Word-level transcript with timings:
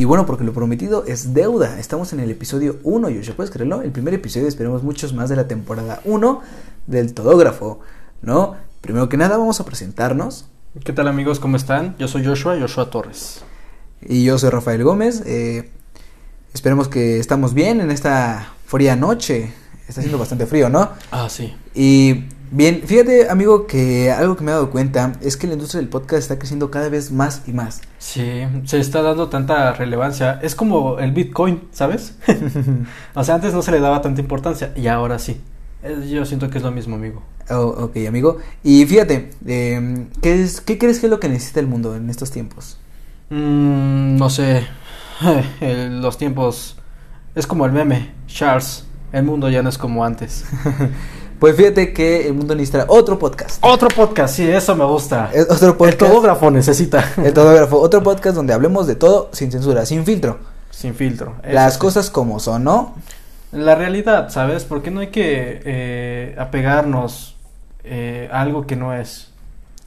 Y 0.00 0.06
bueno, 0.06 0.24
porque 0.24 0.44
lo 0.44 0.54
prometido 0.54 1.04
es 1.06 1.34
deuda. 1.34 1.78
Estamos 1.78 2.14
en 2.14 2.20
el 2.20 2.30
episodio 2.30 2.78
1, 2.84 3.08
Joshua, 3.14 3.36
¿puedes 3.36 3.50
creerlo? 3.50 3.82
El 3.82 3.92
primer 3.92 4.14
episodio, 4.14 4.48
esperemos 4.48 4.82
muchos 4.82 5.12
más 5.12 5.28
de 5.28 5.36
la 5.36 5.46
temporada 5.46 6.00
1 6.06 6.40
del 6.86 7.12
Todógrafo, 7.12 7.80
¿no? 8.22 8.56
Primero 8.80 9.10
que 9.10 9.18
nada, 9.18 9.36
vamos 9.36 9.60
a 9.60 9.66
presentarnos. 9.66 10.46
¿Qué 10.82 10.94
tal 10.94 11.06
amigos? 11.06 11.38
¿Cómo 11.38 11.58
están? 11.58 11.96
Yo 11.98 12.08
soy 12.08 12.24
Joshua, 12.24 12.58
Joshua 12.58 12.88
Torres. 12.88 13.42
Y 14.00 14.24
yo 14.24 14.38
soy 14.38 14.48
Rafael 14.48 14.82
Gómez. 14.84 15.22
Eh, 15.26 15.68
esperemos 16.54 16.88
que 16.88 17.18
estamos 17.18 17.52
bien 17.52 17.82
en 17.82 17.90
esta 17.90 18.54
fría 18.64 18.96
noche. 18.96 19.52
Está 19.86 20.00
haciendo 20.00 20.16
bastante 20.16 20.46
frío, 20.46 20.70
¿no? 20.70 20.92
Ah, 21.10 21.28
sí. 21.28 21.54
Y 21.74 22.24
bien, 22.50 22.82
fíjate, 22.84 23.28
amigo, 23.28 23.66
que 23.66 24.10
algo 24.10 24.36
que 24.36 24.44
me 24.44 24.50
he 24.50 24.54
dado 24.54 24.70
cuenta 24.70 25.12
es 25.20 25.36
que 25.36 25.46
la 25.46 25.54
industria 25.54 25.80
del 25.80 25.88
podcast 25.88 26.22
está 26.22 26.38
creciendo 26.38 26.70
cada 26.70 26.88
vez 26.88 27.10
más 27.12 27.42
y 27.46 27.52
más. 27.52 27.80
Sí, 27.98 28.42
se 28.64 28.78
está 28.78 29.02
dando 29.02 29.28
tanta 29.28 29.72
relevancia. 29.72 30.38
Es 30.42 30.54
como 30.54 30.98
el 30.98 31.12
Bitcoin, 31.12 31.62
¿sabes? 31.72 32.16
o 33.14 33.24
sea, 33.24 33.36
antes 33.36 33.52
no 33.52 33.62
se 33.62 33.70
le 33.70 33.80
daba 33.80 34.02
tanta 34.02 34.20
importancia 34.20 34.72
y 34.76 34.86
ahora 34.86 35.18
sí. 35.18 35.40
Eh, 35.82 36.08
Yo 36.10 36.24
siento 36.26 36.50
que 36.50 36.58
es 36.58 36.64
lo 36.64 36.70
mismo, 36.70 36.96
amigo. 36.96 37.22
Oh, 37.48 37.84
ok, 37.84 37.96
amigo. 38.08 38.38
Y 38.62 38.84
fíjate, 38.86 39.30
eh, 39.46 40.06
¿qué, 40.20 40.42
es, 40.42 40.60
¿qué 40.60 40.78
crees 40.78 41.00
que 41.00 41.06
es 41.06 41.10
lo 41.10 41.20
que 41.20 41.28
necesita 41.28 41.60
el 41.60 41.66
mundo 41.66 41.96
en 41.96 42.10
estos 42.10 42.30
tiempos? 42.30 42.78
Mm, 43.30 44.16
no 44.16 44.30
sé. 44.30 44.66
Los 45.60 46.18
tiempos. 46.18 46.76
Es 47.34 47.46
como 47.46 47.66
el 47.66 47.72
meme. 47.72 48.12
Charles. 48.26 48.84
El 49.12 49.24
mundo 49.24 49.48
ya 49.48 49.62
no 49.62 49.68
es 49.68 49.78
como 49.78 50.04
antes. 50.04 50.44
Pues 51.40 51.56
fíjate 51.56 51.94
que 51.94 52.26
el 52.26 52.34
mundo 52.34 52.54
necesita 52.54 52.84
otro 52.88 53.18
podcast. 53.18 53.64
Otro 53.64 53.88
podcast, 53.88 54.36
sí, 54.36 54.46
eso 54.46 54.76
me 54.76 54.84
gusta. 54.84 55.30
Es 55.32 55.50
otro 55.50 55.68
El 55.70 55.74
podcast. 55.74 55.98
todógrafo 55.98 56.50
necesita. 56.50 57.12
El 57.24 57.32
todógrafo. 57.32 57.80
Otro 57.80 58.02
podcast 58.02 58.36
donde 58.36 58.52
hablemos 58.52 58.86
de 58.86 58.94
todo 58.94 59.30
sin 59.32 59.50
censura, 59.50 59.86
sin 59.86 60.04
filtro. 60.04 60.38
Sin 60.70 60.94
filtro. 60.94 61.36
Las 61.50 61.74
sí. 61.74 61.78
cosas 61.80 62.10
como 62.10 62.40
son, 62.40 62.64
¿no? 62.64 62.94
La 63.52 63.74
realidad, 63.74 64.28
¿sabes? 64.28 64.64
Porque 64.64 64.90
no 64.90 65.00
hay 65.00 65.06
que 65.08 65.62
eh, 65.64 66.36
apegarnos 66.38 67.36
eh, 67.84 68.28
a 68.30 68.42
algo 68.42 68.66
que 68.66 68.76
no 68.76 68.92
es, 68.94 69.28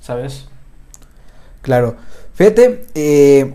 ¿sabes? 0.01 0.47
Claro. 1.61 1.95
Fíjate, 2.33 2.85
eh, 2.95 3.53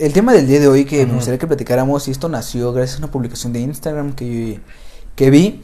el 0.00 0.12
tema 0.12 0.32
del 0.32 0.48
día 0.48 0.58
de 0.58 0.66
hoy 0.68 0.84
que 0.84 0.98
me 0.98 1.04
Ujú. 1.04 1.14
gustaría 1.14 1.38
que 1.38 1.46
platicáramos, 1.46 2.08
y 2.08 2.10
esto 2.10 2.28
nació 2.28 2.72
gracias 2.72 2.96
a 2.96 3.04
una 3.04 3.12
publicación 3.12 3.52
de 3.52 3.60
Instagram 3.60 4.12
que, 4.14 4.60
que 5.14 5.30
vi, 5.30 5.62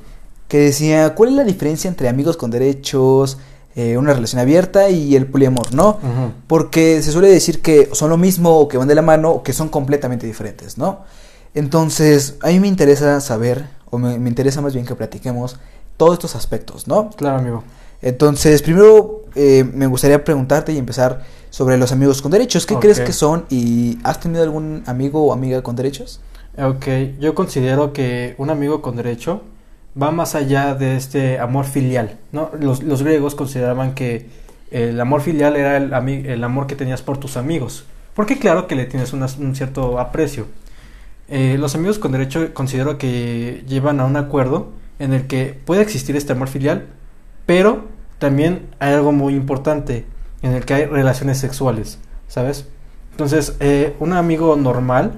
que 0.49 0.59
decía, 0.59 1.15
¿cuál 1.15 1.31
es 1.31 1.37
la 1.37 1.45
diferencia 1.45 1.89
entre 1.89 2.09
amigos 2.09 2.37
con 2.37 2.51
derechos, 2.51 3.39
eh, 3.75 3.97
una 3.97 4.13
relación 4.15 4.41
abierta 4.41 4.91
y 4.91 5.17
el 5.17 5.27
poliamor, 5.27 5.75
no? 5.75 5.99
Porque 6.47 7.03
se 7.03 7.11
suele 7.11 7.29
decir 7.29 7.61
que 7.61 7.89
son 7.93 8.11
lo 8.11 8.17
mismo 8.17 8.59
o 8.59 8.69
que 8.69 8.77
van 8.77 8.89
de 8.89 8.95
la 8.95 9.03
mano 9.03 9.31
o 9.31 9.43
que 9.43 9.53
son 9.53 9.69
completamente 9.69 10.27
diferentes, 10.27 10.79
¿no? 10.79 11.01
Entonces, 11.55 12.37
a 12.41 12.49
mí 12.49 12.61
me 12.61 12.69
interesa 12.69 13.21
saber, 13.21 13.67
o 13.91 13.99
me, 13.99 14.19
me 14.19 14.29
interesa 14.29 14.61
más 14.61 14.75
bien 14.75 14.87
que 14.87 14.95
platiquemos 14.95 15.57
todos 15.97 16.15
estos 16.15 16.35
aspectos, 16.35 16.87
¿no? 16.89 17.11
Claro, 17.11 17.39
amigo. 17.39 17.65
Entonces, 18.03 18.61
primero 18.61 19.23
eh, 19.35 19.65
me 19.65 19.87
gustaría 19.87 20.23
preguntarte 20.23 20.73
y 20.73 20.79
empezar 20.79 21.23
sobre 21.51 21.79
los 21.79 21.91
amigos 21.91 22.21
con 22.21 22.31
derechos. 22.31 22.67
¿Qué 22.67 22.77
crees 22.77 23.01
que 23.01 23.13
son 23.13 23.47
y 23.49 23.99
has 24.05 24.21
tenido 24.21 24.43
algún 24.43 24.83
amigo 24.87 25.25
o 25.25 25.33
amiga 25.33 25.63
con 25.63 25.75
derechos? 25.75 26.21
Ok, 26.59 26.87
yo 27.19 27.35
considero 27.35 27.93
que 27.93 28.35
un 28.39 28.51
amigo 28.51 28.83
con 28.83 28.97
derecho 28.97 29.41
va 30.01 30.11
más 30.11 30.35
allá 30.35 30.75
de 30.75 30.97
este 30.97 31.39
amor 31.39 31.65
filial, 31.67 32.19
¿no? 32.33 32.51
Los, 32.61 32.83
los 32.83 33.03
griegos 33.03 33.35
consideraban 33.35 33.95
que 33.95 34.27
el 34.71 35.01
amor 35.01 35.21
filial 35.21 35.57
era 35.57 35.77
el, 35.77 35.93
el 36.27 36.45
amor 36.45 36.67
que 36.67 36.75
tenías 36.75 37.03
por 37.03 37.19
tus 37.19 37.37
amigos, 37.37 37.85
porque 38.15 38.39
claro 38.39 38.67
que 38.67 38.75
le 38.75 38.87
tienes 38.87 39.13
una- 39.13 39.29
un 39.39 39.55
cierto 39.55 39.99
aprecio. 40.01 40.47
Eh, 41.29 41.57
los 41.59 41.75
amigos 41.75 41.99
con 41.99 42.13
derecho 42.13 42.53
considero 42.53 42.99
que 42.99 43.65
llevan 43.69 44.01
a 44.01 44.05
un 44.05 44.17
acuerdo 44.17 44.73
en 44.99 45.13
el 45.13 45.27
que 45.27 45.59
puede 45.65 45.83
existir 45.83 46.17
este 46.17 46.33
amor 46.33 46.49
filial, 46.49 46.87
pero 47.47 47.85
también 48.19 48.67
hay 48.81 48.95
algo 48.95 49.13
muy 49.13 49.35
importante 49.35 50.05
en 50.43 50.53
el 50.53 50.65
que 50.65 50.75
hay 50.75 50.85
relaciones 50.87 51.39
sexuales, 51.39 51.99
¿sabes? 52.29 52.67
Entonces, 53.13 53.57
eh, 53.61 53.95
un 54.01 54.13
amigo 54.13 54.57
normal, 54.57 55.13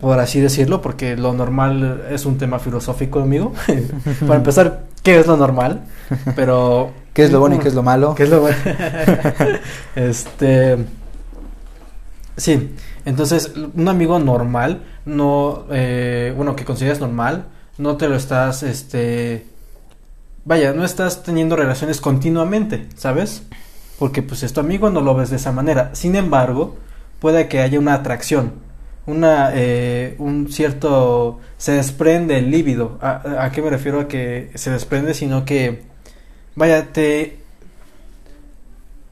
por 0.00 0.18
así 0.18 0.40
decirlo, 0.40 0.80
porque 0.80 1.16
lo 1.16 1.32
normal 1.32 2.06
es 2.10 2.24
un 2.24 2.38
tema 2.38 2.58
filosófico, 2.58 3.20
amigo. 3.20 3.52
Para 4.20 4.36
empezar, 4.36 4.84
¿qué 5.02 5.18
es 5.18 5.26
lo 5.26 5.36
normal? 5.36 5.82
Pero... 6.34 6.92
¿Qué 7.12 7.24
es 7.24 7.32
lo 7.32 7.40
bueno 7.40 7.56
y 7.56 7.58
qué 7.58 7.66
es 7.66 7.74
lo 7.74 7.82
malo? 7.82 8.14
¿Qué 8.14 8.22
es 8.22 8.30
lo 8.30 8.40
bueno? 8.40 8.56
este... 9.96 10.78
Sí, 12.36 12.74
entonces 13.04 13.52
un 13.74 13.88
amigo 13.88 14.18
normal, 14.18 14.82
no, 15.04 15.66
eh, 15.70 16.32
bueno, 16.34 16.56
que 16.56 16.64
consideras 16.64 17.00
normal, 17.00 17.46
no 17.76 17.96
te 17.96 18.08
lo 18.08 18.16
estás, 18.16 18.62
este, 18.62 19.44
vaya, 20.44 20.72
no 20.72 20.84
estás 20.84 21.22
teniendo 21.22 21.56
relaciones 21.56 22.00
continuamente, 22.00 22.86
¿sabes? 22.96 23.42
Porque 23.98 24.22
pues 24.22 24.42
es 24.42 24.52
tu 24.54 24.60
amigo, 24.60 24.88
no 24.88 25.00
lo 25.00 25.14
ves 25.14 25.28
de 25.28 25.36
esa 25.36 25.52
manera. 25.52 25.90
Sin 25.94 26.16
embargo, 26.16 26.76
puede 27.18 27.48
que 27.48 27.60
haya 27.60 27.78
una 27.78 27.94
atracción, 27.94 28.52
una, 29.06 29.50
eh, 29.54 30.14
un 30.18 30.50
cierto, 30.50 31.40
se 31.56 31.72
desprende 31.72 32.38
el 32.38 32.50
líbido. 32.50 32.98
¿A, 33.00 33.44
¿A 33.44 33.52
qué 33.52 33.62
me 33.62 33.70
refiero 33.70 34.00
a 34.00 34.08
que 34.08 34.50
se 34.54 34.70
desprende? 34.70 35.14
Sino 35.14 35.44
que, 35.44 35.82
vaya, 36.54 36.92
te, 36.92 37.38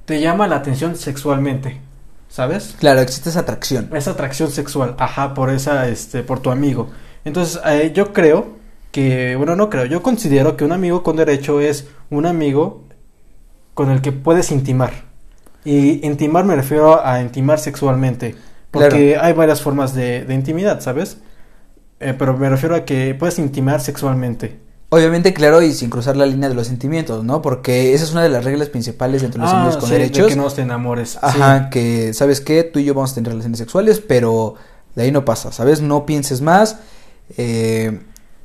te 0.05 0.21
llama 0.21 0.47
la 0.49 0.57
atención 0.57 0.97
sexualmente, 0.97 1.81
¿sabes? 2.29 2.77
Claro, 2.79 3.01
existe 3.01 3.29
esa 3.31 3.41
atracción. 3.41 3.91
Esa 3.95 4.13
atracción 4.13 4.51
sexual, 4.51 4.95
ajá, 4.99 5.35
por 5.35 5.51
esa, 5.51 5.89
este, 5.89 6.23
por 6.23 6.41
tu 6.41 6.51
amigo. 6.51 6.91
Entonces, 7.25 7.61
eh, 7.67 7.93
yo 7.95 8.13
creo 8.13 8.57
que, 8.91 9.37
bueno, 9.37 9.55
no 9.55 9.69
creo, 9.69 9.85
yo 9.85 10.03
considero 10.03 10.57
que 10.57 10.65
un 10.65 10.73
amigo 10.73 11.03
con 11.03 11.17
derecho 11.17 11.61
es 11.61 11.89
un 12.11 12.27
amigo 12.27 12.85
con 13.75 13.91
el 13.91 14.01
que 14.01 14.13
puedes 14.13 14.51
intimar. 14.51 14.93
Y 15.65 16.07
intimar 16.07 16.45
me 16.45 16.57
refiero 16.57 17.05
a 17.05 17.21
intimar 17.21 17.59
sexualmente. 17.59 18.35
Porque 18.81 19.17
hay 19.17 19.33
varias 19.33 19.61
formas 19.63 19.95
de, 19.95 20.25
de 20.25 20.35
intimidad, 20.35 20.81
¿sabes? 20.81 21.19
Eh, 22.01 22.15
pero 22.19 22.37
me 22.37 22.49
refiero 22.49 22.75
a 22.77 22.85
que 22.85 23.15
puedes 23.19 23.39
intimar 23.39 23.81
sexualmente. 23.81 24.61
Obviamente, 24.91 25.35
claro, 25.35 25.61
y 25.61 25.73
sin 25.75 25.91
cruzar 25.91 26.17
la 26.17 26.25
línea 26.25 26.49
de 26.49 26.55
los 26.55 26.67
sentimientos, 26.67 27.23
¿no? 27.23 27.43
Porque 27.43 27.93
esa 27.93 28.05
es 28.05 28.13
una 28.13 28.23
de 28.23 28.31
las 28.31 28.45
reglas 28.45 28.69
principales 28.71 29.21
dentro 29.23 29.43
de 29.47 29.53
los 29.65 29.77
con 29.77 29.85
Ah, 29.91 29.93
de 29.93 29.99
derechos. 29.99 30.29
que 30.29 30.37
no 30.37 30.49
te 30.51 30.63
enamores. 30.63 31.19
Ajá, 31.21 31.65
sí. 31.65 31.71
que 31.71 32.15
sabes 32.15 32.41
qué, 32.41 32.63
tú 32.65 32.79
y 32.79 32.85
yo 32.85 32.95
vamos 32.95 33.13
a 33.13 33.15
tener 33.17 33.31
relaciones 33.33 33.59
sexuales, 33.59 34.01
pero 34.01 34.55
de 34.95 35.03
ahí 35.03 35.13
no 35.13 35.25
pasa, 35.27 35.53
¿sabes? 35.53 35.83
No 35.83 36.07
pienses 36.07 36.41
más, 36.41 36.79
eh, 37.37 38.01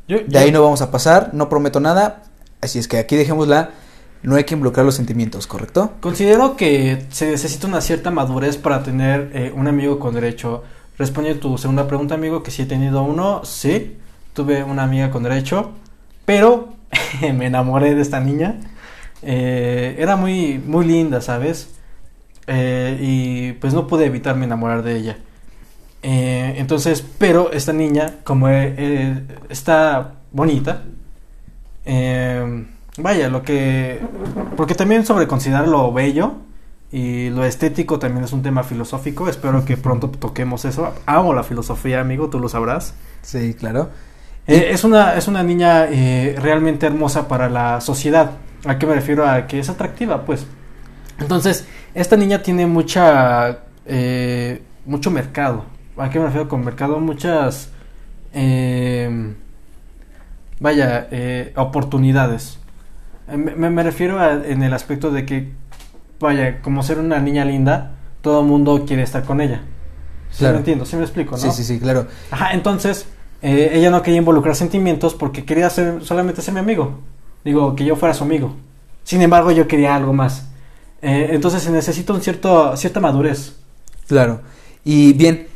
Yo- 0.08 0.18
de 0.18 0.26
yo- 0.28 0.40
ahí 0.40 0.52
no 0.52 0.62
vamos 0.62 0.82
a 0.82 0.92
pasar, 0.92 1.30
no 1.34 1.48
prometo 1.48 1.80
nada, 1.80 2.24
así 2.60 2.78
es 2.80 2.88
que 2.90 2.98
aquí 2.98 3.16
dejémosla, 3.16 3.70
no 4.24 4.36
hay 4.36 4.46
que 4.46 4.54
involucrar 4.54 4.86
los 4.86 4.96
sentimientos, 4.96 5.48
¿correcto? 5.48 5.94
Considero 6.00 6.56
que 6.56 7.06
se 7.10 7.30
necesita 7.30 7.68
una 7.68 7.82
cierta 7.82 8.10
madurez 8.10 8.58
para 8.58 8.82
tener 8.82 9.32
eh, 9.34 9.54
un 9.54 9.68
amigo 9.68 10.00
con 10.00 10.16
derecho. 10.16 10.64
Responde 10.98 11.36
tu 11.36 11.58
segunda 11.58 11.88
pregunta, 11.88 12.16
amigo, 12.16 12.42
que 12.42 12.50
si 12.50 12.62
he 12.62 12.66
tenido 12.66 13.04
uno, 13.04 13.42
sí. 13.44 13.98
Tuve 14.34 14.64
una 14.64 14.84
amiga 14.84 15.12
con 15.12 15.24
derecho, 15.24 15.74
pero 16.26 16.74
me 17.22 17.48
enamoré 17.48 17.96
de 17.96 18.02
esta 18.02 18.20
niña. 18.22 18.60
Eh, 19.22 19.96
era 20.00 20.16
muy, 20.16 20.58
muy 20.58 20.86
linda, 20.86 21.22
¿sabes? 21.22 21.76
Eh, 22.48 22.98
y 23.02 23.52
pues 23.54 23.74
no 23.74 23.88
pude 23.88 24.06
evitarme 24.06 24.46
enamorar 24.46 24.84
de 24.84 24.96
ella. 24.96 25.18
Entonces, 26.06 27.06
pero 27.18 27.54
esta 27.54 27.72
niña, 27.72 28.16
como 28.26 28.50
está 28.50 30.16
bonita, 30.34 30.84
vaya, 32.98 33.30
lo 33.30 33.44
que... 33.44 34.00
Porque 34.56 34.76
también 34.76 35.06
sobre 35.06 35.28
considerar 35.28 35.68
lo 35.68 35.92
bello 35.92 36.34
y 36.92 37.30
lo 37.32 37.44
estético 37.44 37.98
también 37.98 38.24
es 38.24 38.34
un 38.34 38.44
tema 38.44 38.64
filosófico. 38.64 39.28
Espero 39.28 39.66
que 39.66 39.78
pronto 39.78 40.10
toquemos 40.10 40.66
eso. 40.66 40.94
Amo 41.06 41.34
la 41.34 41.44
filosofía, 41.44 42.02
amigo, 42.02 42.30
tú 42.30 42.40
lo 42.40 42.50
sabrás. 42.50 42.94
Sí, 43.22 43.56
claro. 43.56 43.90
Eh, 44.46 44.68
es, 44.72 44.84
una, 44.84 45.16
es 45.16 45.28
una 45.28 45.42
niña 45.42 45.86
eh, 45.90 46.36
realmente 46.40 46.86
hermosa 46.86 47.28
para 47.28 47.50
la 47.50 47.82
sociedad. 47.82 48.32
¿A 48.66 48.78
qué 48.78 48.86
me 48.86 48.94
refiero? 48.94 49.28
A 49.28 49.48
que 49.48 49.60
es 49.60 49.70
atractiva, 49.70 50.26
pues. 50.26 50.46
Entonces, 51.20 51.68
esta 51.94 52.16
niña 52.16 52.44
tiene 52.44 52.68
mucha... 52.68 53.60
eh, 53.86 54.62
mucho 54.86 55.12
mercado. 55.12 55.66
¿A 55.98 56.10
qué 56.10 56.20
me 56.20 56.26
refiero 56.26 56.48
con 56.48 56.64
mercado? 56.64 57.00
Muchas... 57.00 57.72
eh, 58.34 59.34
vaya, 60.60 61.08
eh, 61.12 61.54
oportunidades. 61.56 62.60
Eh, 63.28 63.38
Me, 63.38 63.70
me 63.70 63.84
refiero 63.84 64.20
a- 64.20 64.34
en 64.46 64.64
el 64.64 64.74
aspecto 64.74 65.12
de 65.12 65.26
que, 65.26 65.52
vaya, 66.20 66.62
como 66.62 66.84
ser 66.84 67.00
una 67.00 67.20
niña 67.20 67.46
linda, 67.46 67.92
todo 68.22 68.42
el 68.42 68.48
mundo 68.48 68.84
quiere 68.88 69.04
estar 69.04 69.24
con 69.24 69.42
ella. 69.42 69.62
¿Sí 70.32 70.40
Claro. 70.40 70.54
me 70.54 70.60
entiendo? 70.60 70.86
¿Sí 70.86 70.96
me 70.96 71.04
explico, 71.04 71.32
no? 71.32 71.38
Sí, 71.38 71.52
sí, 71.52 71.64
sí, 71.64 71.80
claro. 71.80 72.08
Ajá, 72.32 72.54
entonces 72.54 73.06
eh, 73.42 73.72
ella 73.74 73.92
no 73.92 74.02
quería 74.02 74.20
involucrar 74.20 74.56
sentimientos 74.56 75.14
porque 75.14 75.44
quería 75.46 75.70
ser, 75.70 76.04
solamente 76.04 76.42
ser 76.42 76.54
mi 76.54 76.60
amigo. 76.62 77.00
Digo, 77.44 77.76
que 77.76 77.84
yo 77.86 77.96
fuera 77.98 78.14
su 78.14 78.24
amigo. 78.24 78.56
Sin 79.04 79.22
embargo, 79.22 79.52
yo 79.52 79.68
quería 79.68 79.96
algo 79.96 80.14
más. 80.14 80.48
Eh, 81.02 81.30
entonces 81.32 81.62
se 81.62 81.70
necesita 81.72 82.14
un 82.14 82.22
cierto, 82.22 82.76
cierta 82.78 83.02
madurez. 83.02 83.58
Claro. 84.08 84.40
Y 84.86 85.12
bien, 85.14 85.48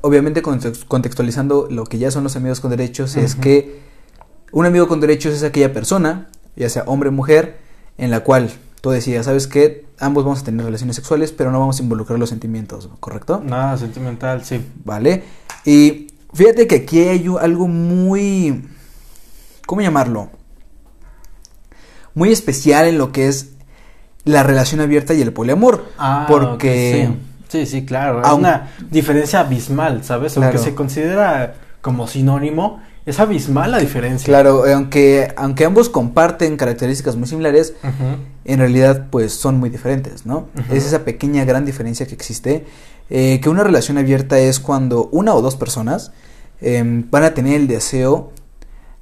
obviamente 0.00 0.42
contextualizando 0.42 1.68
lo 1.70 1.84
que 1.84 1.98
ya 1.98 2.10
son 2.10 2.24
los 2.24 2.34
amigos 2.36 2.60
con 2.60 2.70
derechos, 2.70 3.16
es 3.16 3.34
que 3.36 3.80
un 4.50 4.66
amigo 4.66 4.88
con 4.88 5.00
derechos 5.00 5.32
es 5.34 5.44
aquella 5.44 5.72
persona, 5.72 6.26
ya 6.58 6.68
sea 6.68 6.82
hombre 6.86 7.08
o 7.08 7.12
mujer, 7.12 7.58
en 7.96 8.10
la 8.10 8.20
cual 8.20 8.50
tú 8.80 8.90
decías, 8.90 9.26
¿sabes 9.26 9.46
qué? 9.46 9.86
Ambos 10.00 10.24
vamos 10.24 10.40
a 10.40 10.44
tener 10.44 10.64
relaciones 10.64 10.96
sexuales, 10.96 11.32
pero 11.32 11.50
no 11.50 11.60
vamos 11.60 11.80
a 11.80 11.82
involucrar 11.82 12.18
los 12.18 12.28
sentimientos, 12.28 12.88
¿correcto? 13.00 13.42
Nada 13.44 13.76
sentimental, 13.76 14.44
sí. 14.44 14.64
Vale. 14.84 15.24
Y 15.64 16.08
fíjate 16.32 16.66
que 16.66 16.76
aquí 16.76 17.00
hay 17.00 17.26
algo 17.40 17.68
muy... 17.68 18.68
¿Cómo 19.66 19.82
llamarlo? 19.82 20.30
Muy 22.14 22.32
especial 22.32 22.86
en 22.86 22.98
lo 22.98 23.12
que 23.12 23.28
es 23.28 23.50
la 24.24 24.42
relación 24.42 24.80
abierta 24.80 25.14
y 25.14 25.22
el 25.22 25.32
poliamor. 25.32 25.86
Ah, 25.98 26.26
porque... 26.28 27.10
Sí, 27.48 27.66
sí, 27.66 27.84
claro. 27.84 28.22
Es 28.22 28.30
una 28.30 28.70
diferencia 28.90 29.40
abismal, 29.40 30.04
¿sabes? 30.04 30.36
Aunque 30.36 30.58
se 30.58 30.74
considera 30.74 31.54
como 31.80 32.06
sinónimo, 32.06 32.80
es 33.08 33.20
abismal 33.20 33.70
la 33.70 33.78
diferencia. 33.78 34.26
Claro, 34.26 34.64
aunque, 34.66 35.32
aunque 35.36 35.64
ambos 35.64 35.88
comparten 35.88 36.58
características 36.58 37.16
muy 37.16 37.26
similares, 37.26 37.72
en 38.44 38.58
realidad 38.58 39.06
pues 39.10 39.32
son 39.32 39.58
muy 39.58 39.70
diferentes, 39.70 40.26
¿no? 40.26 40.48
Es 40.70 40.84
esa 40.84 41.04
pequeña 41.04 41.44
gran 41.46 41.64
diferencia 41.64 42.06
que 42.06 42.14
existe. 42.14 42.66
Eh, 43.08 43.40
que 43.40 43.48
una 43.48 43.64
relación 43.64 43.96
abierta 43.96 44.38
es 44.38 44.60
cuando 44.60 45.08
una 45.10 45.32
o 45.32 45.40
dos 45.40 45.56
personas 45.56 46.12
em, 46.60 47.10
van 47.10 47.24
a 47.24 47.32
tener 47.32 47.54
el 47.54 47.66
deseo, 47.66 48.32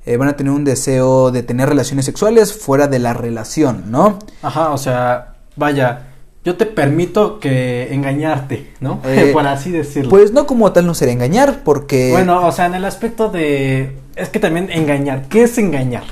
eh, 0.04 0.16
van 0.16 0.28
a 0.28 0.36
tener 0.36 0.52
un 0.52 0.62
deseo 0.62 1.32
de 1.32 1.42
tener 1.42 1.68
relaciones 1.68 2.04
sexuales 2.04 2.52
fuera 2.52 2.86
de 2.86 3.00
la 3.00 3.12
relación, 3.12 3.90
¿no? 3.90 4.20
Ajá, 4.42 4.70
o 4.70 4.78
sea, 4.78 5.34
vaya, 5.56 6.12
yo 6.46 6.56
te 6.56 6.64
permito 6.64 7.40
que 7.40 7.92
engañarte, 7.92 8.70
¿no? 8.78 9.00
Eh, 9.04 9.30
Por 9.32 9.44
así 9.48 9.72
decirlo. 9.72 10.10
Pues 10.10 10.32
no 10.32 10.46
como 10.46 10.70
tal 10.70 10.86
no 10.86 10.94
será 10.94 11.10
engañar, 11.10 11.62
porque... 11.64 12.12
Bueno, 12.12 12.46
o 12.46 12.52
sea, 12.52 12.66
en 12.66 12.76
el 12.76 12.84
aspecto 12.84 13.28
de... 13.30 13.96
Es 14.14 14.28
que 14.28 14.38
también 14.38 14.70
engañar. 14.70 15.26
¿Qué 15.28 15.42
es 15.42 15.58
engañar? 15.58 16.04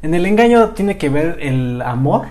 En 0.00 0.14
el 0.14 0.24
engaño 0.24 0.70
tiene 0.70 0.96
que 0.96 1.10
ver 1.10 1.36
el 1.40 1.82
amor. 1.82 2.28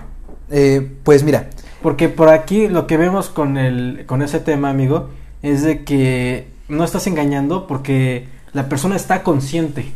Eh, 0.50 0.90
pues 1.04 1.22
mira. 1.22 1.50
Porque 1.82 2.08
por 2.08 2.30
aquí 2.30 2.66
lo 2.66 2.88
que 2.88 2.96
vemos 2.96 3.28
con, 3.28 3.56
el, 3.56 4.06
con 4.06 4.22
ese 4.22 4.40
tema, 4.40 4.68
amigo, 4.68 5.10
es 5.42 5.62
de 5.62 5.84
que 5.84 6.48
no 6.68 6.82
estás 6.82 7.06
engañando 7.06 7.68
porque 7.68 8.26
la 8.52 8.68
persona 8.68 8.96
está 8.96 9.22
consciente. 9.22 9.92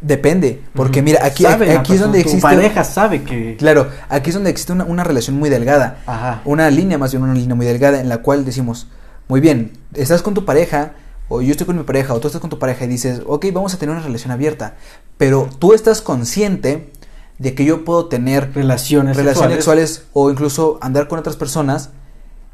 Depende, 0.00 0.62
porque 0.74 1.02
mira, 1.02 1.24
aquí, 1.24 1.44
aquí 1.44 1.94
es 1.94 2.00
donde 2.00 2.20
existe. 2.20 2.40
Tu 2.40 2.42
pareja 2.42 2.84
sabe 2.84 3.24
que. 3.24 3.56
Claro, 3.56 3.88
aquí 4.08 4.30
es 4.30 4.34
donde 4.34 4.50
existe 4.50 4.72
una, 4.72 5.02
relación 5.02 5.36
muy 5.36 5.50
delgada. 5.50 5.98
Ajá. 6.06 6.40
Una 6.44 6.70
línea, 6.70 6.98
más 6.98 7.10
bien 7.10 7.24
una 7.24 7.34
línea 7.34 7.56
muy 7.56 7.66
delgada, 7.66 8.00
en 8.00 8.08
la 8.08 8.18
cual 8.18 8.44
decimos, 8.44 8.86
muy 9.26 9.40
bien, 9.40 9.72
estás 9.94 10.22
con 10.22 10.34
tu 10.34 10.44
pareja, 10.44 10.92
o 11.28 11.42
yo 11.42 11.50
estoy 11.50 11.66
con 11.66 11.76
mi 11.76 11.82
pareja, 11.82 12.14
o 12.14 12.20
tú 12.20 12.28
estás 12.28 12.40
con 12.40 12.48
tu 12.48 12.60
pareja 12.60 12.84
y 12.84 12.88
dices, 12.88 13.22
ok, 13.26 13.46
vamos 13.52 13.74
a 13.74 13.78
tener 13.78 13.94
una 13.94 14.04
relación 14.04 14.30
abierta. 14.30 14.74
Pero 15.16 15.48
tú 15.58 15.74
estás 15.74 16.00
consciente 16.00 16.92
de 17.38 17.54
que 17.54 17.64
yo 17.64 17.84
puedo 17.84 18.06
tener 18.06 18.54
relaciones, 18.54 19.16
relaciones 19.16 19.56
sexuales. 19.56 20.04
o 20.12 20.30
incluso 20.30 20.78
andar 20.80 21.08
con 21.08 21.18
otras 21.18 21.34
personas 21.34 21.90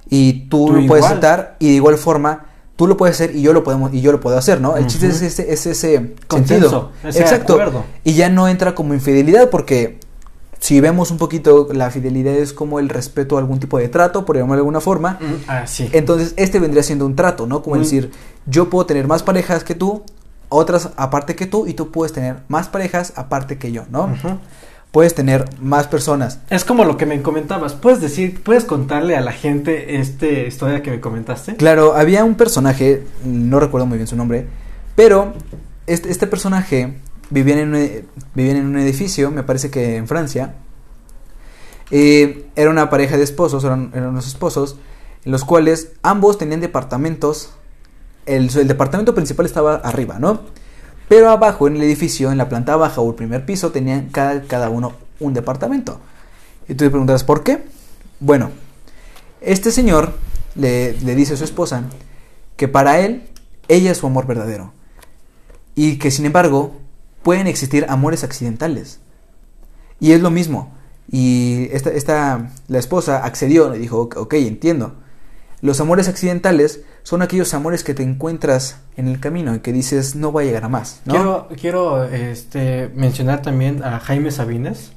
y 0.09 0.49
tú, 0.49 0.73
lo 0.73 0.87
puedes 0.87 1.11
estar 1.11 1.57
y 1.59 1.69
de 1.69 1.75
igual 1.75 1.97
forma 1.99 2.47
tú 2.77 2.87
lo 2.87 2.97
puedes 2.97 3.17
hacer 3.17 3.37
y 3.37 3.43
yo 3.43 3.53
lo 3.53 3.65
podemos 3.65 3.93
y 3.93 4.01
yo 4.01 4.13
lo 4.13 4.21
puedo 4.21 4.37
hacer, 4.37 4.61
¿no? 4.61 4.77
El 4.77 4.87
chiste 4.87 5.09
es 5.09 5.23
ese, 5.23 5.53
es 5.53 5.67
ese 5.67 6.15
sentido. 6.29 6.93
Exacto. 7.05 7.85
Y 8.03 8.15
ya 8.15 8.29
no 8.29 8.49
entra 8.49 8.75
como 8.75 8.95
infidelidad 8.95 9.51
porque 9.51 9.99
si 10.65 10.81
vemos 10.81 11.11
un 11.11 11.19
poquito 11.19 11.69
la 11.73 11.91
fidelidad 11.91 12.33
es 12.35 12.55
como 12.55 12.81
el 12.81 12.89
respeto 12.89 13.37
a 13.37 13.41
algún 13.41 13.61
tipo 13.61 13.79
de 13.79 13.89
trato, 13.89 14.25
por 14.25 14.37
llamarlo 14.37 14.55
de 14.55 14.61
alguna 14.61 14.81
forma. 14.81 15.19
ah, 15.47 15.67
sí. 15.67 15.91
Entonces, 15.93 16.33
este 16.37 16.59
vendría 16.59 16.83
siendo 16.83 17.05
un 17.05 17.15
trato, 17.15 17.47
¿no? 17.47 17.63
Como 17.63 17.77
decir, 17.77 18.11
yo 18.47 18.71
puedo 18.71 18.87
tener 18.87 19.07
más 19.07 19.23
parejas 19.23 19.63
que 19.63 19.75
tú, 19.75 20.05
otras 20.49 20.89
aparte 20.97 21.37
que 21.37 21.47
tú 21.47 21.67
y 21.67 21.75
tú 21.75 21.91
puedes 21.91 22.15
tener 22.15 22.37
más 22.49 22.69
parejas 22.69 23.13
aparte 23.17 23.59
que 23.59 23.73
yo, 23.73 23.85
¿no? 23.91 24.09
Puedes 24.95 25.13
tener 25.13 25.47
más 25.61 25.89
personas. 25.89 26.39
Es 26.51 26.65
como 26.65 26.85
lo 26.85 26.97
que 26.97 27.05
me 27.05 27.21
comentabas. 27.21 27.75
¿Puedes 27.75 28.01
decir, 28.01 28.41
puedes 28.45 28.65
contarle 28.65 29.17
a 29.17 29.21
la 29.21 29.33
gente 29.33 29.97
esta 29.97 30.25
historia 30.25 30.85
que 30.85 30.93
me 30.93 31.01
comentaste? 31.01 31.57
Claro, 31.57 31.97
había 31.97 32.23
un 32.23 32.37
personaje, 32.37 33.03
no 33.25 33.59
recuerdo 33.59 33.87
muy 33.87 33.99
bien 33.99 34.07
su 34.07 34.15
nombre, 34.15 34.47
pero 34.95 35.33
este, 35.89 36.13
este 36.13 36.29
personaje 36.29 36.95
vivía 37.31 37.59
en, 37.59 37.75
un, 37.75 38.07
vivía 38.37 38.53
en 38.53 38.67
un 38.67 38.79
edificio, 38.79 39.33
me 39.33 39.43
parece 39.43 39.69
que 39.69 39.97
en 39.97 40.07
Francia. 40.07 40.55
Eh, 41.91 42.47
era 42.55 42.71
una 42.71 42.89
pareja 42.89 43.17
de 43.17 43.25
esposos, 43.25 43.65
eran, 43.65 43.91
eran 43.95 44.11
unos 44.11 44.29
esposos, 44.29 44.77
en 45.25 45.33
los 45.33 45.45
cuales 45.45 45.91
ambos 46.05 46.39
tenían 46.39 46.61
departamentos. 46.61 47.53
El, 48.27 48.49
el 48.57 48.69
departamento 48.69 49.13
principal 49.13 49.45
estaba 49.45 49.75
arriba, 49.75 50.21
¿no? 50.21 50.43
Pero 51.09 51.31
abajo 51.31 51.67
en 51.67 51.77
el 51.77 51.83
edificio, 51.83 52.33
en 52.33 52.39
la 52.39 52.49
planta 52.49 52.77
baja 52.77 53.01
o 53.01 53.11
el 53.11 53.15
primer 53.15 53.45
piso, 53.45 53.71
tenían 53.71 54.09
cada, 54.11 54.43
cada 54.43 54.71
uno 54.71 54.93
un 55.21 55.35
departamento. 55.35 56.01
Y 56.69 56.75
tú 56.75 56.85
te 56.85 56.91
preguntas, 56.91 57.25
¿por 57.25 57.43
qué? 57.43 57.65
Bueno, 58.21 58.51
este 59.41 59.71
señor 59.71 60.15
le, 60.55 60.93
le 61.01 61.15
dice 61.15 61.35
a 61.35 61.37
su 61.37 61.45
esposa 61.45 61.85
que 62.57 62.69
para 62.69 63.01
él, 63.01 63.25
ella 63.69 63.91
es 63.91 63.99
su 63.99 64.07
amor 64.07 64.27
verdadero. 64.27 64.73
Y 65.75 65.99
que 65.99 66.11
sin 66.11 66.27
embargo, 66.27 66.75
pueden 67.23 67.47
existir 67.47 67.87
amores 67.89 68.25
accidentales. 68.25 69.01
Y 70.01 70.13
es 70.13 70.21
lo 70.21 70.31
mismo. 70.31 70.73
Y 71.11 71.69
esta, 71.73 71.91
esta, 71.91 72.51
la 72.69 72.79
esposa 72.79 73.25
accedió 73.25 73.75
y 73.75 73.79
dijo, 73.79 74.01
ok, 74.15 74.35
entiendo. 74.35 74.95
Los 75.65 75.81
amores 75.81 76.09
accidentales 76.09 76.83
son 77.05 77.23
aquellos 77.23 77.55
amores 77.55 77.85
que 77.85 77.95
te 77.95 78.03
encuentras 78.03 78.83
en 78.99 79.09
el 79.09 79.19
camino 79.19 79.55
y 79.55 79.61
que 79.61 79.73
dices 79.73 80.15
no 80.15 80.31
va 80.31 80.43
a 80.43 80.45
llegar 80.45 80.63
a 80.65 80.69
más. 80.69 81.01
Quiero, 81.09 81.49
quiero 81.59 82.05
este, 82.05 82.91
mencionar 82.95 83.41
también 83.41 83.83
a 83.83 83.99
Jaime 83.99 84.31
Sabines, 84.31 84.93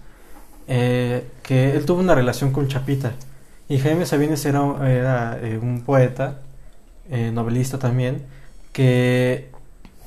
eh, 0.68 1.26
que 1.42 1.74
él 1.74 1.86
tuvo 1.86 2.02
una 2.02 2.16
relación 2.16 2.52
con 2.52 2.68
Chapita. 2.68 3.14
Y 3.70 3.80
Jaime 3.80 4.06
Sabines 4.06 4.46
era, 4.46 5.40
eh, 5.42 5.58
un 5.58 5.84
poeta, 5.86 6.42
eh, 7.10 7.32
novelista 7.32 7.80
también, 7.80 8.26
que 8.74 9.50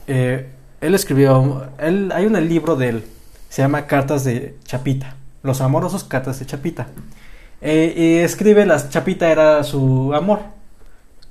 él 0.07 0.95
escribió, 0.95 1.71
él, 1.79 2.13
hay 2.15 2.27
un 2.27 2.35
libro 2.47 2.77
de 2.77 2.89
él, 2.91 3.05
se 3.49 3.63
llama 3.63 3.87
Cartas 3.87 4.25
de 4.25 4.59
Chapita, 4.65 5.17
los 5.43 5.63
amorosos 5.63 6.05
cartas 6.05 6.39
de 6.39 6.45
Chapita. 6.45 6.89
Eh, 7.63 7.93
y 7.97 8.25
escribe, 8.25 8.65
las 8.65 8.89
Chapita 8.89 9.31
era 9.31 9.63
su 9.65 10.15
amor, 10.15 10.41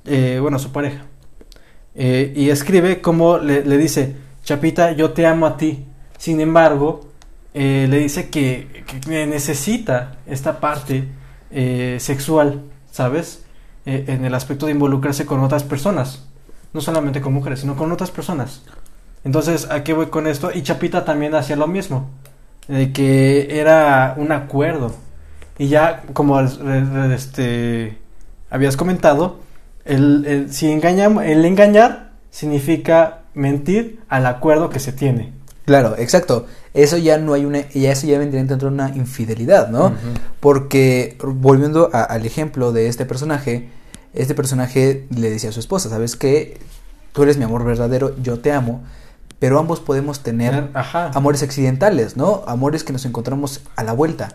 eh, 0.04 0.38
bueno, 0.40 0.58
su 0.58 0.70
pareja. 0.70 1.04
Eh, 1.94 2.32
y 2.36 2.50
escribe 2.50 3.00
como 3.00 3.38
le, 3.38 3.62
dice, 3.76 4.16
Chapita, 4.44 4.92
yo 4.92 5.10
te 5.10 5.26
amo 5.26 5.46
a 5.46 5.56
ti. 5.56 5.84
Sin 6.18 6.40
embargo, 6.40 7.08
le 7.52 7.98
dice 7.98 8.28
que, 8.30 8.84
necesita 9.08 10.18
esta 10.26 10.60
parte 10.60 11.08
sexual, 11.98 12.62
¿sabes? 12.90 13.44
en 13.86 14.24
el 14.24 14.34
aspecto 14.34 14.66
de 14.66 14.72
involucrarse 14.72 15.26
con 15.26 15.40
otras 15.40 15.64
personas. 15.64 16.26
No 16.72 16.80
solamente 16.80 17.20
con 17.20 17.32
mujeres, 17.32 17.60
sino 17.60 17.74
con 17.74 17.90
otras 17.90 18.10
personas. 18.10 18.62
Entonces, 19.24 19.68
¿a 19.70 19.82
qué 19.82 19.92
voy 19.92 20.06
con 20.06 20.26
esto? 20.26 20.50
Y 20.54 20.62
Chapita 20.62 21.04
también 21.04 21.34
hacía 21.34 21.56
lo 21.56 21.66
mismo. 21.66 22.10
De 22.68 22.92
que 22.92 23.58
era 23.58 24.14
un 24.16 24.30
acuerdo 24.30 24.94
y 25.60 25.68
ya, 25.68 26.04
como 26.14 26.40
este, 26.40 27.98
habías 28.48 28.78
comentado, 28.78 29.40
el, 29.84 30.46
si 30.50 30.72
engañamos, 30.72 31.22
el 31.24 31.44
engañar 31.44 32.12
significa 32.30 33.24
mentir 33.34 34.00
al 34.08 34.24
acuerdo 34.24 34.70
que 34.70 34.78
se 34.80 34.94
tiene. 34.94 35.34
Claro, 35.66 35.96
exacto. 35.98 36.46
Eso 36.72 36.96
ya 36.96 37.18
no 37.18 37.34
hay 37.34 37.44
una, 37.44 37.68
ya 37.68 37.92
eso 37.92 38.06
ya 38.06 38.18
vendría 38.18 38.42
dentro 38.42 38.70
de 38.70 38.74
una 38.74 38.88
infidelidad, 38.96 39.68
¿no? 39.68 39.92
Porque 40.40 41.18
volviendo 41.22 41.90
al 41.92 42.24
ejemplo 42.24 42.72
de 42.72 42.88
este 42.88 43.04
personaje, 43.04 43.68
este 44.14 44.34
personaje 44.34 45.06
le 45.14 45.28
decía 45.28 45.50
a 45.50 45.52
su 45.52 45.60
esposa, 45.60 45.90
¿sabes 45.90 46.16
qué? 46.16 46.58
Tú 47.12 47.22
eres 47.22 47.36
mi 47.36 47.44
amor 47.44 47.66
verdadero, 47.66 48.16
yo 48.22 48.40
te 48.40 48.50
amo, 48.50 48.82
pero 49.38 49.58
ambos 49.58 49.80
podemos 49.80 50.20
tener 50.20 50.70
amores 51.12 51.42
accidentales, 51.42 52.16
¿no? 52.16 52.44
Amores 52.46 52.82
que 52.82 52.94
nos 52.94 53.04
encontramos 53.04 53.60
a 53.76 53.84
la 53.84 53.92
vuelta. 53.92 54.30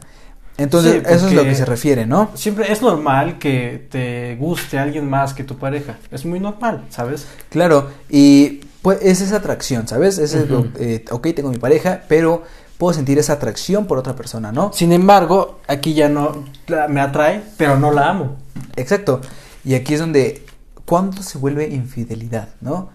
Entonces, 0.57 1.03
eso 1.07 1.27
es 1.27 1.33
lo 1.33 1.43
que 1.43 1.53
se 1.53 1.65
refiere, 1.65 2.05
¿no? 2.05 2.31
Siempre 2.35 2.71
es 2.71 2.81
normal 2.81 3.37
que 3.39 3.87
te 3.89 4.37
guste 4.37 4.79
alguien 4.79 5.09
más 5.09 5.33
que 5.33 5.43
tu 5.43 5.57
pareja. 5.57 5.97
Es 6.11 6.25
muy 6.25 6.39
normal, 6.39 6.85
¿sabes? 6.89 7.27
Claro, 7.49 7.89
y 8.09 8.61
pues 8.81 8.99
es 9.01 9.19
esa 9.19 9.37
atracción, 9.37 9.87
¿sabes? 9.87 10.17
Es 10.17 10.33
eh, 10.33 11.05
ok, 11.11 11.27
tengo 11.35 11.49
mi 11.49 11.57
pareja, 11.57 12.03
pero 12.07 12.43
puedo 12.77 12.93
sentir 12.93 13.19
esa 13.19 13.33
atracción 13.33 13.85
por 13.85 13.97
otra 13.97 14.15
persona, 14.15 14.51
¿no? 14.51 14.71
Sin 14.73 14.93
embargo, 14.93 15.59
aquí 15.67 15.93
ya 15.93 16.07
no 16.07 16.45
me 16.87 17.01
atrae, 17.01 17.41
pero 17.57 17.77
no 17.77 17.91
la 17.91 18.09
amo. 18.09 18.37
Exacto. 18.77 19.19
Y 19.65 19.75
aquí 19.75 19.95
es 19.95 19.99
donde, 19.99 20.45
¿cuándo 20.85 21.21
se 21.21 21.37
vuelve 21.37 21.67
infidelidad, 21.67 22.49
no? 22.61 22.89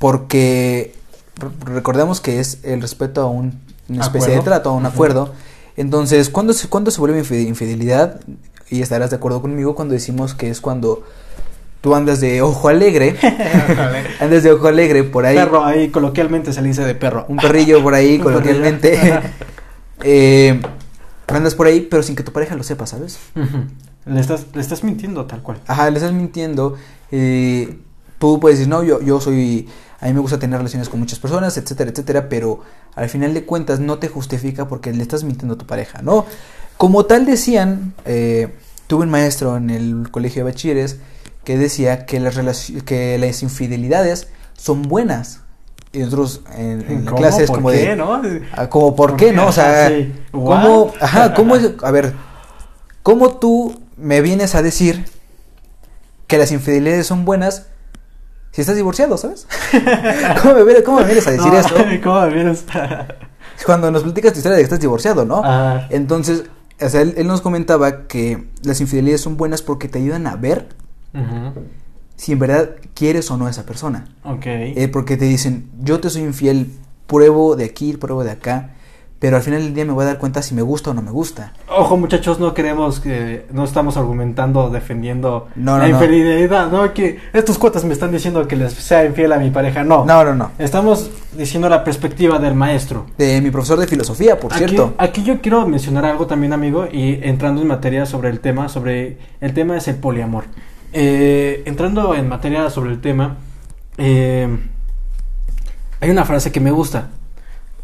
Porque 0.00 0.94
recordemos 1.64 2.20
que 2.20 2.40
es 2.40 2.58
el 2.64 2.80
respeto 2.80 3.22
a 3.22 3.26
un, 3.26 3.60
una 3.88 4.02
especie 4.02 4.34
de 4.34 4.40
trato, 4.40 4.70
a 4.70 4.72
un 4.72 4.86
acuerdo 4.86 5.32
entonces, 5.76 6.30
¿cuándo 6.30 6.52
se, 6.52 6.68
se 6.68 7.00
vuelve 7.00 7.18
infidelidad? 7.42 8.20
Y 8.68 8.82
estarás 8.82 9.10
de 9.10 9.16
acuerdo 9.16 9.42
conmigo 9.42 9.74
cuando 9.74 9.94
decimos 9.94 10.34
que 10.34 10.50
es 10.50 10.60
cuando 10.60 11.04
tú 11.80 11.94
andas 11.94 12.20
de 12.20 12.42
ojo 12.42 12.68
alegre, 12.68 13.16
andas 14.20 14.42
de 14.42 14.50
ojo 14.52 14.66
alegre 14.66 15.04
por 15.04 15.24
ahí. 15.24 15.36
Perro, 15.36 15.64
ahí 15.64 15.88
coloquialmente 15.90 16.52
se 16.52 16.62
le 16.62 16.68
dice 16.68 16.84
de 16.84 16.94
perro. 16.94 17.26
Un 17.28 17.36
perrillo 17.36 17.82
por 17.82 17.94
ahí, 17.94 18.18
coloquialmente. 18.22 18.98
eh, 20.02 20.60
andas 21.28 21.54
por 21.54 21.66
ahí, 21.66 21.86
pero 21.88 22.02
sin 22.02 22.16
que 22.16 22.22
tu 22.22 22.32
pareja 22.32 22.56
lo 22.56 22.62
sepa, 22.62 22.86
¿sabes? 22.86 23.18
Le 24.04 24.20
estás, 24.20 24.46
le 24.54 24.60
estás 24.60 24.82
mintiendo 24.82 25.26
tal 25.26 25.42
cual. 25.42 25.58
Ajá, 25.66 25.90
le 25.90 25.96
estás 25.96 26.12
mintiendo. 26.12 26.76
eh, 27.10 27.78
tú 28.18 28.40
puedes 28.40 28.58
decir, 28.58 28.70
no, 28.70 28.82
yo, 28.82 29.00
yo 29.00 29.20
soy. 29.20 29.68
A 30.00 30.06
mí 30.06 30.12
me 30.12 30.20
gusta 30.20 30.38
tener 30.38 30.58
relaciones 30.58 30.88
con 30.88 31.00
muchas 31.00 31.18
personas, 31.18 31.56
etcétera, 31.56 31.90
etcétera, 31.90 32.28
pero 32.28 32.60
al 32.94 33.08
final 33.08 33.32
de 33.34 33.44
cuentas 33.44 33.80
no 33.80 33.98
te 33.98 34.08
justifica 34.08 34.68
porque 34.68 34.92
le 34.92 35.02
estás 35.02 35.24
mintiendo 35.24 35.54
a 35.54 35.58
tu 35.58 35.66
pareja, 35.66 36.02
¿no? 36.02 36.26
Como 36.76 37.06
tal 37.06 37.24
decían, 37.24 37.94
eh, 38.04 38.54
tuve 38.86 39.04
un 39.04 39.10
maestro 39.10 39.56
en 39.56 39.70
el 39.70 40.10
colegio 40.10 40.44
de 40.44 40.52
bachilleres 40.52 40.98
que 41.44 41.56
decía 41.56 42.06
que 42.06 42.20
las, 42.20 42.72
que 42.84 43.18
las 43.18 43.42
infidelidades 43.42 44.28
son 44.54 44.82
buenas. 44.82 45.40
Y 45.92 46.00
nosotros 46.00 46.42
en, 46.54 46.84
en 46.90 47.04
la 47.06 47.12
clase 47.12 47.44
es 47.44 47.48
¿Por 47.48 47.58
como 47.58 47.70
qué, 47.70 47.76
de. 47.76 47.96
no? 47.96 48.20
Ah, 48.52 48.68
como 48.68 48.94
por 48.94 49.16
qué, 49.16 49.32
¿no? 49.32 49.46
O 49.46 49.52
sea, 49.52 49.88
sí. 49.88 50.12
¿cómo, 50.32 50.92
ajá, 51.00 51.32
cómo 51.32 51.56
es, 51.56 51.70
a 51.82 51.90
ver, 51.90 52.12
¿cómo 53.02 53.38
tú 53.38 53.80
me 53.96 54.20
vienes 54.20 54.54
a 54.54 54.62
decir 54.62 55.06
que 56.26 56.36
las 56.36 56.52
infidelidades 56.52 57.06
son 57.06 57.24
buenas 57.24 57.66
si 58.56 58.62
estás 58.62 58.76
divorciado, 58.76 59.18
¿sabes? 59.18 59.46
¿Cómo 60.42 60.54
me, 60.54 60.62
vienes- 60.64 60.82
cómo 60.82 61.00
me 61.00 61.04
vienes 61.04 61.26
a 61.26 61.32
decir 61.32 61.52
No, 61.52 61.58
esto 61.58 61.74
¿Cómo 62.02 62.20
me 62.22 62.30
vienes? 62.32 62.64
cuando 63.66 63.90
nos 63.90 64.02
platicas 64.02 64.32
tu 64.32 64.38
historia 64.38 64.56
de 64.56 64.62
que 64.62 64.64
estás 64.64 64.80
divorciado, 64.80 65.26
¿no? 65.26 65.42
Ah, 65.44 65.86
Entonces, 65.90 66.44
o 66.80 66.88
sea, 66.88 67.02
él, 67.02 67.12
él 67.18 67.26
nos 67.26 67.42
comentaba 67.42 68.06
que 68.06 68.48
las 68.62 68.80
infidelidades 68.80 69.20
son 69.20 69.36
buenas 69.36 69.60
porque 69.60 69.88
te 69.88 69.98
ayudan 69.98 70.26
a 70.26 70.36
ver 70.36 70.68
si 72.16 72.32
en 72.32 72.38
verdad 72.38 72.70
quieres 72.94 73.30
o 73.30 73.36
no 73.36 73.46
a 73.46 73.50
esa 73.50 73.66
persona. 73.66 74.06
Ok. 74.24 74.46
Eh, 74.46 74.88
porque 74.90 75.18
te 75.18 75.26
dicen, 75.26 75.68
yo 75.80 76.00
te 76.00 76.08
soy 76.08 76.22
infiel, 76.22 76.70
pruebo 77.06 77.56
de 77.56 77.66
aquí, 77.66 77.92
pruebo 77.94 78.24
de 78.24 78.30
acá, 78.30 78.70
pero 79.26 79.38
al 79.38 79.42
final 79.42 79.60
del 79.60 79.74
día 79.74 79.84
me 79.84 79.92
voy 79.92 80.04
a 80.04 80.06
dar 80.06 80.18
cuenta 80.18 80.40
si 80.40 80.54
me 80.54 80.62
gusta 80.62 80.92
o 80.92 80.94
no 80.94 81.02
me 81.02 81.10
gusta. 81.10 81.52
Ojo 81.68 81.96
muchachos, 81.96 82.38
no 82.38 82.54
queremos 82.54 83.00
que, 83.00 83.44
no 83.50 83.64
estamos 83.64 83.96
argumentando, 83.96 84.70
defendiendo 84.70 85.48
No, 85.56 85.78
no, 85.78 85.78
la 85.78 85.88
infidelidad, 85.88 86.70
no, 86.70 86.94
que 86.94 87.18
estos 87.32 87.58
cuatas 87.58 87.82
me 87.82 87.92
están 87.92 88.12
diciendo 88.12 88.46
que 88.46 88.54
les 88.54 88.72
sea 88.74 89.04
infiel 89.04 89.32
a 89.32 89.38
mi 89.38 89.50
pareja, 89.50 89.82
no. 89.82 90.04
No, 90.04 90.22
no, 90.22 90.32
no. 90.36 90.52
Estamos 90.60 91.10
diciendo 91.36 91.68
la 91.68 91.82
perspectiva 91.82 92.38
del 92.38 92.54
maestro. 92.54 93.06
De 93.18 93.40
mi 93.40 93.50
profesor 93.50 93.80
de 93.80 93.88
filosofía, 93.88 94.38
por 94.38 94.54
Aquí, 94.54 94.60
cierto. 94.60 94.94
aquí 94.96 95.24
yo 95.24 95.40
quiero 95.40 95.66
mencionar 95.66 96.04
algo 96.04 96.28
también, 96.28 96.52
amigo, 96.52 96.86
y 96.86 97.18
entrando 97.20 97.62
en 97.62 97.66
materia 97.66 98.06
sobre 98.06 98.28
el 98.30 98.38
tema, 98.38 98.68
sobre 98.68 99.18
el 99.40 99.52
tema 99.52 99.76
es 99.76 99.88
el 99.88 99.96
poliamor. 99.96 100.44
Eh, 100.92 101.64
entrando 101.66 102.14
en 102.14 102.28
materia 102.28 102.70
sobre 102.70 102.90
el 102.90 103.00
tema, 103.00 103.38
eh, 103.98 104.56
hay 105.98 106.10
una 106.10 106.24
frase 106.24 106.52
que 106.52 106.60
me 106.60 106.70
gusta. 106.70 107.08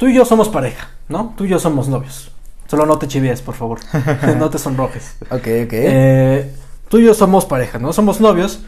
Tú 0.03 0.09
y 0.09 0.15
yo 0.15 0.25
somos 0.25 0.49
pareja, 0.49 0.89
¿no? 1.09 1.33
Tú 1.37 1.45
y 1.45 1.49
yo 1.51 1.61
somos 1.61 1.87
novios. 1.87 2.33
Solo 2.67 2.87
no 2.87 2.99
te 2.99 3.07
chivies, 3.07 3.41
por 3.41 3.55
favor. 3.55 3.79
no 4.37 4.51
te 4.51 4.59
sonrojes. 4.59 5.15
Ok, 5.31 5.47
ok. 5.67 5.73
Eh, 5.75 6.53
tú 6.89 6.99
y 6.99 7.05
yo 7.05 7.15
somos 7.15 7.45
pareja, 7.47 7.79
¿no? 7.79 7.93
Somos 7.93 8.21
novios. 8.21 8.65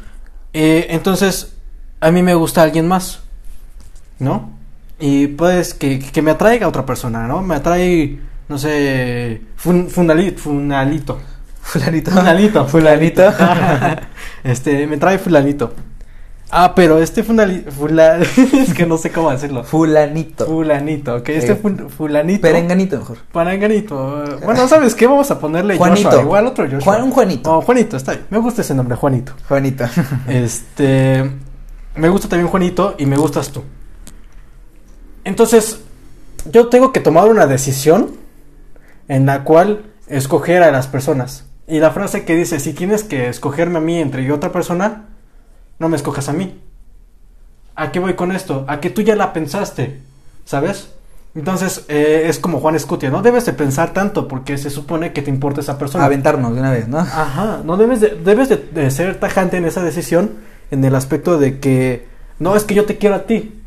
eh, 0.52 0.86
entonces, 0.90 1.56
a 2.00 2.12
mí 2.12 2.22
me 2.22 2.34
gusta 2.36 2.62
alguien 2.62 2.86
más, 2.86 3.18
¿no? 4.20 4.52
Y 5.00 5.26
pues 5.26 5.74
que, 5.74 5.98
que 5.98 6.22
me 6.22 6.30
atraiga 6.30 6.66
a 6.66 6.68
otra 6.68 6.86
persona, 6.86 7.26
¿no? 7.26 7.42
Me 7.42 7.56
atrae, 7.56 8.20
no 8.48 8.56
sé, 8.56 9.42
fun, 9.56 9.88
funali- 9.90 10.36
funalito. 10.36 11.18
Fulanito. 11.62 12.10
Fulanito. 12.12 12.68
Fulanito. 12.68 13.22
este, 14.44 14.86
me 14.86 14.98
trae 14.98 15.18
fulanito. 15.18 15.74
Ah, 16.50 16.72
pero 16.74 16.98
este 17.00 17.24
funali- 17.24 17.64
fula- 17.64 18.18
es 18.58 18.74
que 18.74 18.86
no 18.86 18.96
sé 18.98 19.10
cómo 19.10 19.30
decirlo. 19.30 19.64
Fulanito. 19.64 20.46
Fulanito, 20.46 21.16
ok. 21.16 21.28
Este 21.30 21.52
Eh, 21.52 21.88
fulanito. 21.96 22.42
Perenganito 22.42 22.98
mejor. 22.98 23.18
Paranganito. 23.32 24.24
eh, 24.24 24.36
Bueno, 24.44 24.68
¿sabes 24.68 24.94
qué? 24.94 25.06
Vamos 25.06 25.30
a 25.30 25.38
ponerle 25.40 25.76
Juanito. 25.76 26.08
Joshua. 26.10 26.22
Igual 26.22 26.46
otro 26.46 26.64
Joshua. 26.64 26.80
Juan- 26.82 27.02
un 27.02 27.10
Juanito. 27.10 27.56
Oh, 27.56 27.60
Juanito, 27.62 27.96
está 27.96 28.12
bien. 28.12 28.26
Me 28.30 28.38
gusta 28.38 28.60
ese 28.60 28.74
nombre, 28.74 28.96
Juanito. 28.96 29.32
Juanito. 29.48 29.84
Este. 30.28 31.28
Me 31.96 32.08
gusta 32.08 32.28
también 32.28 32.48
Juanito 32.48 32.94
y 32.98 33.06
me 33.06 33.16
gustas 33.16 33.50
tú. 33.50 33.62
Entonces, 35.24 35.80
yo 36.50 36.68
tengo 36.68 36.92
que 36.92 37.00
tomar 37.00 37.28
una 37.28 37.46
decisión 37.46 38.12
en 39.08 39.26
la 39.26 39.44
cual 39.44 39.84
escoger 40.08 40.62
a 40.62 40.70
las 40.70 40.86
personas. 40.86 41.46
Y 41.66 41.78
la 41.80 41.90
frase 41.92 42.24
que 42.24 42.36
dice, 42.36 42.60
si 42.60 42.74
tienes 42.74 43.04
que 43.04 43.28
escogerme 43.28 43.78
a 43.78 43.80
mí 43.80 43.98
entre 43.98 44.30
otra 44.32 44.52
persona, 44.52 45.08
no 45.78 45.88
me 45.88 45.96
escojas 45.96 46.28
a 46.28 46.32
mí. 46.32 46.60
¿A 47.76 47.90
qué 47.90 47.98
voy 47.98 48.14
con 48.14 48.32
esto? 48.32 48.64
A 48.68 48.80
que 48.80 48.90
tú 48.90 49.02
ya 49.02 49.16
la 49.16 49.32
pensaste, 49.32 50.00
¿sabes? 50.44 50.90
Entonces, 51.34 51.84
eh, 51.88 52.26
es 52.26 52.38
como 52.38 52.60
Juan 52.60 52.76
Escutia, 52.76 53.10
no 53.10 53.20
debes 53.20 53.44
de 53.44 53.52
pensar 53.52 53.92
tanto 53.92 54.28
porque 54.28 54.56
se 54.56 54.70
supone 54.70 55.12
que 55.12 55.22
te 55.22 55.30
importa 55.30 55.60
esa 55.60 55.78
persona. 55.78 56.04
Aventarnos 56.04 56.54
de 56.54 56.60
una 56.60 56.70
vez, 56.70 56.86
¿no? 56.86 56.98
Ajá, 56.98 57.62
no 57.64 57.76
debes 57.76 58.00
de, 58.00 58.10
debes 58.10 58.48
de, 58.48 58.56
de 58.56 58.90
ser 58.92 59.18
tajante 59.18 59.56
en 59.56 59.64
esa 59.64 59.82
decisión 59.82 60.32
en 60.70 60.84
el 60.84 60.94
aspecto 60.94 61.38
de 61.38 61.58
que 61.58 62.06
no 62.38 62.54
es 62.54 62.64
que 62.64 62.74
yo 62.74 62.84
te 62.84 62.98
quiero 62.98 63.16
a 63.16 63.22
ti, 63.24 63.60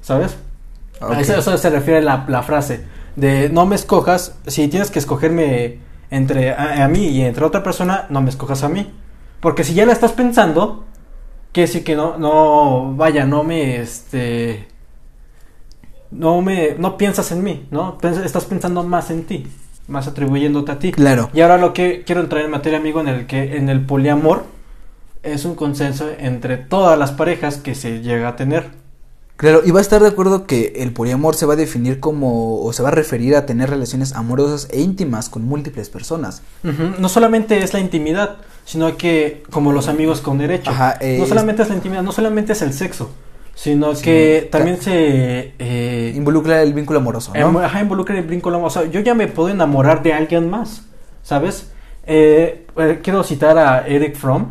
¿sabes? 0.00 0.36
A 1.00 1.20
eso, 1.20 1.36
eso 1.36 1.58
se 1.58 1.70
refiere 1.70 2.02
la, 2.02 2.24
la 2.28 2.42
frase 2.42 2.84
de 3.16 3.48
no 3.48 3.66
me 3.66 3.74
escojas, 3.74 4.36
si 4.46 4.68
tienes 4.68 4.90
que 4.90 5.00
escogerme 5.00 5.78
entre 6.10 6.52
a, 6.52 6.84
a 6.84 6.88
mí 6.88 7.06
y 7.08 7.22
entre 7.22 7.44
otra 7.44 7.62
persona, 7.64 8.06
no 8.10 8.22
me 8.22 8.30
escojas 8.30 8.62
a 8.62 8.68
mí. 8.68 8.92
Porque 9.40 9.64
si 9.64 9.74
ya 9.74 9.86
la 9.86 9.92
estás 9.92 10.12
pensando, 10.12 10.84
que 11.52 11.66
sí 11.66 11.82
que 11.82 11.96
no, 11.96 12.18
no, 12.18 12.94
vaya, 12.94 13.24
no 13.24 13.44
me, 13.44 13.76
este, 13.80 14.68
no 16.10 16.42
me, 16.42 16.74
no 16.78 16.96
piensas 16.96 17.32
en 17.32 17.42
mí, 17.42 17.66
¿no? 17.70 17.98
Estás 18.02 18.44
pensando 18.44 18.82
más 18.84 19.10
en 19.10 19.24
ti, 19.24 19.46
más 19.86 20.06
atribuyéndote 20.06 20.72
a 20.72 20.78
ti. 20.78 20.92
Claro. 20.92 21.30
Y 21.32 21.40
ahora 21.40 21.58
lo 21.58 21.72
que 21.72 22.04
quiero 22.04 22.20
entrar 22.20 22.44
en 22.44 22.50
materia, 22.50 22.78
amigo, 22.78 23.00
en 23.00 23.08
el 23.08 23.26
que 23.26 23.56
en 23.56 23.68
el 23.68 23.84
poliamor 23.84 24.44
es 25.22 25.44
un 25.44 25.54
consenso 25.54 26.08
entre 26.18 26.56
todas 26.56 26.98
las 26.98 27.12
parejas 27.12 27.56
que 27.56 27.74
se 27.74 28.00
llega 28.02 28.28
a 28.28 28.36
tener. 28.36 28.70
Claro, 29.38 29.62
y 29.64 29.70
va 29.70 29.78
a 29.78 29.82
estar 29.82 30.02
de 30.02 30.08
acuerdo 30.08 30.46
que 30.46 30.74
el 30.78 30.92
poliamor 30.92 31.36
se 31.36 31.46
va 31.46 31.52
a 31.52 31.56
definir 31.56 32.00
como, 32.00 32.60
o 32.60 32.72
se 32.72 32.82
va 32.82 32.88
a 32.88 32.92
referir 32.92 33.36
a 33.36 33.46
tener 33.46 33.70
relaciones 33.70 34.12
amorosas 34.14 34.68
e 34.72 34.80
íntimas 34.80 35.28
con 35.28 35.44
múltiples 35.46 35.88
personas. 35.88 36.42
No 36.98 37.08
solamente 37.08 37.58
es 37.62 37.72
la 37.72 37.78
intimidad, 37.78 38.38
sino 38.64 38.96
que 38.96 39.44
como 39.50 39.72
los 39.72 39.86
amigos 39.88 40.20
con 40.20 40.38
derecho. 40.38 40.70
Ajá, 40.70 40.98
eh, 41.00 41.18
no 41.20 41.26
solamente 41.26 41.62
es 41.62 41.68
la 41.68 41.76
intimidad, 41.76 42.02
no 42.02 42.10
solamente 42.12 42.52
es 42.52 42.62
el 42.62 42.72
sexo, 42.72 43.10
sino 43.54 43.94
Sí, 43.94 44.02
que 44.02 44.48
ta- 44.50 44.58
también 44.58 44.82
se 44.82 45.54
eh, 45.58 46.12
Involucra 46.16 46.60
el 46.60 46.74
vínculo 46.74 46.98
amoroso, 46.98 47.32
¿no? 47.32 47.40
em- 47.40 47.56
ajá, 47.58 47.80
involucra 47.80 48.18
el 48.18 48.24
vínculo. 48.26 48.60
O 48.62 48.70
sea, 48.70 48.86
yo 48.86 48.98
ya 49.00 49.14
me 49.14 49.28
puedo 49.28 49.50
enamorar 49.50 50.02
de 50.02 50.14
alguien 50.14 50.50
más, 50.50 50.82
¿sabes? 51.22 51.70
Eh, 52.06 52.66
eh, 52.76 52.98
quiero 53.04 53.22
citar 53.22 53.56
a 53.56 53.86
Eric 53.86 54.16
Fromm, 54.16 54.46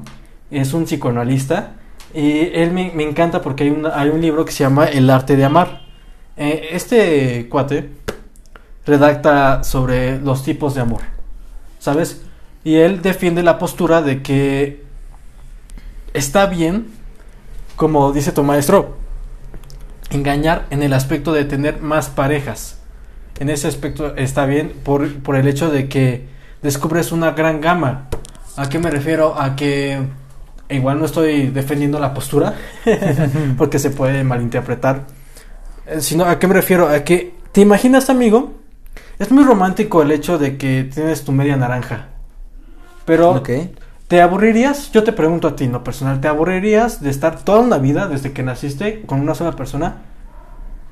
es 0.50 0.74
un 0.74 0.86
psicoanalista, 0.86 1.74
y 2.14 2.40
él 2.54 2.72
me, 2.72 2.92
me 2.94 3.04
encanta 3.04 3.42
porque 3.42 3.64
hay 3.64 3.70
un, 3.70 3.86
hay 3.86 4.10
un 4.10 4.22
libro 4.22 4.46
que 4.46 4.52
se 4.52 4.64
llama 4.64 4.86
El 4.86 5.10
arte 5.10 5.36
de 5.36 5.46
amar. 5.46 5.82
Eh, 6.38 6.70
este 6.72 7.48
cuate 7.50 7.90
redacta 8.86 9.64
sobre 9.64 10.20
los 10.20 10.44
tipos 10.44 10.76
de 10.76 10.82
amor, 10.82 11.02
¿sabes? 11.80 12.22
Y 12.64 12.76
él 12.76 13.02
defiende 13.02 13.44
la 13.44 13.58
postura 13.58 14.02
de 14.02 14.22
que 14.22 14.84
está 16.14 16.46
bien, 16.46 16.88
como 17.76 18.12
dice 18.12 18.32
tu 18.32 18.44
maestro, 18.44 18.98
engañar 20.10 20.66
en 20.70 20.84
el 20.84 20.94
aspecto 20.94 21.34
de 21.34 21.46
tener 21.46 21.82
más 21.82 22.10
parejas. 22.10 22.80
En 23.40 23.50
ese 23.50 23.68
aspecto 23.68 24.16
está 24.16 24.46
bien 24.46 24.74
por, 24.84 25.22
por 25.22 25.36
el 25.36 25.48
hecho 25.48 25.70
de 25.70 25.90
que 25.90 26.28
descubres 26.62 27.12
una 27.12 27.32
gran 27.32 27.62
gama. 27.62 28.10
¿A 28.56 28.70
qué 28.70 28.80
me 28.80 28.90
refiero? 28.90 29.40
A 29.40 29.56
que 29.56 30.00
igual 30.70 31.00
no 31.00 31.06
estoy 31.06 31.48
defendiendo 31.48 32.00
la 32.00 32.14
postura, 32.14 32.54
porque 33.58 33.80
se 33.80 33.90
puede 33.90 34.24
malinterpretar. 34.24 35.06
Eh, 35.86 36.02
Sino, 36.02 36.26
¿a 36.26 36.40
qué 36.40 36.48
me 36.48 36.54
refiero? 36.54 36.88
A 36.90 37.00
que, 37.04 37.34
¿te 37.52 37.62
imaginas, 37.62 38.10
amigo? 38.10 38.54
Es 39.20 39.32
muy 39.32 39.44
romántico 39.44 40.02
el 40.02 40.12
hecho 40.12 40.38
de 40.38 40.58
que 40.58 40.84
tienes 40.84 41.24
tu 41.24 41.32
media 41.32 41.58
naranja. 41.58 42.08
Pero. 43.06 43.42
¿te 44.08 44.22
aburrirías? 44.22 44.92
Yo 44.92 45.04
te 45.04 45.12
pregunto 45.12 45.50
a 45.50 45.56
ti, 45.56 45.68
no 45.68 45.84
personal, 45.84 46.22
¿te 46.22 46.30
aburrirías 46.30 47.02
de 47.02 47.10
estar 47.10 47.44
toda 47.44 47.60
una 47.60 47.78
vida 47.78 48.08
desde 48.08 48.32
que 48.32 48.42
naciste 48.44 49.02
con 49.06 49.20
una 49.20 49.36
sola 49.36 49.52
persona? 49.54 49.98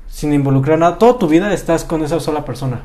Sin 0.08 0.32
involucrar 0.32 0.78
nada. 0.78 0.98
Toda 0.98 1.18
tu 1.18 1.28
vida 1.28 1.52
estás 1.52 1.84
con 1.84 2.02
esa 2.02 2.20
sola 2.20 2.44
persona. 2.44 2.82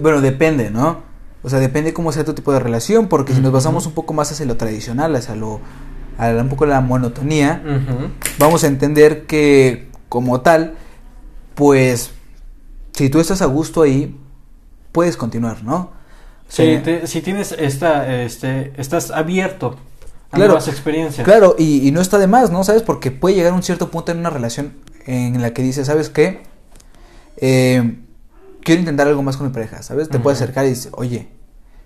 Bueno, 0.00 0.20
depende, 0.20 0.70
¿no? 0.70 1.07
O 1.42 1.48
sea, 1.48 1.58
depende 1.60 1.92
cómo 1.92 2.10
sea 2.12 2.24
tu 2.24 2.34
tipo 2.34 2.52
de 2.52 2.58
relación, 2.60 3.08
porque 3.08 3.32
si 3.34 3.40
nos 3.40 3.52
basamos 3.52 3.86
un 3.86 3.92
poco 3.92 4.12
más 4.12 4.30
hacia 4.32 4.44
lo 4.46 4.56
tradicional, 4.56 5.14
hacia 5.14 5.34
lo, 5.36 5.60
a 6.18 6.28
un 6.30 6.48
poco 6.48 6.66
la 6.66 6.80
monotonía, 6.80 7.62
vamos 8.38 8.64
a 8.64 8.66
entender 8.66 9.26
que 9.26 9.88
como 10.08 10.40
tal, 10.40 10.74
pues, 11.54 12.10
si 12.92 13.08
tú 13.08 13.20
estás 13.20 13.40
a 13.42 13.46
gusto 13.46 13.82
ahí, 13.82 14.16
puedes 14.92 15.16
continuar, 15.16 15.62
¿no? 15.62 15.76
O 15.76 15.90
Si, 16.48 16.56
sea, 16.62 16.82
te- 16.82 17.06
si 17.06 17.20
tienes 17.20 17.52
esta, 17.52 18.22
este, 18.22 18.72
estás 18.76 19.10
abierto 19.10 19.76
a 20.30 20.36
Claro, 20.36 20.48
nuevas 20.52 20.68
experiencias. 20.68 21.24
Claro, 21.24 21.54
y, 21.58 21.86
y 21.86 21.92
no 21.92 22.00
está 22.00 22.18
de 22.18 22.26
más, 22.26 22.50
¿no? 22.50 22.64
¿Sabes? 22.64 22.82
Porque 22.82 23.10
puede 23.10 23.36
llegar 23.36 23.52
a 23.52 23.54
un 23.54 23.62
cierto 23.62 23.90
punto 23.90 24.10
en 24.12 24.18
una 24.18 24.30
relación 24.30 24.72
en 25.06 25.40
la 25.40 25.52
que 25.52 25.62
dices, 25.62 25.86
¿sabes 25.86 26.08
qué? 26.10 26.42
Eh, 27.36 27.98
quiero 28.62 28.80
intentar 28.80 29.06
algo 29.06 29.22
más 29.22 29.36
con 29.36 29.46
mi 29.46 29.52
pareja, 29.52 29.82
¿sabes? 29.82 30.08
Te 30.08 30.18
puedes 30.18 30.40
acercar 30.40 30.66
y 30.66 30.70
dices, 30.70 30.90
oye, 30.92 31.28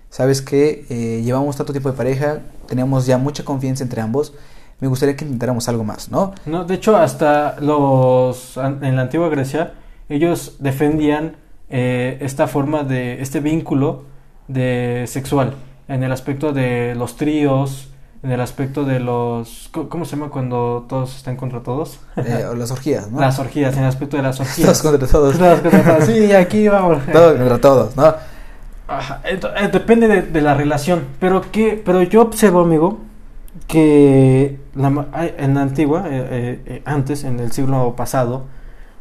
¿sabes 0.09 0.41
qué? 0.41 0.85
Eh, 0.89 1.21
llevamos 1.23 1.55
tanto 1.55 1.73
tiempo 1.73 1.91
de 1.91 1.97
pareja, 1.97 2.41
tenemos 2.67 3.05
ya 3.05 3.17
mucha 3.17 3.43
confianza 3.43 3.83
entre 3.83 4.01
ambos, 4.01 4.33
me 4.79 4.87
gustaría 4.87 5.15
que 5.15 5.23
intentáramos 5.23 5.69
algo 5.69 5.83
más, 5.83 6.09
¿no? 6.09 6.33
No, 6.45 6.65
de 6.65 6.75
hecho, 6.75 6.97
hasta 6.97 7.59
los 7.61 8.57
en 8.57 8.95
la 8.95 9.03
antigua 9.03 9.29
Grecia, 9.29 9.73
ellos 10.09 10.57
defendían 10.59 11.37
eh, 11.69 12.17
esta 12.21 12.47
forma 12.47 12.83
de 12.83 13.21
este 13.21 13.39
vínculo 13.39 14.03
de 14.47 15.05
sexual 15.07 15.55
en 15.87 16.03
el 16.03 16.11
aspecto 16.11 16.53
de 16.53 16.95
los 16.95 17.15
tríos, 17.15 17.92
en 18.23 18.31
el 18.31 18.39
aspecto 18.39 18.85
de 18.85 18.99
los 19.01 19.69
¿cómo 19.89 20.05
se 20.05 20.15
llama 20.15 20.29
cuando 20.29 20.85
todos 20.87 21.15
están 21.17 21.35
contra 21.35 21.61
todos? 21.61 21.99
Eh, 22.15 22.45
o 22.49 22.55
las 22.55 22.71
orgías, 22.71 23.11
¿no? 23.11 23.19
Las 23.19 23.37
orgías, 23.37 23.75
en 23.75 23.83
el 23.83 23.89
aspecto 23.89 24.15
de 24.17 24.23
las 24.23 24.37
Todos 24.37 24.49
orgías. 24.49 24.81
contra 24.81 25.07
todos. 25.07 25.37
Todos 25.37 25.59
contra 25.59 25.83
todos. 25.83 26.05
Sí, 26.07 26.31
aquí 26.33 26.67
vamos. 26.69 27.03
Todos 27.11 27.37
contra 27.37 27.57
todos, 27.59 27.95
¿no? 27.97 28.13
Ajá, 28.87 29.21
eh, 29.25 29.39
depende 29.71 30.07
de, 30.07 30.21
de 30.21 30.41
la 30.41 30.53
relación, 30.53 31.03
pero 31.19 31.41
que, 31.51 31.81
pero 31.83 32.01
yo 32.03 32.21
observo, 32.21 32.61
amigo, 32.61 32.99
que 33.67 34.57
la 34.75 35.05
en 35.37 35.53
la 35.55 35.61
antigua, 35.61 36.03
eh, 36.07 36.81
antes, 36.85 37.23
en 37.23 37.39
el 37.39 37.51
siglo 37.51 37.95
pasado, 37.95 38.43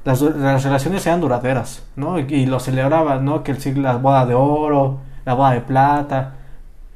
las, 0.04 0.20
las 0.20 0.64
relaciones 0.64 1.06
eran 1.06 1.20
duraderas, 1.20 1.82
¿no? 1.96 2.18
Y, 2.18 2.22
y 2.28 2.46
lo 2.46 2.58
celebraban, 2.60 3.24
¿no? 3.24 3.42
Que 3.44 3.52
el 3.52 3.60
siglo, 3.60 3.82
la 3.82 3.96
boda 3.96 4.26
de 4.26 4.34
oro, 4.34 4.98
la 5.24 5.34
boda 5.34 5.52
de 5.52 5.60
plata, 5.60 6.34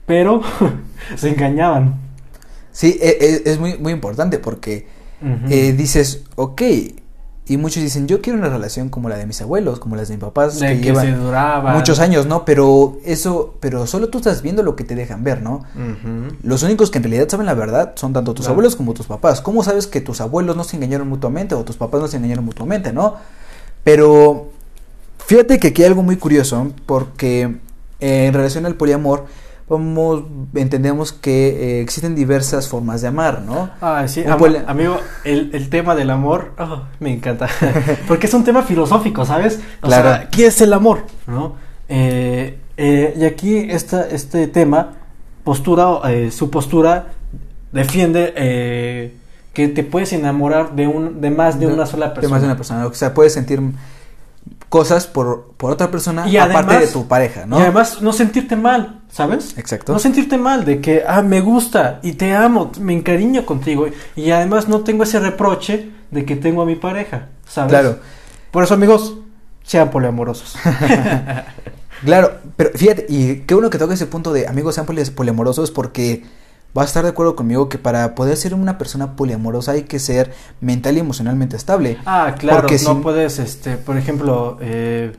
pero 0.06 0.40
se 1.16 1.30
engañaban. 1.30 2.05
Sí, 2.76 2.98
e- 3.00 3.16
e- 3.46 3.50
es 3.50 3.58
muy, 3.58 3.78
muy 3.78 3.90
importante 3.94 4.38
porque 4.38 4.86
eh, 5.48 5.72
dices, 5.72 6.24
ok, 6.34 6.60
y 7.48 7.56
muchos 7.56 7.82
dicen, 7.82 8.06
yo 8.06 8.20
quiero 8.20 8.38
una 8.38 8.50
relación 8.50 8.90
como 8.90 9.08
la 9.08 9.16
de 9.16 9.24
mis 9.24 9.40
abuelos, 9.40 9.78
como 9.80 9.96
las 9.96 10.08
de 10.08 10.16
mis 10.16 10.22
papás, 10.22 10.60
de 10.60 10.66
que, 10.74 10.74
que, 10.80 10.82
llevan 10.88 11.06
se 11.06 11.12
duraban. 11.12 11.74
muchos 11.74 12.00
años, 12.00 12.26
¿no? 12.26 12.44
Pero 12.44 12.98
eso, 13.02 13.54
pero 13.60 13.86
solo 13.86 14.08
tú 14.10 14.18
estás 14.18 14.42
viendo 14.42 14.62
lo 14.62 14.76
que 14.76 14.84
te 14.84 14.94
dejan 14.94 15.24
ver, 15.24 15.40
¿no? 15.40 15.64
Los 16.42 16.64
únicos 16.64 16.90
que 16.90 16.98
en 16.98 17.04
realidad 17.04 17.30
saben 17.30 17.46
la 17.46 17.54
verdad 17.54 17.92
son 17.96 18.12
tanto 18.12 18.34
tus 18.34 18.44
Claro. 18.44 18.52
abuelos 18.56 18.76
como 18.76 18.92
tus 18.92 19.06
papás. 19.06 19.40
¿Cómo 19.40 19.62
sabes 19.64 19.86
que 19.86 20.02
tus 20.02 20.20
abuelos 20.20 20.54
no 20.54 20.64
se 20.64 20.76
engañaron 20.76 21.08
mutuamente 21.08 21.54
o 21.54 21.64
tus 21.64 21.76
papás 21.78 22.02
no 22.02 22.08
se 22.08 22.18
engañaron 22.18 22.44
mutuamente, 22.44 22.92
no? 22.92 23.14
Pero 23.84 24.50
fíjate 25.24 25.58
que 25.58 25.68
aquí 25.68 25.82
hay 25.82 25.88
algo 25.88 26.02
muy 26.02 26.16
curioso 26.16 26.72
porque 26.84 27.56
eh, 28.00 28.26
en 28.26 28.34
relación 28.34 28.66
al 28.66 28.74
poliamor, 28.74 29.24
vamos, 29.68 30.22
entendemos 30.54 31.12
que 31.12 31.78
eh, 31.78 31.80
existen 31.80 32.14
diversas 32.14 32.68
formas 32.68 33.02
de 33.02 33.08
amar, 33.08 33.42
¿no? 33.42 33.70
Ay, 33.80 34.08
sí, 34.08 34.22
am- 34.24 34.38
amigo, 34.66 34.98
el, 35.24 35.50
el 35.52 35.68
tema 35.70 35.94
del 35.94 36.10
amor, 36.10 36.52
oh, 36.58 36.82
me 37.00 37.12
encanta. 37.12 37.48
Porque 38.08 38.26
es 38.26 38.34
un 38.34 38.44
tema 38.44 38.62
filosófico, 38.62 39.24
¿sabes? 39.24 39.60
O 39.82 39.86
Claro. 39.88 40.08
sea, 40.10 40.30
¿qué 40.30 40.46
es 40.46 40.60
el 40.60 40.72
amor? 40.72 41.04
¿No? 41.26 41.54
Eh, 41.88 42.58
eh, 42.76 43.14
y 43.16 43.24
aquí 43.24 43.58
esta, 43.70 44.06
este 44.08 44.46
tema, 44.48 44.92
postura, 45.44 46.00
eh, 46.10 46.30
su 46.30 46.50
postura 46.50 47.06
defiende 47.72 48.32
eh, 48.36 49.14
que 49.52 49.68
te 49.68 49.82
puedes 49.82 50.12
enamorar 50.12 50.74
de 50.76 50.86
un, 50.86 51.20
de 51.20 51.30
más 51.30 51.58
de, 51.58 51.66
una 51.66 51.86
sola 51.86 52.08
De 52.08 52.14
persona. 52.14 52.30
más 52.34 52.42
de 52.42 52.46
una 52.48 52.56
persona. 52.56 52.86
O 52.86 52.94
sea, 52.94 53.14
puedes 53.14 53.32
sentir 53.32 53.60
cosas 54.68 55.06
por, 55.06 55.52
por 55.56 55.70
otra 55.72 55.90
persona 55.90 56.28
Y 56.28 56.36
aparte 56.36 56.58
además- 56.72 56.80
de 56.80 56.92
tu 56.92 57.06
pareja, 57.08 57.46
¿no? 57.46 57.58
Y 57.58 57.62
además 57.62 58.02
no 58.02 58.12
sentirte 58.12 58.56
mal, 58.56 59.00
¿sabes? 59.10 59.56
Exacto. 59.56 59.92
No 59.92 59.98
sentirte 59.98 60.36
mal 60.38 60.64
de 60.64 60.80
que, 60.80 61.04
ah, 61.06 61.22
me 61.22 61.40
gusta 61.40 62.00
y 62.02 62.12
te 62.12 62.34
amo, 62.34 62.72
me 62.80 62.92
encariño 62.92 63.46
contigo. 63.46 63.86
Y 64.16 64.30
además 64.30 64.68
no 64.68 64.80
tengo 64.80 65.04
ese 65.04 65.20
reproche 65.20 65.90
de 66.10 66.24
que 66.24 66.36
tengo 66.36 66.62
a 66.62 66.66
mi 66.66 66.74
pareja, 66.76 67.28
¿sabes? 67.48 67.70
Claro. 67.70 67.98
Por 68.50 68.64
eso, 68.64 68.74
amigos, 68.74 69.14
sean 69.62 69.90
poliamorosos. 69.90 70.56
Claro, 72.04 72.32
pero 72.56 72.70
fíjate, 72.74 73.06
y 73.08 73.36
qué 73.46 73.54
bueno 73.54 73.70
que 73.70 73.78
toque 73.78 73.94
ese 73.94 74.06
punto 74.06 74.32
de 74.32 74.46
amigos 74.46 74.74
sean 74.74 74.86
poli- 74.86 75.10
poliamorosos 75.12 75.70
porque 75.70 76.24
vas 76.76 76.84
a 76.84 76.88
estar 76.88 77.02
de 77.04 77.08
acuerdo 77.10 77.34
conmigo 77.34 77.68
que 77.68 77.78
para 77.78 78.14
poder 78.14 78.36
ser 78.36 78.54
una 78.54 78.78
persona 78.78 79.16
poliamorosa 79.16 79.72
hay 79.72 79.82
que 79.84 79.98
ser 79.98 80.32
mental 80.60 80.96
y 80.96 81.00
emocionalmente 81.00 81.56
estable. 81.56 81.96
ah, 82.06 82.34
claro, 82.38 82.60
Porque 82.62 82.78
no 82.84 82.94
si- 82.96 83.00
puedes, 83.00 83.38
este, 83.38 83.76
por 83.78 83.96
ejemplo, 83.96 84.58
eh, 84.60 85.16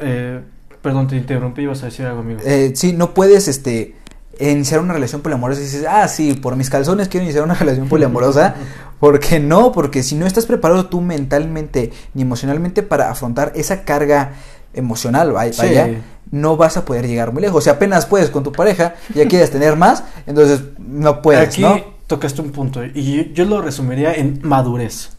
eh, 0.00 0.40
perdón, 0.82 1.08
te 1.08 1.16
interrumpí, 1.16 1.62
ibas 1.62 1.82
a 1.82 1.86
decir 1.86 2.06
algo, 2.06 2.20
amigo. 2.20 2.40
Eh, 2.44 2.72
sí, 2.74 2.92
no 2.92 3.14
puedes 3.14 3.48
este 3.48 3.96
iniciar 4.38 4.80
una 4.80 4.92
relación 4.92 5.22
poliamorosa 5.22 5.60
y 5.62 5.64
dices, 5.64 5.86
ah, 5.88 6.06
sí, 6.08 6.34
por 6.34 6.56
mis 6.56 6.68
calzones 6.68 7.08
quiero 7.08 7.24
iniciar 7.24 7.42
una 7.44 7.54
relación 7.62 7.88
poliamorosa. 7.88 8.54
porque 9.00 9.40
no, 9.40 9.72
porque 9.72 10.02
si 10.02 10.14
no 10.14 10.26
estás 10.26 10.46
preparado 10.46 10.86
tú 10.86 11.00
mentalmente 11.02 11.92
ni 12.14 12.22
emocionalmente 12.22 12.82
para 12.82 13.10
afrontar 13.10 13.52
esa 13.54 13.82
carga 13.84 14.32
emocional, 14.76 15.32
vaya, 15.32 15.52
Sí. 15.86 15.98
no 16.30 16.56
vas 16.56 16.76
a 16.76 16.84
poder 16.84 17.06
llegar 17.06 17.32
muy 17.32 17.42
lejos. 17.42 17.64
Si 17.64 17.70
apenas 17.70 18.06
puedes 18.06 18.30
con 18.30 18.44
tu 18.44 18.52
pareja, 18.52 18.94
ya 19.14 19.26
quieres 19.28 19.50
tener 19.50 19.76
más, 19.76 20.04
entonces 20.26 20.62
no 20.78 21.22
puedes, 21.22 21.48
Aquí 21.48 21.62
¿no? 21.62 21.80
tocaste 22.06 22.40
un 22.42 22.52
punto 22.52 22.84
y 22.84 23.32
yo 23.32 23.44
lo 23.44 23.60
resumiría 23.62 24.12
en 24.14 24.40
madurez. 24.42 25.10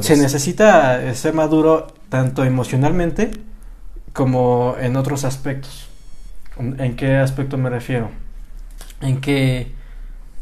Se 0.00 0.16
necesita 0.16 1.14
ser 1.14 1.34
maduro 1.34 1.88
tanto 2.08 2.44
emocionalmente 2.44 3.30
como 4.12 4.76
en 4.80 4.96
otros 4.96 5.24
aspectos. 5.24 5.88
¿En 6.58 6.94
qué 6.96 7.16
aspecto 7.16 7.56
me 7.58 7.70
refiero? 7.70 8.10
En 9.00 9.20
que 9.20 9.72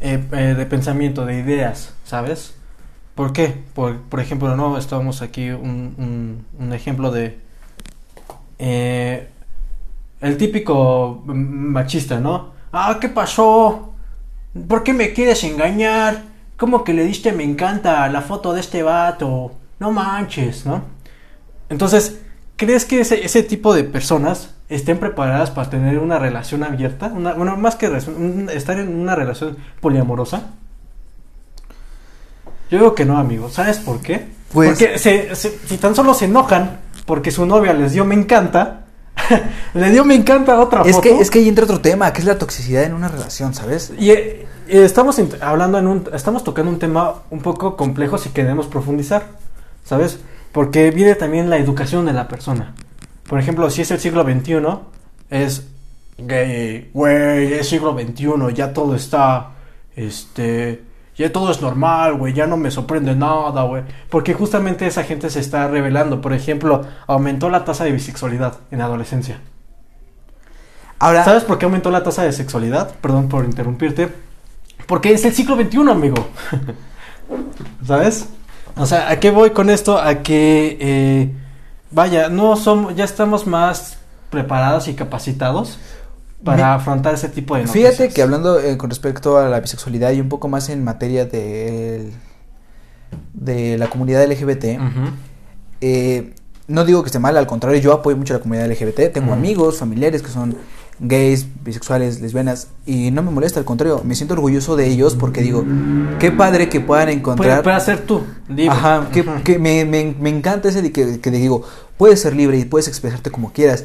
eh, 0.00 0.22
eh, 0.32 0.54
de 0.58 0.66
pensamiento, 0.66 1.24
de 1.24 1.38
ideas, 1.38 1.94
¿sabes? 2.04 2.54
¿Por 3.14 3.32
qué? 3.32 3.54
Por, 3.74 3.96
por 4.00 4.20
ejemplo, 4.20 4.54
no, 4.56 4.76
estábamos 4.76 5.22
aquí 5.22 5.50
un, 5.50 5.94
un, 5.96 6.44
un 6.58 6.72
ejemplo 6.72 7.10
de 7.10 7.38
eh, 8.64 9.28
el 10.20 10.36
típico 10.36 11.20
machista, 11.26 12.20
¿no? 12.20 12.52
Ah, 12.72 12.96
¿qué 13.00 13.08
pasó? 13.08 13.92
¿Por 14.68 14.84
qué 14.84 14.92
me 14.92 15.12
quieres 15.12 15.42
engañar? 15.42 16.22
¿Cómo 16.56 16.84
que 16.84 16.94
le 16.94 17.02
diste 17.04 17.32
me 17.32 17.42
encanta 17.42 18.08
la 18.08 18.20
foto 18.20 18.52
de 18.52 18.60
este 18.60 18.84
vato? 18.84 19.50
No 19.80 19.90
manches, 19.90 20.64
¿no? 20.64 20.82
Entonces, 21.70 22.20
¿crees 22.56 22.84
que 22.84 23.00
ese, 23.00 23.24
ese 23.24 23.42
tipo 23.42 23.74
de 23.74 23.82
personas 23.82 24.54
estén 24.68 24.98
preparadas 24.98 25.50
para 25.50 25.68
tener 25.68 25.98
una 25.98 26.20
relación 26.20 26.62
abierta? 26.62 27.08
Una, 27.08 27.32
bueno, 27.34 27.56
más 27.56 27.74
que 27.74 27.86
estar 28.54 28.78
en 28.78 28.94
una 28.94 29.16
relación 29.16 29.56
poliamorosa. 29.80 30.50
Yo 32.70 32.78
digo 32.78 32.94
que 32.94 33.04
no, 33.04 33.18
amigo. 33.18 33.50
¿Sabes 33.50 33.78
por 33.78 34.00
qué? 34.00 34.28
Pues- 34.52 34.70
Porque 34.78 34.98
se- 34.98 35.34
se- 35.34 35.58
si 35.66 35.78
tan 35.78 35.94
solo 35.96 36.14
se 36.14 36.26
enojan 36.26 36.78
porque 37.06 37.30
su 37.30 37.46
novia 37.46 37.72
les 37.72 37.92
dio 37.92 38.04
me 38.04 38.14
encanta, 38.14 38.86
le 39.74 39.90
dio 39.90 40.04
me 40.04 40.14
encanta 40.14 40.54
a 40.54 40.60
otra 40.60 40.82
Es 40.82 40.96
foto. 40.96 41.02
que, 41.02 41.20
es 41.20 41.30
que 41.30 41.40
ahí 41.40 41.48
entra 41.48 41.64
otro 41.64 41.80
tema, 41.80 42.12
que 42.12 42.20
es 42.20 42.26
la 42.26 42.38
toxicidad 42.38 42.84
en 42.84 42.94
una 42.94 43.08
relación, 43.08 43.54
¿sabes? 43.54 43.92
Y 43.98 44.10
eh, 44.10 44.46
eh, 44.68 44.84
estamos 44.84 45.20
hablando 45.40 45.78
en 45.78 45.86
un, 45.86 46.08
estamos 46.12 46.44
tocando 46.44 46.70
un 46.70 46.78
tema 46.78 47.22
un 47.30 47.40
poco 47.40 47.76
complejo 47.76 48.18
si 48.18 48.30
queremos 48.30 48.66
profundizar, 48.66 49.26
¿sabes? 49.84 50.20
Porque 50.52 50.90
viene 50.90 51.14
también 51.14 51.50
la 51.50 51.56
educación 51.58 52.06
de 52.06 52.12
la 52.12 52.28
persona. 52.28 52.74
Por 53.28 53.38
ejemplo, 53.38 53.70
si 53.70 53.82
es 53.82 53.90
el 53.90 54.00
siglo 54.00 54.22
XXI, 54.24 54.60
es 55.30 55.66
gay, 56.18 56.90
güey, 56.92 57.54
es 57.54 57.68
siglo 57.68 57.98
XXI, 57.98 58.54
ya 58.54 58.72
todo 58.72 58.94
está, 58.94 59.52
este, 59.96 60.82
ya 61.16 61.30
todo 61.30 61.50
es 61.50 61.60
normal, 61.60 62.14
güey, 62.14 62.32
ya 62.32 62.46
no 62.46 62.56
me 62.56 62.70
sorprende 62.70 63.14
nada, 63.14 63.62
güey. 63.64 63.82
Porque 64.08 64.32
justamente 64.32 64.86
esa 64.86 65.04
gente 65.04 65.28
se 65.28 65.40
está 65.40 65.68
revelando. 65.68 66.20
Por 66.20 66.32
ejemplo, 66.32 66.86
aumentó 67.06 67.50
la 67.50 67.64
tasa 67.64 67.84
de 67.84 67.92
bisexualidad 67.92 68.56
en 68.70 68.78
la 68.78 68.86
adolescencia. 68.86 69.40
Ahora, 70.98 71.24
¿Sabes 71.24 71.44
por 71.44 71.58
qué 71.58 71.66
aumentó 71.66 71.90
la 71.90 72.02
tasa 72.02 72.22
de 72.22 72.32
sexualidad? 72.32 72.94
Perdón 73.00 73.28
por 73.28 73.44
interrumpirte. 73.44 74.08
Porque 74.86 75.12
es 75.12 75.24
el 75.24 75.34
siglo 75.34 75.56
XXI, 75.56 75.90
amigo. 75.90 76.28
¿Sabes? 77.86 78.28
O 78.76 78.86
sea, 78.86 79.10
¿a 79.10 79.20
qué 79.20 79.30
voy 79.30 79.50
con 79.50 79.68
esto? 79.68 79.98
A 79.98 80.22
que, 80.22 80.78
eh, 80.80 81.32
vaya, 81.90 82.28
no 82.28 82.56
somos, 82.56 82.94
ya 82.94 83.04
estamos 83.04 83.46
más 83.46 83.98
preparados 84.30 84.88
y 84.88 84.94
capacitados 84.94 85.78
para 86.44 86.56
Me- 86.56 86.62
afrontar 86.74 87.14
ese 87.14 87.28
tipo 87.28 87.54
de 87.56 87.62
noticias. 87.64 87.94
Fíjate 87.96 88.12
que 88.14 88.22
hablando 88.22 88.58
eh, 88.60 88.76
con 88.76 88.90
respecto 88.90 89.38
a 89.38 89.48
la 89.48 89.60
bisexualidad 89.60 90.12
y 90.12 90.20
un 90.20 90.28
poco 90.28 90.48
más 90.48 90.68
en 90.68 90.82
materia 90.84 91.24
de, 91.26 92.10
de 93.34 93.78
la 93.78 93.88
comunidad 93.88 94.24
LGBT, 94.30 94.64
eh, 95.80 96.34
no 96.68 96.84
digo 96.84 97.02
que 97.02 97.06
esté 97.08 97.18
mal, 97.18 97.36
al 97.36 97.46
contrario, 97.46 97.80
yo 97.80 97.92
apoyo 97.92 98.16
mucho 98.16 98.34
a 98.34 98.38
la 98.38 98.42
comunidad 98.42 98.66
LGBT. 98.70 99.12
Tengo 99.12 99.32
amigos, 99.32 99.78
familiares 99.78 100.22
que 100.22 100.28
son 100.30 100.56
gays, 101.00 101.46
bisexuales, 101.64 102.20
lesbianas, 102.20 102.68
y 102.86 103.10
no 103.10 103.22
me 103.22 103.30
molesta, 103.32 103.58
al 103.58 103.64
contrario, 103.66 104.02
me 104.04 104.14
siento 104.14 104.34
orgulloso 104.34 104.76
de 104.76 104.86
ellos 104.86 105.16
porque 105.16 105.42
digo, 105.42 105.64
qué 106.20 106.30
padre 106.30 106.68
que 106.68 106.80
puedan 106.80 107.08
encontrar... 107.08 107.62
puede 107.62 107.80
ser 107.80 108.00
tú, 108.06 108.22
libre. 108.48 108.68
Ajá, 108.68 109.08
que 109.10 109.58
me, 109.58 109.84
me- 109.84 110.14
me 110.18 110.30
encanta 110.30 110.68
ese 110.68 110.80
de 110.80 110.92
que, 110.92 111.18
que 111.20 111.30
digo, 111.32 111.64
puedes 111.96 112.20
ser 112.20 112.36
libre 112.36 112.58
y 112.58 112.64
puedes 112.66 112.86
expresarte 112.86 113.30
como 113.30 113.52
quieras, 113.52 113.84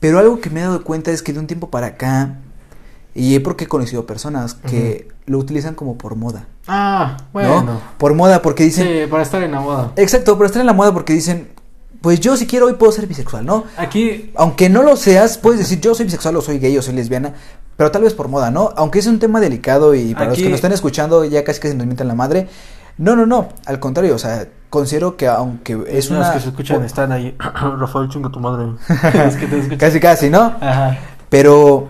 pero 0.00 0.18
algo 0.18 0.40
que 0.40 0.50
me 0.50 0.60
he 0.60 0.62
dado 0.62 0.82
cuenta 0.84 1.10
es 1.10 1.22
que 1.22 1.32
de 1.32 1.38
un 1.38 1.46
tiempo 1.46 1.70
para 1.70 1.88
acá, 1.88 2.36
y 3.14 3.38
porque 3.38 3.64
he 3.64 3.68
conocido 3.68 4.06
personas 4.06 4.54
que 4.54 5.08
lo 5.24 5.38
utilizan 5.38 5.74
como 5.74 5.96
por 5.96 6.16
moda. 6.16 6.46
Ah, 6.66 7.16
¿no? 7.18 7.26
bueno. 7.32 7.80
Por 7.96 8.14
moda, 8.14 8.42
porque 8.42 8.64
dicen. 8.64 8.86
Sí, 8.86 9.10
para 9.10 9.22
estar 9.22 9.42
en 9.42 9.52
la 9.52 9.60
moda. 9.60 9.92
Exacto, 9.96 10.36
pero 10.36 10.46
están 10.46 10.60
en 10.60 10.66
la 10.66 10.74
moda 10.74 10.92
porque 10.92 11.14
dicen, 11.14 11.48
pues 12.02 12.20
yo 12.20 12.36
si 12.36 12.46
quiero 12.46 12.66
hoy 12.66 12.74
puedo 12.74 12.92
ser 12.92 13.06
bisexual, 13.06 13.46
¿no? 13.46 13.64
Aquí, 13.76 14.30
Aunque 14.34 14.68
no 14.68 14.82
lo 14.82 14.96
seas, 14.96 15.38
puedes 15.38 15.60
decir 15.60 15.80
yo 15.80 15.94
soy 15.94 16.04
bisexual 16.04 16.36
o 16.36 16.42
soy 16.42 16.58
gay 16.58 16.76
o 16.76 16.82
soy 16.82 16.94
lesbiana, 16.94 17.34
pero 17.76 17.90
tal 17.90 18.02
vez 18.02 18.14
por 18.14 18.28
moda, 18.28 18.50
¿no? 18.50 18.72
Aunque 18.76 18.98
es 18.98 19.06
un 19.06 19.18
tema 19.18 19.40
delicado 19.40 19.94
y 19.94 20.14
para 20.14 20.26
los 20.26 20.38
que 20.38 20.44
nos 20.44 20.56
están 20.56 20.72
escuchando 20.72 21.24
ya 21.24 21.42
casi 21.42 21.60
que 21.60 21.68
se 21.68 21.74
nos 21.74 21.86
mientan 21.86 22.08
la 22.08 22.14
madre. 22.14 22.48
No, 22.98 23.14
no, 23.14 23.26
no, 23.26 23.48
al 23.66 23.78
contrario, 23.78 24.14
o 24.14 24.18
sea, 24.18 24.48
considero 24.70 25.16
que 25.16 25.26
aunque 25.28 25.84
es 25.88 26.10
una... 26.10 26.32
que 26.32 26.40
se 26.40 26.48
escuchan 26.48 26.84
están 26.84 27.12
ahí. 27.12 27.36
Rafael, 27.78 28.08
chinga 28.08 28.30
tu 28.30 28.40
madre. 28.40 28.72
es 29.26 29.36
que 29.36 29.46
te. 29.46 29.76
Casi, 29.76 30.00
casi, 30.00 30.30
¿no? 30.30 30.54
Ajá. 30.60 30.98
Pero, 31.28 31.88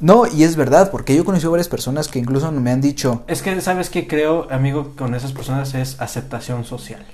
no, 0.00 0.24
y 0.26 0.44
es 0.44 0.56
verdad, 0.56 0.90
porque 0.90 1.14
yo 1.14 1.22
he 1.22 1.24
conocido 1.24 1.50
varias 1.50 1.68
personas 1.68 2.08
que 2.08 2.18
incluso 2.18 2.50
me 2.52 2.70
han 2.70 2.80
dicho, 2.80 3.24
Es 3.26 3.42
que, 3.42 3.60
¿sabes 3.60 3.90
qué 3.90 4.06
creo, 4.06 4.48
amigo, 4.50 4.94
con 4.96 5.14
esas 5.14 5.32
personas? 5.32 5.74
Es 5.74 6.00
aceptación 6.00 6.64
social. 6.64 7.04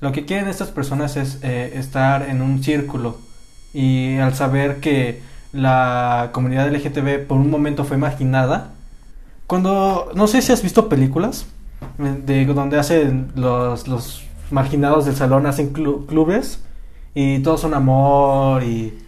Lo 0.00 0.12
que 0.12 0.24
quieren 0.24 0.48
estas 0.48 0.68
personas 0.68 1.16
es 1.16 1.38
eh, 1.42 1.72
estar 1.74 2.22
en 2.22 2.40
un 2.40 2.62
círculo 2.62 3.18
y 3.74 4.16
al 4.18 4.34
saber 4.34 4.80
que 4.80 5.22
la 5.52 6.30
comunidad 6.32 6.70
LGTB 6.70 7.26
por 7.26 7.38
un 7.38 7.50
momento 7.50 7.84
fue 7.84 7.96
marginada, 7.96 8.70
cuando, 9.46 10.10
no 10.14 10.26
sé 10.26 10.42
si 10.42 10.52
has 10.52 10.62
visto 10.62 10.88
películas 10.88 11.46
de 11.98 12.44
donde 12.46 12.78
hacen 12.78 13.32
los, 13.34 13.88
los 13.88 14.22
marginados 14.50 15.04
del 15.06 15.16
salón, 15.16 15.46
hacen 15.46 15.72
clu- 15.72 16.06
clubes 16.06 16.62
y 17.14 17.40
todos 17.40 17.60
son 17.60 17.74
amor 17.74 18.62
y... 18.62 18.98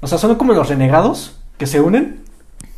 O 0.00 0.06
sea, 0.06 0.18
son 0.18 0.34
como 0.36 0.52
los 0.54 0.68
renegados 0.68 1.36
que 1.58 1.66
se 1.66 1.80
unen 1.80 2.22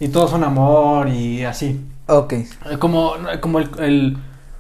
y 0.00 0.08
todos 0.08 0.30
son 0.30 0.42
amor 0.44 1.08
y 1.08 1.44
así. 1.44 1.80
ok, 2.06 2.32
Eh, 2.32 2.48
Como, 2.78 3.14
como 3.40 3.58
el, 3.60 3.70
el, 3.78 4.18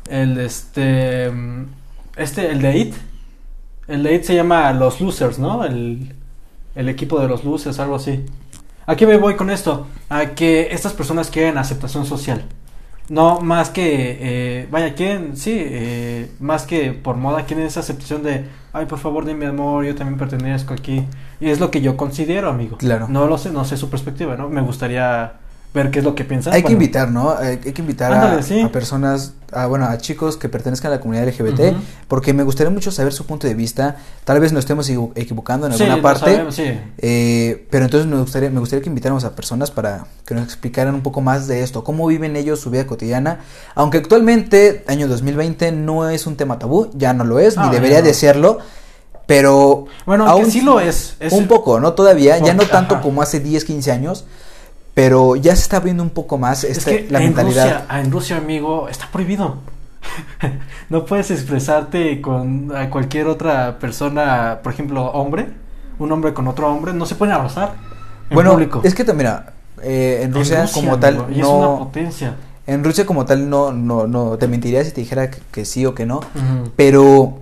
el, 0.08 0.38
este, 0.38 1.30
este, 2.16 2.50
el 2.50 2.62
de 2.62 2.78
IT. 2.78 2.94
El 3.88 4.02
de 4.04 4.14
IT 4.14 4.24
se 4.24 4.34
llama 4.34 4.72
Los 4.72 5.00
Losers, 5.00 5.38
¿no? 5.38 5.64
El, 5.64 6.14
el 6.76 6.88
equipo 6.88 7.18
de 7.20 7.28
los 7.28 7.44
Losers, 7.44 7.78
algo 7.80 7.96
así. 7.96 8.24
¿A 8.86 8.94
qué 8.96 9.06
me 9.06 9.16
voy 9.16 9.34
con 9.36 9.50
esto? 9.50 9.86
A 10.08 10.26
que 10.26 10.68
estas 10.72 10.92
personas 10.92 11.30
quieren 11.30 11.58
aceptación 11.58 12.06
social. 12.06 12.44
No 13.08 13.40
más 13.40 13.70
que, 13.70 14.18
eh, 14.20 14.68
vaya, 14.70 14.94
quieren, 14.94 15.36
sí, 15.36 15.54
eh, 15.54 16.30
más 16.40 16.64
que 16.66 16.92
por 16.92 17.16
moda, 17.16 17.44
quieren 17.44 17.66
esa 17.66 17.80
aceptación 17.80 18.22
de, 18.22 18.46
ay, 18.72 18.86
por 18.86 18.98
favor, 18.98 19.24
dime 19.24 19.46
amor, 19.46 19.84
yo 19.84 19.94
también 19.94 20.18
pertenezco 20.18 20.72
aquí. 20.72 21.04
Y 21.40 21.50
es 21.50 21.60
lo 21.60 21.70
que 21.70 21.80
yo 21.80 21.96
considero, 21.96 22.48
amigo. 22.48 22.76
Claro. 22.78 23.08
No 23.08 23.26
lo 23.26 23.38
sé, 23.38 23.50
no 23.50 23.64
sé 23.64 23.76
su 23.76 23.90
perspectiva, 23.90 24.36
¿no? 24.36 24.48
Me 24.48 24.62
gustaría 24.62 25.34
ver 25.74 25.90
qué 25.90 26.00
es 26.00 26.04
lo 26.04 26.14
que 26.14 26.24
piensan. 26.24 26.52
hay 26.52 26.62
que 26.62 26.72
invitar, 26.72 27.10
¿no? 27.10 27.30
Hay, 27.34 27.58
hay 27.64 27.72
que 27.72 27.80
invitar 27.80 28.12
a, 28.12 28.22
Ándale, 28.22 28.42
sí. 28.42 28.60
a 28.60 28.70
personas, 28.70 29.32
a, 29.52 29.64
bueno, 29.66 29.86
a 29.86 29.96
chicos 29.98 30.36
que 30.36 30.48
pertenezcan 30.50 30.92
a 30.92 30.96
la 30.96 31.00
comunidad 31.00 31.26
LGBT, 31.26 31.74
porque 32.08 32.34
me 32.34 32.42
gustaría 32.42 32.70
mucho 32.70 32.90
saber 32.92 33.12
su 33.14 33.24
punto 33.24 33.46
de 33.46 33.54
vista, 33.54 33.96
tal 34.24 34.38
vez 34.38 34.52
nos 34.52 34.60
estemos 34.60 34.88
equivo- 34.90 35.12
equivocando 35.14 35.66
en 35.66 35.72
alguna 35.72 36.02
parte. 36.02 36.30
sabemos, 36.32 36.54
sí. 36.54 36.78
Eh, 36.98 37.66
pero 37.70 37.86
entonces 37.86 38.06
me 38.10 38.18
gustaría, 38.18 38.50
me 38.50 38.60
gustaría 38.60 38.82
que 38.82 38.90
invitáramos 38.90 39.24
a 39.24 39.34
personas 39.34 39.70
para 39.70 40.06
que 40.26 40.34
nos 40.34 40.44
explicaran 40.44 40.94
un 40.94 41.02
poco 41.02 41.22
más 41.22 41.46
de 41.48 41.62
esto, 41.62 41.84
cómo 41.84 42.06
viven 42.06 42.36
ellos 42.36 42.60
su 42.60 42.68
vida 42.70 42.86
cotidiana, 42.86 43.40
aunque 43.74 43.96
actualmente, 43.98 44.84
año 44.88 45.08
2020, 45.08 45.72
no 45.72 46.08
es 46.10 46.26
un 46.26 46.36
tema 46.36 46.58
tabú, 46.58 46.90
ya 46.94 47.14
no 47.14 47.24
lo 47.24 47.38
es, 47.38 47.56
Ah, 47.56 47.64
ni 47.66 47.72
debería 47.72 48.00
no. 48.00 48.04
de 48.06 48.14
serlo, 48.14 48.58
pero 49.26 49.86
Bueno, 50.04 50.26
aunque 50.28 50.50
sí 50.50 50.60
lo 50.60 50.80
es. 50.80 51.16
es- 51.20 51.32
un 51.32 51.46
poco, 51.48 51.80
¿no? 51.80 51.94
Todavía, 51.94 52.38
ya 52.38 52.54
no 52.54 52.64
tanto 52.66 52.94
ajá. 52.96 53.02
como 53.02 53.22
hace 53.22 53.40
10, 53.40 53.64
15 53.64 53.90
años, 53.92 54.24
pero 54.94 55.36
ya 55.36 55.56
se 55.56 55.62
está 55.62 55.80
viendo 55.80 56.02
un 56.02 56.10
poco 56.10 56.38
más 56.38 56.64
Es 56.64 56.78
este, 56.78 57.06
que 57.06 57.10
la 57.10 57.18
en 57.20 57.26
mentalidad. 57.26 57.80
Rusia, 57.80 58.00
en 58.00 58.10
Rusia, 58.10 58.36
amigo, 58.36 58.88
está 58.88 59.08
prohibido. 59.10 59.58
no 60.90 61.04
puedes 61.06 61.30
expresarte 61.30 62.20
con 62.20 62.74
a 62.74 62.90
cualquier 62.90 63.26
otra 63.26 63.78
persona, 63.78 64.60
por 64.62 64.72
ejemplo, 64.72 65.06
hombre, 65.12 65.48
un 65.98 66.12
hombre 66.12 66.34
con 66.34 66.48
otro 66.48 66.72
hombre, 66.72 66.92
no 66.92 67.06
se 67.06 67.14
pueden 67.14 67.34
abrazar 67.34 67.74
en 68.28 68.34
bueno, 68.34 68.52
público. 68.52 68.80
es 68.84 68.94
que 68.94 69.04
también, 69.04 69.30
mira, 69.30 69.52
eh, 69.82 70.20
en 70.22 70.30
En 70.30 70.34
Rusia, 70.34 70.66
como 70.72 70.98
tal, 70.98 71.26
y 71.30 71.40
es 71.40 71.46
una 71.46 71.66
no... 71.66 71.78
potencia. 71.78 72.36
En 72.66 72.84
Rusia 72.84 73.04
como 73.04 73.24
tal 73.24 73.50
no, 73.50 73.72
no, 73.72 74.06
no, 74.06 74.38
te 74.38 74.46
mentiría 74.46 74.84
si 74.84 74.92
te 74.92 75.00
dijera 75.00 75.30
que, 75.30 75.38
que 75.50 75.64
sí 75.64 75.84
o 75.84 75.94
que 75.96 76.06
no, 76.06 76.20
pero 76.76 77.38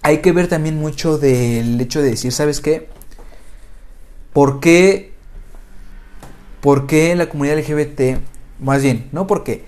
hay 0.00 0.18
que 0.18 0.32
ver 0.32 0.48
también 0.48 0.78
mucho 0.78 1.18
del 1.18 1.80
hecho 1.80 2.00
de 2.00 2.10
decir, 2.10 2.32
¿sabes 2.32 2.60
qué? 2.60 2.88
¿Por 4.32 4.60
qué, 4.60 5.13
por 6.64 6.86
qué 6.86 7.14
la 7.14 7.28
comunidad 7.28 7.58
LGBT, 7.58 8.20
más 8.58 8.82
bien, 8.82 9.04
no 9.12 9.26
porque, 9.26 9.66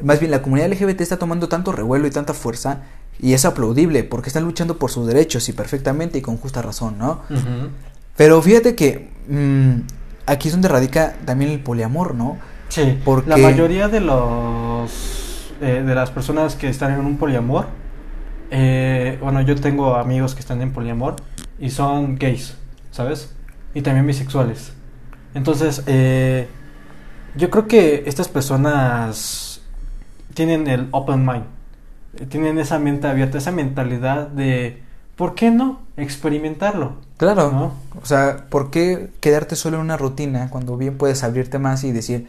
más 0.00 0.20
bien 0.20 0.30
la 0.30 0.42
comunidad 0.42 0.68
LGBT 0.70 1.00
está 1.00 1.16
tomando 1.18 1.48
tanto 1.48 1.72
revuelo 1.72 2.06
y 2.06 2.10
tanta 2.12 2.34
fuerza 2.34 2.82
y 3.18 3.32
es 3.32 3.44
aplaudible 3.44 4.04
porque 4.04 4.28
están 4.28 4.44
luchando 4.44 4.78
por 4.78 4.92
sus 4.92 5.08
derechos 5.08 5.48
y 5.48 5.52
perfectamente 5.52 6.18
y 6.18 6.22
con 6.22 6.36
justa 6.36 6.62
razón, 6.62 6.98
¿no? 6.98 7.22
Pero 8.16 8.40
fíjate 8.42 8.76
que 8.76 9.10
mm, 9.28 9.80
aquí 10.26 10.46
es 10.46 10.54
donde 10.54 10.68
radica 10.68 11.16
también 11.24 11.50
el 11.50 11.58
poliamor, 11.58 12.14
¿no? 12.14 12.38
Sí, 12.68 12.96
Porque- 13.04 13.28
la 13.28 13.38
mayoría 13.38 13.88
de 13.88 14.00
los 14.02 14.92
eh, 15.60 15.82
de 15.84 15.94
las 15.96 16.12
personas 16.12 16.54
que 16.54 16.68
están 16.68 16.92
en 16.92 17.00
un 17.04 17.16
poliamor, 17.16 17.66
eh, 18.52 19.18
bueno, 19.20 19.40
yo 19.40 19.56
tengo 19.56 19.96
amigos 19.96 20.34
que 20.36 20.40
están 20.42 20.62
en 20.62 20.72
poliamor 20.72 21.16
y 21.58 21.70
son 21.70 22.14
gays, 22.16 22.54
¿sabes? 22.92 23.34
Y 23.74 23.82
también 23.82 24.06
bisexuales. 24.06 24.75
Entonces, 25.36 25.82
eh, 25.86 26.48
yo 27.36 27.50
creo 27.50 27.68
que 27.68 28.04
estas 28.06 28.28
personas 28.28 29.60
tienen 30.34 30.66
el 30.66 30.88
open 30.92 31.26
mind, 31.26 31.44
eh, 32.18 32.26
tienen 32.26 32.58
esa 32.58 32.78
mente 32.78 33.06
abierta, 33.06 33.36
esa 33.38 33.52
mentalidad 33.52 34.28
de, 34.28 34.82
¿por 35.14 35.34
qué 35.34 35.50
no 35.50 35.82
experimentarlo? 35.98 36.94
Claro. 37.18 37.50
¿No? 37.52 37.72
O 38.02 38.06
sea, 38.06 38.46
¿por 38.48 38.70
qué 38.70 39.10
quedarte 39.20 39.56
solo 39.56 39.76
en 39.76 39.82
una 39.82 39.96
rutina 39.98 40.48
cuando 40.50 40.76
bien 40.78 40.96
puedes 40.96 41.22
abrirte 41.22 41.58
más 41.58 41.84
y 41.84 41.92
decir, 41.92 42.26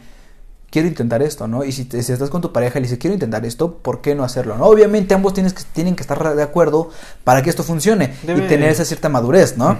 quiero 0.70 0.86
intentar 0.88 1.22
esto, 1.22 1.48
¿no? 1.48 1.64
Y 1.64 1.72
si, 1.72 1.86
te- 1.86 2.02
si 2.02 2.12
estás 2.12 2.28
con 2.28 2.42
tu 2.42 2.52
pareja 2.52 2.78
y 2.78 2.82
le 2.82 2.88
dices, 2.88 2.98
quiero 2.98 3.14
intentar 3.14 3.44
esto, 3.46 3.78
¿por 3.78 4.02
qué 4.02 4.14
no 4.14 4.22
hacerlo? 4.22 4.58
¿no? 4.58 4.66
Obviamente 4.66 5.14
ambos 5.14 5.32
tienes 5.32 5.54
que, 5.54 5.62
tienen 5.72 5.96
que 5.96 6.02
estar 6.02 6.36
de 6.36 6.42
acuerdo 6.42 6.90
para 7.24 7.40
que 7.42 7.48
esto 7.48 7.62
funcione 7.62 8.12
Debe- 8.26 8.44
y 8.44 8.48
tener 8.48 8.68
esa 8.68 8.84
cierta 8.84 9.08
madurez, 9.08 9.56
¿no? 9.56 9.78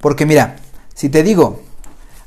Porque 0.00 0.24
mira, 0.24 0.56
si 0.94 1.10
te 1.10 1.22
digo, 1.22 1.60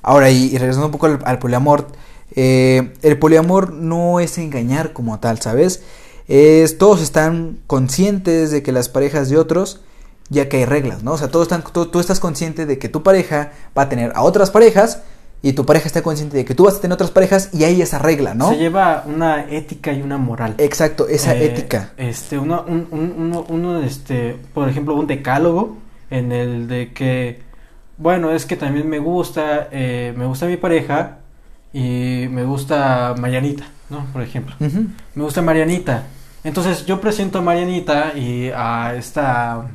ahora 0.02 0.30
y, 0.32 0.46
y 0.46 0.58
regresando 0.58 0.88
un 0.88 0.92
poco 0.92 1.06
al, 1.08 1.20
al 1.26 1.40
poliamor, 1.40 1.88
eh, 2.36 2.94
el 3.02 3.18
poliamor 3.18 3.72
no 3.74 4.20
es 4.20 4.38
engañar 4.38 4.94
como 4.94 5.20
tal, 5.20 5.40
¿sabes? 5.42 5.82
Es, 6.28 6.78
todos 6.78 7.02
están 7.02 7.58
conscientes 7.68 8.52
de 8.52 8.62
que 8.62 8.72
las 8.72 8.88
parejas 8.90 9.30
de 9.30 9.38
otros, 9.38 9.82
ya 10.30 10.48
que 10.48 10.58
hay 10.58 10.66
reglas, 10.66 11.02
¿no? 11.04 11.14
O 11.14 11.18
sea, 11.18 11.30
todos 11.30 11.46
están, 11.48 11.64
tú, 11.74 11.88
tú 11.88 12.00
estás 12.00 12.20
consciente 12.20 12.66
de 12.68 12.78
que 12.78 12.88
tu 12.88 13.02
pareja 13.02 13.52
va 13.78 13.84
a 13.84 13.90
tener 13.90 14.12
a 14.16 14.22
otras 14.22 14.52
parejas 14.52 15.02
y 15.42 15.54
tu 15.54 15.66
pareja 15.66 15.88
está 15.88 16.02
consciente 16.04 16.38
de 16.38 16.46
que 16.46 16.54
tú 16.54 16.66
vas 16.66 16.76
a 16.76 16.82
tener 16.82 16.94
otras 16.94 17.10
parejas 17.12 17.50
y 17.54 17.64
hay 17.64 17.82
esa 17.82 17.98
regla, 17.98 18.36
¿no? 18.36 18.50
Se 18.50 18.58
lleva 18.58 19.04
una 19.08 19.50
ética 19.50 19.92
y 19.94 20.02
una 20.04 20.18
moral. 20.18 20.54
Exacto, 20.60 21.08
esa 21.08 21.34
Eh, 21.36 21.46
ética. 21.46 21.94
Este, 21.98 22.38
uno, 22.38 22.64
un, 22.68 22.88
un- 22.92 23.16
uno, 23.18 23.46
uno, 23.50 23.82
este, 23.82 24.36
por 24.54 24.70
ejemplo, 24.70 24.94
un 24.96 25.08
decálogo 25.08 25.78
en 26.12 26.32
el 26.32 26.68
de 26.68 26.92
que, 26.94 27.40
bueno, 28.00 28.32
es 28.32 28.46
que 28.46 28.56
también 28.56 28.90
me 28.90 28.98
gusta, 29.00 29.68
eh, 29.72 30.14
me 30.18 30.26
gusta 30.26 30.48
mi 30.48 30.58
pareja 30.58 31.18
y 31.74 32.26
me 32.32 32.44
gusta 32.44 33.14
Marianita, 33.20 33.66
¿no? 33.90 34.06
Por 34.14 34.22
ejemplo, 34.24 34.56
me 35.16 35.24
gusta 35.24 35.42
Marianita. 35.44 36.04
Entonces 36.44 36.86
yo 36.86 37.00
presento 37.02 37.40
a 37.40 37.42
Marianita 37.42 38.14
y 38.18 38.50
a 38.56 38.96
esta... 38.96 39.68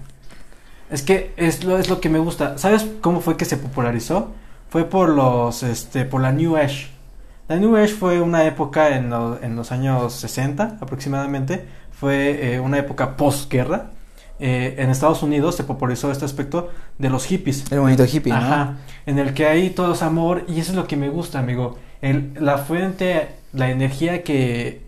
Es 0.91 1.03
que 1.03 1.33
es 1.37 1.65
lo, 1.65 1.79
es 1.79 1.89
lo 1.89 2.01
que 2.01 2.09
me 2.09 2.19
gusta. 2.19 2.59
¿Sabes 2.59 2.87
cómo 3.01 3.21
fue 3.21 3.37
que 3.37 3.45
se 3.45 3.57
popularizó? 3.57 4.33
Fue 4.71 4.85
por 4.85 5.09
los, 5.11 5.63
este, 5.63 6.05
por 6.05 6.21
la 6.21 6.33
New 6.33 6.57
Age. 6.57 6.89
La 7.49 7.57
New 7.57 7.77
Age 7.77 7.89
fue 7.95 8.21
una 8.21 8.45
época 8.45 8.97
en, 8.97 9.11
lo- 9.11 9.39
en 9.43 9.57
los 9.57 9.73
años 9.73 10.13
60 10.15 10.79
aproximadamente. 10.81 11.67
Fue 11.93 12.55
eh, 12.55 12.61
una 12.61 12.79
época 12.79 13.17
postguerra. 13.17 13.91
Eh, 14.41 14.75
en 14.79 14.91
Estados 14.91 15.23
Unidos 15.23 15.55
se 15.55 15.63
popularizó 15.65 16.11
este 16.11 16.25
aspecto 16.25 16.71
de 16.99 17.09
los 17.09 17.25
hippies. 17.27 17.65
El 17.71 17.81
bonito 17.81 18.05
hippie, 18.05 18.33
¿no? 18.33 18.39
Ajá, 18.39 18.77
en 19.07 19.19
el 19.19 19.33
que 19.33 19.47
hay 19.47 19.71
todo 19.71 19.95
es 19.95 20.03
amor 20.03 20.45
y 20.49 20.59
eso 20.61 20.73
es 20.73 20.77
lo 20.77 20.87
que 20.89 20.97
me 20.97 21.09
gusta, 21.09 21.39
amigo. 21.39 21.79
El, 22.03 22.33
la 22.41 22.59
fuente, 22.59 23.29
la 23.53 23.71
energía 23.71 24.23
que, 24.25 24.83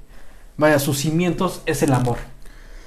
vaya, 0.56 0.78
sus 0.78 0.98
cimientos 0.98 1.61
es 1.66 1.82
el 1.82 1.92
amor, 1.92 2.18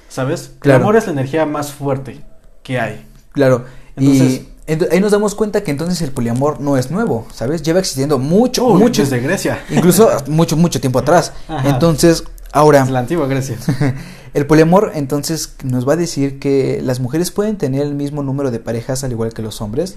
¿sabes? 0.08 0.52
Claro. 0.60 0.76
El 0.78 0.82
amor 0.82 0.96
es 0.96 1.06
la 1.06 1.12
energía 1.12 1.46
más 1.46 1.72
fuerte 1.72 2.20
que 2.62 2.78
hay. 2.78 3.04
Claro. 3.32 3.64
Entonces- 3.96 4.42
y 4.42 4.50
ahí 4.92 5.00
nos 5.00 5.10
damos 5.10 5.34
cuenta 5.34 5.64
que 5.64 5.72
entonces 5.72 6.00
el 6.02 6.12
poliamor 6.12 6.60
no 6.60 6.76
es 6.76 6.92
nuevo, 6.92 7.26
¿sabes? 7.34 7.62
Lleva 7.62 7.80
existiendo 7.80 8.18
mucho, 8.18 8.66
Uy, 8.66 8.80
mucho, 8.80 9.02
desde 9.02 9.18
Grecia. 9.18 9.58
incluso 9.70 10.08
mucho, 10.28 10.56
mucho 10.56 10.80
tiempo 10.80 11.00
atrás. 11.00 11.32
Ajá. 11.48 11.70
Entonces, 11.70 12.22
ahora, 12.52 12.84
la 12.84 13.00
antigua 13.00 13.26
Grecia. 13.26 13.56
el 14.34 14.46
poliamor 14.46 14.92
entonces 14.94 15.54
nos 15.64 15.88
va 15.88 15.94
a 15.94 15.96
decir 15.96 16.38
que 16.38 16.80
las 16.82 17.00
mujeres 17.00 17.30
pueden 17.30 17.56
tener 17.58 17.82
el 17.82 17.94
mismo 17.94 18.22
número 18.22 18.50
de 18.50 18.58
parejas 18.60 19.02
al 19.04 19.12
igual 19.12 19.32
que 19.32 19.42
los 19.42 19.60
hombres, 19.60 19.96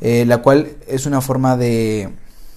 eh, 0.00 0.24
la 0.26 0.38
cual 0.42 0.68
es 0.86 1.06
una 1.06 1.20
forma 1.20 1.56
de, 1.56 2.10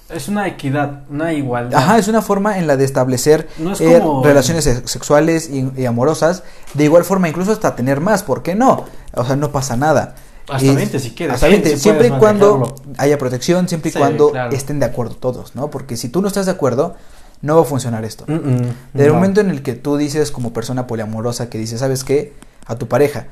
Es 0.09 0.27
una 0.27 0.47
equidad, 0.47 1.03
una 1.09 1.33
igualdad. 1.33 1.79
Ajá, 1.79 1.97
es 1.99 2.07
una 2.07 2.21
forma 2.21 2.57
en 2.57 2.65
la 2.67 2.75
de 2.77 2.83
establecer 2.85 3.47
No 3.59 3.73
es 3.73 3.81
eh, 3.81 3.99
como- 4.01 4.23
relaciones 4.23 4.63
se- 4.63 4.87
sexuales 4.87 5.49
y, 5.49 5.71
y 5.77 5.85
amorosas. 5.85 6.43
De 6.73 6.83
igual 6.85 7.03
forma, 7.05 7.29
incluso 7.29 7.51
hasta 7.51 7.75
tener 7.75 7.99
más, 8.01 8.23
¿por 8.23 8.41
qué 8.43 8.55
no? 8.55 8.85
O 9.13 9.23
sea, 9.23 9.35
no 9.35 9.51
pasa 9.51 9.77
nada. 9.77 10.15
Hasta 10.49 10.65
Y- 10.65 10.75
20 10.75 10.99
si 10.99 11.11
quieres. 11.11 11.35
Hasta 11.35 11.45
Sí, 11.45 11.51
20, 11.53 11.69
sí 11.69 11.77
siempre 11.77 12.07
y 12.07 12.11
cuando 12.11 12.73
haya 12.97 13.19
protección, 13.19 13.67
siempre 13.69 13.89
y 13.89 13.93
Sí, 13.93 13.99
cuando 13.99 14.31
claro. 14.31 14.51
estén 14.51 14.79
de 14.79 14.87
acuerdo 14.87 15.13
todos, 15.15 15.55
¿no? 15.55 15.69
Porque 15.69 15.95
si 15.95 16.09
tú 16.09 16.21
no 16.23 16.27
estás 16.27 16.47
de 16.47 16.53
acuerdo, 16.53 16.95
no 17.41 17.55
va 17.55 17.61
a 17.61 17.65
funcionar 17.65 18.03
esto. 18.05 18.25
Mm, 18.27 18.33
mm, 18.33 18.61
Desde 18.93 19.05
el 19.05 19.07
no. 19.09 19.13
momento 19.15 19.41
en 19.41 19.49
el 19.49 19.61
que 19.61 19.73
tú 19.73 19.97
dices 19.97 20.31
como 20.31 20.53
persona 20.53 20.87
poliamorosa 20.87 21.49
que 21.49 21.57
dices, 21.57 21.79
¿sabes 21.79 22.03
qué? 22.03 22.33
A 22.65 22.75
tu 22.75 22.87
pareja. 22.87 23.27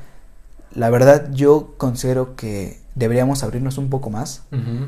La 0.74 0.90
verdad 0.90 1.28
yo 1.32 1.74
considero 1.76 2.36
que 2.36 2.78
deberíamos 2.94 3.42
abrirnos 3.42 3.78
un 3.78 3.90
poco 3.90 4.10
más, 4.10 4.42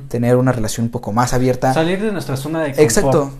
tener 0.08 0.36
una 0.36 0.52
relación 0.52 0.86
un 0.86 0.90
poco 0.90 1.12
más 1.12 1.32
abierta. 1.32 1.72
Salir 1.72 2.00
de 2.02 2.12
nuestra 2.12 2.36
zona 2.36 2.60
de 2.60 2.70
confort. 2.70 2.84
Exacto. 2.84 3.30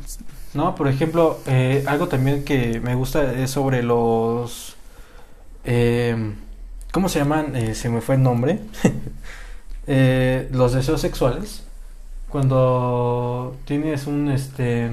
No, 0.54 0.74
por 0.74 0.88
ejemplo, 0.88 1.38
eh, 1.46 1.84
algo 1.86 2.08
también 2.08 2.44
que 2.44 2.80
me 2.80 2.94
gusta 2.94 3.32
es 3.34 3.50
sobre 3.50 3.82
los... 3.82 4.76
eh, 5.64 6.34
¿Cómo 6.92 7.08
se 7.08 7.20
llaman? 7.20 7.54
Eh, 7.54 7.74
se 7.74 7.88
me 7.88 8.00
fue 8.00 8.16
el 8.16 8.22
nombre. 8.22 8.60
Eh, 9.92 10.48
los 10.52 10.72
deseos 10.72 11.00
sexuales. 11.00 11.64
Cuando 12.28 13.56
tienes 13.64 14.06
un, 14.06 14.30
este... 14.30 14.88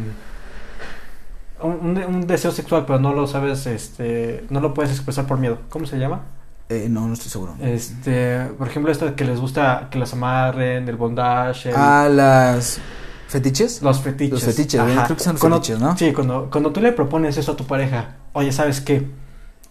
Un, 1.61 1.97
un- 1.97 2.27
deseo 2.27 2.51
sexual, 2.51 2.83
pero 2.85 2.99
no 2.99 3.13
lo 3.13 3.25
sabes, 3.27 3.65
este... 3.67 4.45
No 4.49 4.59
lo 4.59 4.73
puedes 4.73 4.91
expresar 4.91 5.25
por 5.25 5.37
miedo. 5.39 5.59
¿Cómo 5.69 5.85
se 5.85 5.97
llama? 5.97 6.21
Eh, 6.69 6.87
no, 6.89 7.07
no 7.07 7.13
estoy 7.13 7.29
seguro. 7.31 7.55
Este... 7.61 8.45
Por 8.57 8.67
ejemplo, 8.67 8.91
esto 8.91 9.15
que 9.15 9.25
les 9.25 9.39
gusta 9.39 9.87
que 9.89 9.97
las 9.97 10.13
amarren, 10.13 10.87
el 10.87 10.95
bondage, 10.97 11.69
el- 11.69 11.75
A 11.75 12.09
las 12.09 12.79
fetiches. 13.27 13.81
Los 13.81 13.99
fetiches. 14.01 14.33
Los 14.33 14.43
fetiches, 14.43 14.81
creo 14.81 15.17
que 15.17 15.23
son 15.23 15.37
Cuando- 15.37 15.57
fetiches, 15.57 15.79
¿no? 15.79 15.97
Sí, 15.97 16.13
cuando, 16.13 16.49
cuando 16.51 16.71
tú 16.71 16.79
le 16.81 16.91
propones 16.91 17.37
eso 17.37 17.53
a 17.53 17.55
tu 17.55 17.65
pareja, 17.65 18.15
oye, 18.33 18.51
¿sabes 18.51 18.79
qué? 18.81 19.07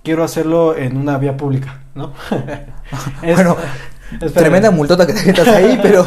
Quiero 0.02 0.24
hacerlo 0.24 0.76
en 0.76 0.96
una 0.96 1.18
vía 1.18 1.36
pública, 1.36 1.80
¿no? 1.94 2.12
Es- 3.22 3.34
Bueno. 3.36 3.56
Tremenda 4.32 4.70
multota 4.70 5.04
que 5.04 5.12
te 5.12 5.24
metas 5.26 5.48
ahí, 5.48 5.80
pero 5.82 6.02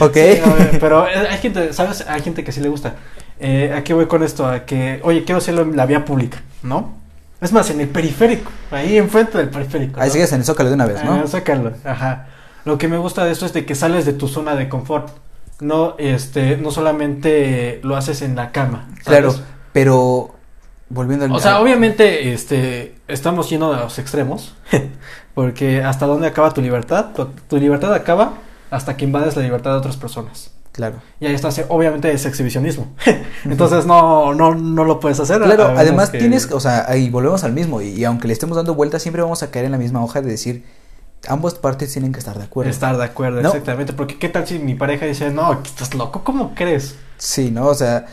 ok. 0.00 0.14
Sí, 0.14 0.20
ver, 0.20 0.78
pero 0.80 1.06
eh, 1.06 1.28
hay 1.30 1.36
gente, 1.38 1.70
¿sabes? 1.74 2.02
Hay 2.08 2.22
gente 2.22 2.42
que 2.42 2.50
sí 2.50 2.60
le 2.62 2.70
gusta. 2.70 2.94
Eh, 3.44 3.74
¿A 3.74 3.82
qué 3.82 3.92
voy 3.92 4.06
con 4.06 4.22
esto? 4.22 4.46
A 4.46 4.64
que, 4.64 5.00
oye, 5.02 5.24
quiero 5.24 5.38
hacerlo 5.38 5.62
en 5.62 5.76
la 5.76 5.84
vía 5.84 6.04
pública, 6.04 6.40
¿no? 6.62 6.94
Es 7.40 7.52
más, 7.52 7.68
en 7.70 7.80
el 7.80 7.88
periférico, 7.88 8.52
ahí 8.70 8.96
enfrente 8.96 9.36
del 9.36 9.48
periférico. 9.48 10.00
Ahí 10.00 10.06
¿no? 10.06 10.12
sigues 10.12 10.32
en 10.32 10.38
el 10.38 10.44
zócalo 10.44 10.68
de 10.68 10.76
una 10.76 10.86
vez, 10.86 11.04
¿no? 11.04 11.26
Sácalo, 11.26 11.72
ajá. 11.84 12.28
Lo 12.64 12.78
que 12.78 12.86
me 12.86 12.96
gusta 12.98 13.24
de 13.24 13.32
esto 13.32 13.44
es 13.44 13.52
de 13.52 13.66
que 13.66 13.74
sales 13.74 14.06
de 14.06 14.12
tu 14.12 14.28
zona 14.28 14.54
de 14.54 14.68
confort. 14.68 15.08
No, 15.60 15.96
este, 15.98 16.56
no 16.56 16.70
solamente 16.70 17.80
lo 17.82 17.96
haces 17.96 18.22
en 18.22 18.36
la 18.36 18.52
cama. 18.52 18.86
¿sabes? 19.02 19.02
Claro, 19.04 19.34
pero 19.72 20.36
volviendo 20.88 21.24
al 21.24 21.32
O 21.32 21.40
sea, 21.40 21.60
obviamente, 21.60 22.32
este, 22.32 22.94
estamos 23.08 23.50
yendo 23.50 23.72
de 23.72 23.80
los 23.80 23.98
extremos, 23.98 24.54
porque 25.34 25.82
hasta 25.82 26.06
dónde 26.06 26.28
acaba 26.28 26.54
tu 26.54 26.62
libertad, 26.62 27.06
tu, 27.12 27.26
tu 27.48 27.56
libertad 27.56 27.92
acaba 27.92 28.34
hasta 28.70 28.96
que 28.96 29.04
invades 29.04 29.34
la 29.34 29.42
libertad 29.42 29.72
de 29.72 29.78
otras 29.78 29.96
personas. 29.96 30.52
Claro. 30.72 30.96
Y 31.20 31.26
ahí 31.26 31.34
estás, 31.34 31.62
obviamente 31.68 32.10
es 32.12 32.24
exhibicionismo. 32.24 32.88
Entonces 33.44 33.84
no, 33.86 34.34
no, 34.34 34.54
no 34.54 34.84
lo 34.84 35.00
puedes 35.00 35.20
hacer. 35.20 35.40
Claro, 35.42 35.64
a 35.66 35.78
además 35.80 36.08
que- 36.10 36.18
tienes, 36.18 36.50
o 36.50 36.60
sea, 36.60 36.86
ahí 36.88 37.10
volvemos 37.10 37.44
al 37.44 37.52
mismo 37.52 37.82
y, 37.82 37.88
y 37.90 38.04
aunque 38.04 38.26
le 38.26 38.32
estemos 38.32 38.56
dando 38.56 38.74
vueltas 38.74 39.02
siempre 39.02 39.20
vamos 39.22 39.42
a 39.42 39.50
caer 39.50 39.66
en 39.66 39.72
la 39.72 39.78
misma 39.78 40.02
hoja 40.02 40.22
de 40.22 40.30
decir 40.30 40.64
ambas 41.28 41.54
partes 41.54 41.92
tienen 41.92 42.10
que 42.12 42.18
estar 42.18 42.36
de 42.38 42.44
acuerdo. 42.44 42.70
Estar 42.70 42.96
de 42.96 43.04
acuerdo, 43.04 43.42
No. 43.42 43.48
exactamente. 43.50 43.92
Porque 43.92 44.18
qué 44.18 44.28
tal 44.28 44.46
si 44.46 44.58
mi 44.58 44.74
pareja 44.74 45.04
dice, 45.06 45.30
no, 45.30 45.52
estás 45.62 45.94
loco, 45.94 46.24
¿cómo 46.24 46.54
crees? 46.54 46.96
Sí, 47.18 47.50
¿no? 47.50 47.66
O 47.66 47.74
sea, 47.74 48.06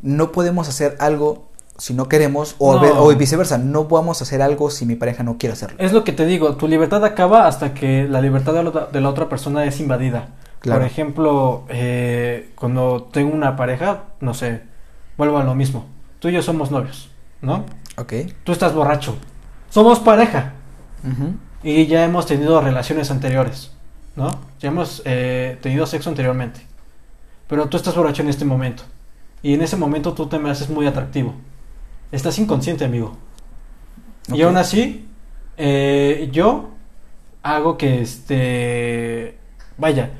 no 0.00 0.32
podemos 0.32 0.68
hacer 0.68 0.96
algo 1.00 1.48
si 1.76 1.92
no 1.94 2.08
queremos 2.08 2.54
o, 2.58 2.74
No. 2.74 2.80
ve- 2.80 2.92
o 2.94 3.08
viceversa, 3.16 3.58
no 3.58 3.88
podemos 3.88 4.20
hacer 4.22 4.42
algo 4.42 4.70
si 4.70 4.86
mi 4.86 4.94
pareja 4.96 5.22
no 5.22 5.38
quiere 5.38 5.54
hacerlo. 5.54 5.76
Es 5.80 5.92
lo 5.92 6.04
que 6.04 6.12
te 6.12 6.24
digo, 6.26 6.56
tu 6.56 6.68
libertad 6.68 7.04
acaba 7.04 7.46
hasta 7.46 7.74
que 7.74 8.06
la 8.08 8.20
libertad 8.20 8.52
de 8.54 8.62
la, 8.62 8.68
otra- 8.68 8.86
de 8.86 9.00
la 9.00 9.08
otra 9.08 9.28
persona 9.28 9.64
es 9.64 9.80
invadida. 9.80 10.28
Claro. 10.60 10.80
Por 10.80 10.86
ejemplo, 10.86 11.64
eh, 11.68 12.52
cuando 12.54 13.08
tengo 13.12 13.34
una 13.34 13.56
pareja, 13.56 14.04
no 14.20 14.34
sé, 14.34 14.62
vuelvo 15.16 15.38
a 15.38 15.44
lo 15.44 15.54
mismo. 15.54 15.86
Tú 16.18 16.28
y 16.28 16.32
yo 16.32 16.42
somos 16.42 16.70
novios, 16.70 17.10
¿no? 17.40 17.64
Ok. 17.96 18.12
Tú 18.44 18.52
estás 18.52 18.74
borracho. 18.74 19.16
Somos 19.70 20.00
pareja 20.00 20.52
y 21.62 21.86
ya 21.86 22.04
hemos 22.04 22.26
tenido 22.26 22.60
relaciones 22.60 23.10
anteriores, 23.10 23.72
¿no? 24.16 24.30
Ya 24.58 24.68
hemos 24.68 25.02
eh, 25.04 25.58
tenido 25.62 25.86
sexo 25.86 26.10
anteriormente. 26.10 26.60
Pero 27.46 27.68
tú 27.68 27.76
estás 27.76 27.94
borracho 27.94 28.22
en 28.22 28.28
este 28.28 28.44
momento. 28.44 28.82
Y 29.42 29.54
en 29.54 29.62
ese 29.62 29.76
momento 29.76 30.12
tú 30.12 30.26
te 30.26 30.38
me 30.38 30.50
haces 30.50 30.68
muy 30.68 30.86
atractivo. 30.86 31.34
Estás 32.12 32.38
inconsciente, 32.38 32.84
amigo. 32.84 33.16
Y 34.28 34.42
aún 34.42 34.56
así, 34.56 35.08
eh, 35.56 36.28
yo 36.32 36.70
hago 37.42 37.76
que 37.78 38.02
este. 38.02 39.38
Vaya, 39.78 40.10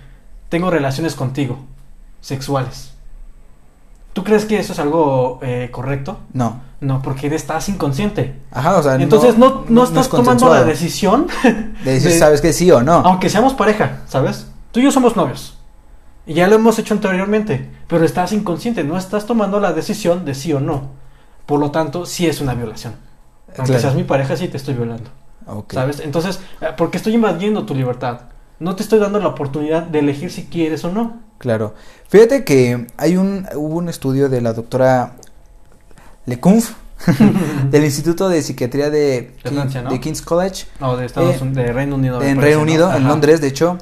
tengo 0.50 0.70
relaciones 0.70 1.14
contigo, 1.14 1.58
sexuales. 2.20 2.92
¿Tú 4.12 4.24
crees 4.24 4.44
que 4.44 4.58
eso 4.58 4.72
es 4.72 4.78
algo 4.78 5.38
eh, 5.40 5.68
correcto? 5.72 6.18
No. 6.34 6.60
No, 6.80 7.00
porque 7.02 7.32
estás 7.34 7.68
inconsciente. 7.68 8.40
Ajá, 8.50 8.76
o 8.78 8.82
sea, 8.82 8.94
Entonces 8.96 9.38
no, 9.38 9.64
no, 9.68 9.84
estás 9.84 10.06
es 10.06 10.10
tomando 10.10 10.48
la 10.48 10.64
decisión 10.64 11.26
de 11.84 11.92
decir, 11.92 12.10
de- 12.12 12.18
¿sabes 12.18 12.40
que 12.40 12.52
sí 12.52 12.70
o 12.70 12.82
no? 12.82 12.94
aunque 12.94 13.28
seamos 13.30 13.54
pareja, 13.54 14.00
¿sabes? 14.08 14.50
Tú 14.72 14.80
y 14.80 14.84
yo 14.84 14.90
somos 14.90 15.16
novios. 15.16 15.56
Y 16.26 16.34
ya 16.34 16.48
lo 16.48 16.56
hemos 16.56 16.78
hecho 16.78 16.94
anteriormente, 16.94 17.70
pero 17.86 18.04
estás 18.04 18.32
inconsciente, 18.32 18.84
no 18.84 18.96
estás 18.98 19.26
tomando 19.26 19.58
la 19.60 19.72
decisión 19.72 20.24
de 20.24 20.34
sí 20.34 20.52
o 20.52 20.60
no. 20.60 20.88
Por 21.46 21.60
lo 21.60 21.70
tanto, 21.70 22.06
sí 22.06 22.26
es 22.26 22.40
una 22.40 22.54
violación. 22.54 22.94
Aunque 23.48 23.64
Claro. 23.72 23.80
seas 23.80 23.94
mi 23.94 24.04
pareja, 24.04 24.36
sí 24.36 24.48
te 24.48 24.56
estoy 24.56 24.74
violando. 24.74 25.10
¿Sabes? 25.70 26.00
Entonces, 26.00 26.40
eh, 26.60 26.68
porque 26.76 26.96
estoy 26.98 27.14
invadiendo 27.14 27.64
tu 27.64 27.74
libertad. 27.74 28.20
No 28.60 28.76
te 28.76 28.82
estoy 28.82 28.98
dando 29.00 29.18
la 29.18 29.28
oportunidad 29.28 29.82
de 29.82 29.98
elegir 29.98 30.30
si 30.30 30.44
quieres 30.44 30.84
o 30.84 30.92
no. 30.92 31.20
Claro. 31.38 31.74
Fíjate 32.08 32.44
que 32.44 32.86
hay 32.98 33.16
un, 33.16 33.46
hubo 33.56 33.76
un 33.78 33.88
estudio 33.88 34.28
de 34.28 34.40
la 34.42 34.52
doctora 34.52 35.14
Lecunf 36.26 36.72
del 37.70 37.84
Instituto 37.84 38.28
de 38.28 38.42
Psiquiatría 38.42 38.90
de, 38.90 38.98
De 38.98 39.30
King- 39.42 39.50
Francia, 39.54 39.82
¿no? 39.82 39.90
de 39.90 40.00
King's 40.00 40.20
College 40.22 40.66
No, 40.80 40.96
de 40.96 41.06
Estados 41.06 41.36
Eh, 41.40 41.44
de 41.52 41.72
Reino 41.72 41.94
Unido. 41.96 42.22
en 42.22 42.40
Reino 42.40 42.58
¿no? 42.58 42.62
Unido, 42.64 42.94
en. 42.94 43.04
Londres, 43.08 43.40
de 43.40 43.48
hecho, 43.48 43.78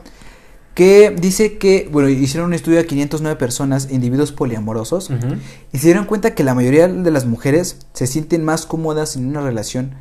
que 0.74 1.10
dice 1.10 1.58
que, 1.58 1.88
bueno, 1.90 2.08
hicieron 2.08 2.46
un 2.46 2.54
estudio 2.54 2.78
a 2.78 2.84
509 2.84 3.34
personas, 3.36 3.88
individuos 3.90 4.30
poliamorosos, 4.30 5.10
y 5.72 5.78
se 5.78 5.86
dieron 5.88 6.04
cuenta 6.04 6.36
que 6.36 6.44
la 6.44 6.54
mayoría 6.54 6.86
de 6.86 7.10
las 7.10 7.26
mujeres 7.26 7.80
se 7.92 8.06
sienten 8.06 8.44
más 8.44 8.64
cómodas 8.66 9.16
en 9.16 9.26
una 9.26 9.40
relación 9.40 9.96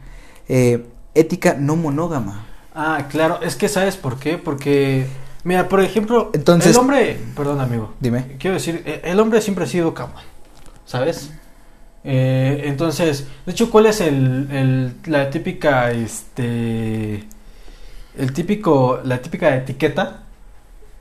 eh, 0.47 0.85
ética 1.15 1.55
no 1.59 1.75
monógama. 1.75 2.45
Ah, 2.79 3.07
claro, 3.09 3.39
es 3.41 3.55
que 3.55 3.69
¿sabes 3.69 3.97
por 3.97 4.19
qué? 4.19 4.37
Porque, 4.37 5.07
mira, 5.43 5.67
por 5.67 5.81
ejemplo, 5.81 6.29
Entonces- 6.33 6.73
el 6.75 6.77
hombre, 6.77 7.19
perdón 7.35 7.59
amigo, 7.59 7.95
Dime. 7.99 8.35
quiero 8.37 8.53
decir, 8.53 8.83
eh, 8.85 9.01
el 9.03 9.19
hombre 9.19 9.41
siempre 9.41 9.63
ha 9.63 9.67
sido 9.67 9.95
cama, 9.95 10.21
¿sabes? 10.85 11.31
Eh, 12.03 12.61
entonces, 12.65 13.27
de 13.47 13.51
hecho, 13.51 13.71
¿cuál 13.71 13.87
es 13.87 13.99
el, 13.99 14.47
el- 14.51 14.93
la 15.11 15.31
típica, 15.31 15.89
este, 15.89 17.23
el 18.15 18.31
típico, 18.33 18.99
la 19.03 19.23
típica 19.23 19.55
etiqueta, 19.55 20.23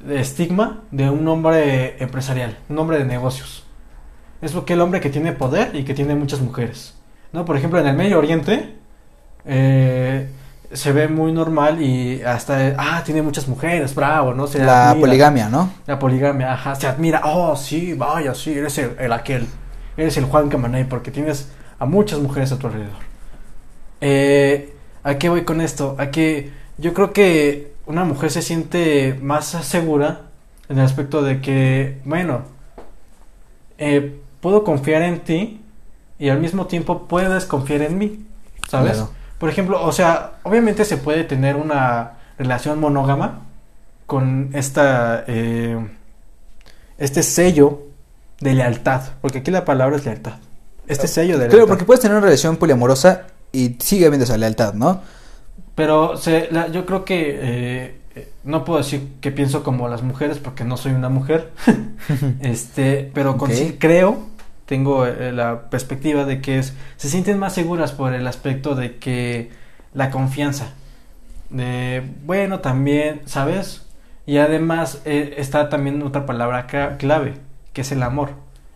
de 0.00 0.18
estigma 0.20 0.80
de 0.90 1.10
un 1.10 1.28
hombre 1.28 2.02
empresarial, 2.02 2.56
un 2.70 2.78
hombre 2.78 2.96
de 2.98 3.04
negocios? 3.04 3.64
Es 4.40 4.54
lo 4.54 4.64
que 4.64 4.72
el 4.72 4.80
hombre 4.80 5.00
que 5.02 5.10
tiene 5.10 5.32
poder 5.32 5.76
y 5.76 5.84
que 5.84 5.92
tiene 5.92 6.14
muchas 6.14 6.40
mujeres, 6.40 6.94
¿no? 7.34 7.44
Por 7.44 7.58
ejemplo, 7.58 7.78
en 7.80 7.86
el 7.86 7.96
Medio 7.96 8.18
Oriente, 8.18 8.74
eh, 9.44 10.28
se 10.72 10.92
ve 10.92 11.08
muy 11.08 11.32
normal 11.32 11.80
y 11.80 12.22
hasta, 12.22 12.74
ah, 12.78 13.02
tiene 13.04 13.22
muchas 13.22 13.48
mujeres, 13.48 13.94
bravo, 13.94 14.34
¿no? 14.34 14.46
Se 14.46 14.58
La 14.58 14.90
admira. 14.90 15.06
poligamia, 15.06 15.48
¿no? 15.48 15.70
La 15.86 15.98
poligamia, 15.98 16.52
ajá, 16.52 16.74
se 16.74 16.86
admira, 16.86 17.20
oh, 17.24 17.56
sí, 17.56 17.94
vaya, 17.94 18.34
sí, 18.34 18.52
eres 18.52 18.76
el, 18.78 18.96
el 18.98 19.12
aquel, 19.12 19.46
eres 19.96 20.16
el 20.16 20.24
Juan 20.24 20.48
Camaney 20.48 20.84
porque 20.84 21.10
tienes 21.10 21.50
a 21.78 21.86
muchas 21.86 22.18
mujeres 22.20 22.52
a 22.52 22.58
tu 22.58 22.66
alrededor. 22.66 22.96
Eh, 24.00 24.74
¿A 25.04 25.16
qué 25.18 25.28
voy 25.28 25.44
con 25.44 25.60
esto? 25.60 25.94
A 25.98 26.10
que 26.10 26.50
yo 26.78 26.92
creo 26.94 27.12
que 27.12 27.72
una 27.86 28.04
mujer 28.04 28.30
se 28.30 28.42
siente 28.42 29.18
más 29.22 29.46
segura 29.46 30.22
en 30.68 30.78
el 30.78 30.84
aspecto 30.84 31.22
de 31.22 31.40
que, 31.40 32.00
bueno, 32.04 32.42
eh, 33.78 34.20
puedo 34.40 34.64
confiar 34.64 35.02
en 35.02 35.20
ti 35.20 35.60
y 36.18 36.28
al 36.28 36.40
mismo 36.40 36.66
tiempo 36.66 37.06
puedes 37.08 37.44
confiar 37.44 37.82
en 37.82 37.98
mí, 37.98 38.26
¿sabes? 38.68 38.92
Claro. 38.96 39.10
Por 39.38 39.48
ejemplo, 39.50 39.82
o 39.84 39.92
sea, 39.92 40.32
obviamente 40.44 40.84
se 40.84 40.96
puede 40.96 41.24
tener 41.24 41.56
una 41.56 42.12
relación 42.38 42.80
monógama 42.80 43.42
con 44.06 44.50
esta 44.54 45.24
eh, 45.26 45.78
este 46.98 47.22
sello 47.22 47.82
de 48.40 48.54
lealtad, 48.54 49.02
porque 49.20 49.38
aquí 49.38 49.50
la 49.50 49.64
palabra 49.64 49.96
es 49.96 50.04
lealtad. 50.04 50.34
Este 50.86 51.08
sello 51.08 51.32
de 51.34 51.38
lealtad. 51.40 51.56
Claro, 51.56 51.66
porque 51.68 51.84
puedes 51.84 52.00
tener 52.00 52.16
una 52.16 52.24
relación 52.26 52.56
poliamorosa 52.56 53.22
y 53.52 53.76
sigue 53.80 54.06
habiendo 54.06 54.24
esa 54.24 54.36
lealtad, 54.36 54.74
¿no? 54.74 55.00
Pero 55.74 56.16
se, 56.16 56.48
la- 56.50 56.68
yo 56.68 56.86
creo 56.86 57.04
que 57.04 57.38
eh, 57.42 57.94
no 58.44 58.64
puedo 58.64 58.78
decir 58.78 59.14
que 59.20 59.30
pienso 59.32 59.62
como 59.62 59.88
las 59.88 60.02
mujeres 60.02 60.38
porque 60.38 60.64
no 60.64 60.76
soy 60.76 60.92
una 60.92 61.08
mujer, 61.10 61.50
este, 62.40 63.10
pero 63.12 63.36
con- 63.36 63.50
Ok. 63.50 63.56
sí 63.56 63.76
creo, 63.78 64.18
tengo 64.66 65.06
eh, 65.06 65.32
la 65.32 65.70
perspectiva 65.70 66.24
de 66.24 66.40
que 66.40 66.58
es, 66.58 66.74
se 66.96 67.08
sienten 67.08 67.38
más 67.38 67.54
seguras 67.54 67.92
por 67.92 68.12
el 68.12 68.26
aspecto 68.26 68.74
de 68.74 68.96
que 68.96 69.50
la 69.94 70.10
confianza, 70.10 70.74
de, 71.50 72.02
bueno, 72.24 72.60
también, 72.60 73.22
¿sabes? 73.26 73.86
Y 74.26 74.38
además 74.38 75.00
eh, 75.04 75.34
está 75.38 75.68
también 75.68 76.02
otra 76.02 76.26
palabra 76.26 76.66
clave, 76.98 77.34
que 77.72 77.82
es 77.82 77.92
el 77.92 78.02
amor. 78.02 78.30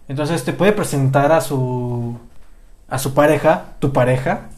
Entonces 0.08 0.44
te 0.44 0.52
puede 0.52 0.72
presentar 0.72 1.32
a 1.32 1.40
su 1.40 2.18
a 2.90 2.98
su 2.98 3.14
pareja, 3.14 3.66
tu 3.78 3.92
pareja, 3.92 4.50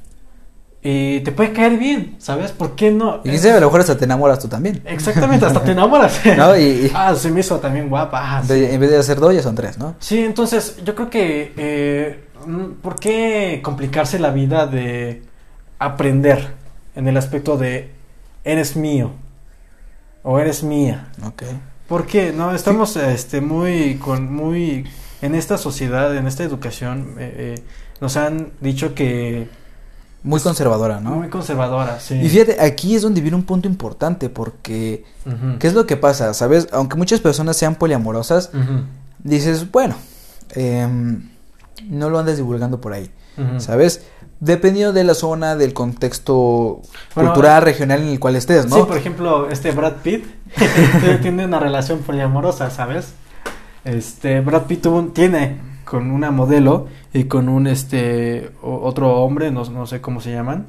y 0.83 1.21
te 1.21 1.31
puede 1.33 1.53
caer 1.53 1.79
bien, 1.79 2.17
¿sabes? 2.19 2.51
¿Por 2.51 2.75
qué 2.75 2.91
no? 2.91 3.21
Y 3.25 3.39
sabe, 3.39 3.55
a 3.55 3.61
lo 3.61 3.67
mejor 3.67 3.81
hasta 3.83 3.97
te 3.97 4.05
enamoras 4.05 4.41
tú 4.41 4.49
también. 4.49 4.83
Exactamente, 4.85 5.47
hasta 5.47 5.63
te 5.63 5.71
enamoras. 5.79 6.21
¿No? 6.37 6.57
Y, 6.59 6.63
y- 6.63 6.91
Ah, 6.95 7.15
se 7.15 7.31
me 7.31 7.41
hizo 7.41 7.59
también 7.61 7.89
guapa. 7.89 8.39
ah, 8.39 8.43
sí. 8.45 8.65
en 8.65 8.81
vez 8.81 8.91
de 8.91 8.99
hacer 8.99 9.19
dos, 9.21 9.33
ya 9.35 9.43
son 9.43 9.55
tres, 9.55 9.79
¿no? 9.79 9.95
Sí, 10.01 10.19
entonces 10.21 10.77
yo 10.85 10.95
creo 10.97 11.09
que 11.09 11.53
eh, 11.57 12.25
¿por 12.83 12.99
qué 12.99 13.61
complicarse 13.63 14.19
la 14.19 14.31
vida 14.31 14.67
de 14.67 15.23
aprender 15.79 16.49
en 16.97 17.07
el 17.09 17.17
aspecto 17.17 17.57
de 17.57 17.91
eres 18.45 18.75
mío 18.77 19.13
o 20.25 20.39
eres 20.41 20.63
mía? 20.65 21.09
Ok. 21.25 21.43
¿Por 21.89 22.07
qué? 22.07 22.33
No, 22.33 22.53
estamos 22.55 22.97
este 22.97 23.41
muy 23.41 23.97
con 23.97 24.33
muy 24.35 24.85
en 25.21 25.35
esta 25.37 25.59
sociedad, 25.59 26.17
en 26.17 26.27
esta 26.27 26.43
educación 26.43 27.15
eh, 27.19 27.55
eh, 27.59 27.63
nos 28.01 28.17
han 28.17 28.51
dicho 28.61 28.95
que 28.95 29.47
Muy 30.25 30.41
conservadora, 30.41 31.01
¿no? 31.01 31.17
muy 31.17 31.29
conservadora, 31.29 31.99
sí. 31.99 32.15
Y 32.15 32.29
fíjate, 32.29 32.61
aquí 32.61 32.95
es 32.95 33.03
donde 33.03 33.21
viene 33.21 33.37
un 33.37 33.43
punto 33.43 33.69
importante 33.69 34.29
porque. 34.29 35.05
¿qué 35.59 35.67
es 35.67 35.75
lo 35.75 35.87
que 35.87 35.97
pasa? 35.97 36.33
¿Sabes? 36.35 36.69
Aunque 36.73 36.97
muchas 36.97 37.21
personas 37.21 37.57
sean 37.57 37.75
poliamorosas, 37.75 38.51
dices, 39.19 39.71
bueno, 39.71 39.97
em, 40.51 41.31
no 41.89 42.11
lo 42.11 42.19
andes 42.19 42.37
divulgando 42.37 42.81
por 42.81 42.93
ahí. 42.93 43.11
¿sabes? 43.59 44.05
Dependiendo 44.41 44.93
de 44.93 45.05
la 45.05 45.15
zona, 45.15 45.57
del 45.57 45.73
contexto 45.73 46.83
Bueno, 47.15 47.31
cultural, 47.31 47.63
regional 47.63 48.03
en 48.03 48.09
el 48.09 48.21
cual 48.21 48.37
estés, 48.37 48.67
¿no? 48.67 48.77
Sí, 48.77 48.83
por 48.87 48.97
ejemplo, 48.97 49.49
este 49.51 49.71
Brad 49.71 49.97
Pitt 50.03 50.27
tiene 51.23 51.45
una 51.45 51.61
relación 51.61 52.01
poliamorosa, 52.01 52.71
¿sabes? 52.71 53.15
Este 53.85 54.41
Brad 54.41 54.63
Pitt 54.63 54.83
tuvo 54.83 55.05
tiene 55.07 55.61
con 55.93 56.11
una 56.11 56.31
modelo 56.31 56.87
y 57.13 57.25
con 57.25 57.51
un 57.51 57.67
este 57.67 58.51
otro 58.63 59.17
hombre, 59.23 59.51
no, 59.51 59.63
no 59.67 59.87
sé 59.87 60.01
cómo 60.01 60.23
se 60.23 60.33
llaman, 60.33 60.69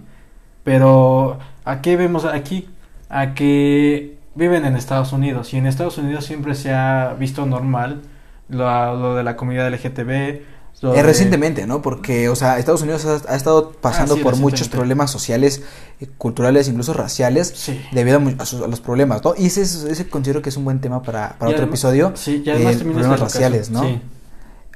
pero 0.66 1.40
¿a 1.64 1.80
qué 1.80 1.96
vemos 1.96 2.26
aquí? 2.26 2.68
A 3.08 3.34
que 3.34 4.18
viven 4.36 4.66
en 4.66 4.76
Estados 4.76 5.14
Unidos 5.14 5.54
y 5.54 5.58
en 5.60 5.66
Estados 5.66 5.98
Unidos 5.98 6.26
siempre 6.26 6.56
se 6.56 6.74
ha 6.74 7.16
visto 7.18 7.46
normal 7.46 8.02
lo, 8.50 8.66
lo 8.98 9.16
de 9.16 9.24
la 9.24 9.38
comunidad 9.38 9.70
LGTB. 9.74 10.42
lo 10.82 10.92
Eh, 10.94 10.98
de- 10.98 11.04
recientemente, 11.04 11.66
¿no? 11.68 11.82
Porque, 11.82 12.28
o 12.28 12.36
sea, 12.36 12.60
Estados 12.60 12.82
Unidos 12.82 13.06
ha, 13.06 13.32
ha 13.32 13.36
estado 13.38 13.72
pasando 13.80 14.16
Ah, 14.16 14.18
sí, 14.18 14.24
por 14.24 14.36
muchos 14.36 14.68
problemas 14.68 15.10
sociales, 15.10 15.64
eh, 16.02 16.08
culturales, 16.18 16.68
incluso 16.68 16.92
raciales, 16.92 17.48
Sí. 17.56 17.80
debido 17.94 18.20
a, 18.20 18.42
a 18.44 18.46
sus- 18.46 18.62
a 18.62 18.68
los 18.68 18.82
problemas, 18.82 19.24
¿no? 19.24 19.36
Y 19.38 19.46
ese, 19.46 19.62
es- 19.62 19.86
ese 19.86 20.10
considero 20.10 20.42
que 20.42 20.50
es 20.50 20.58
un 20.58 20.66
buen 20.66 20.82
tema 20.82 21.02
para, 21.02 21.38
para 21.40 21.50
Y 21.52 21.54
otro 21.54 21.64
además- 21.64 21.68
episodio. 21.80 22.12
Sí, 22.16 22.44
además 22.46 22.76
eh, 22.76 22.84
problemas 22.84 23.20
raciales, 23.22 23.70
¿no? 23.70 23.84
Sí. 23.84 24.02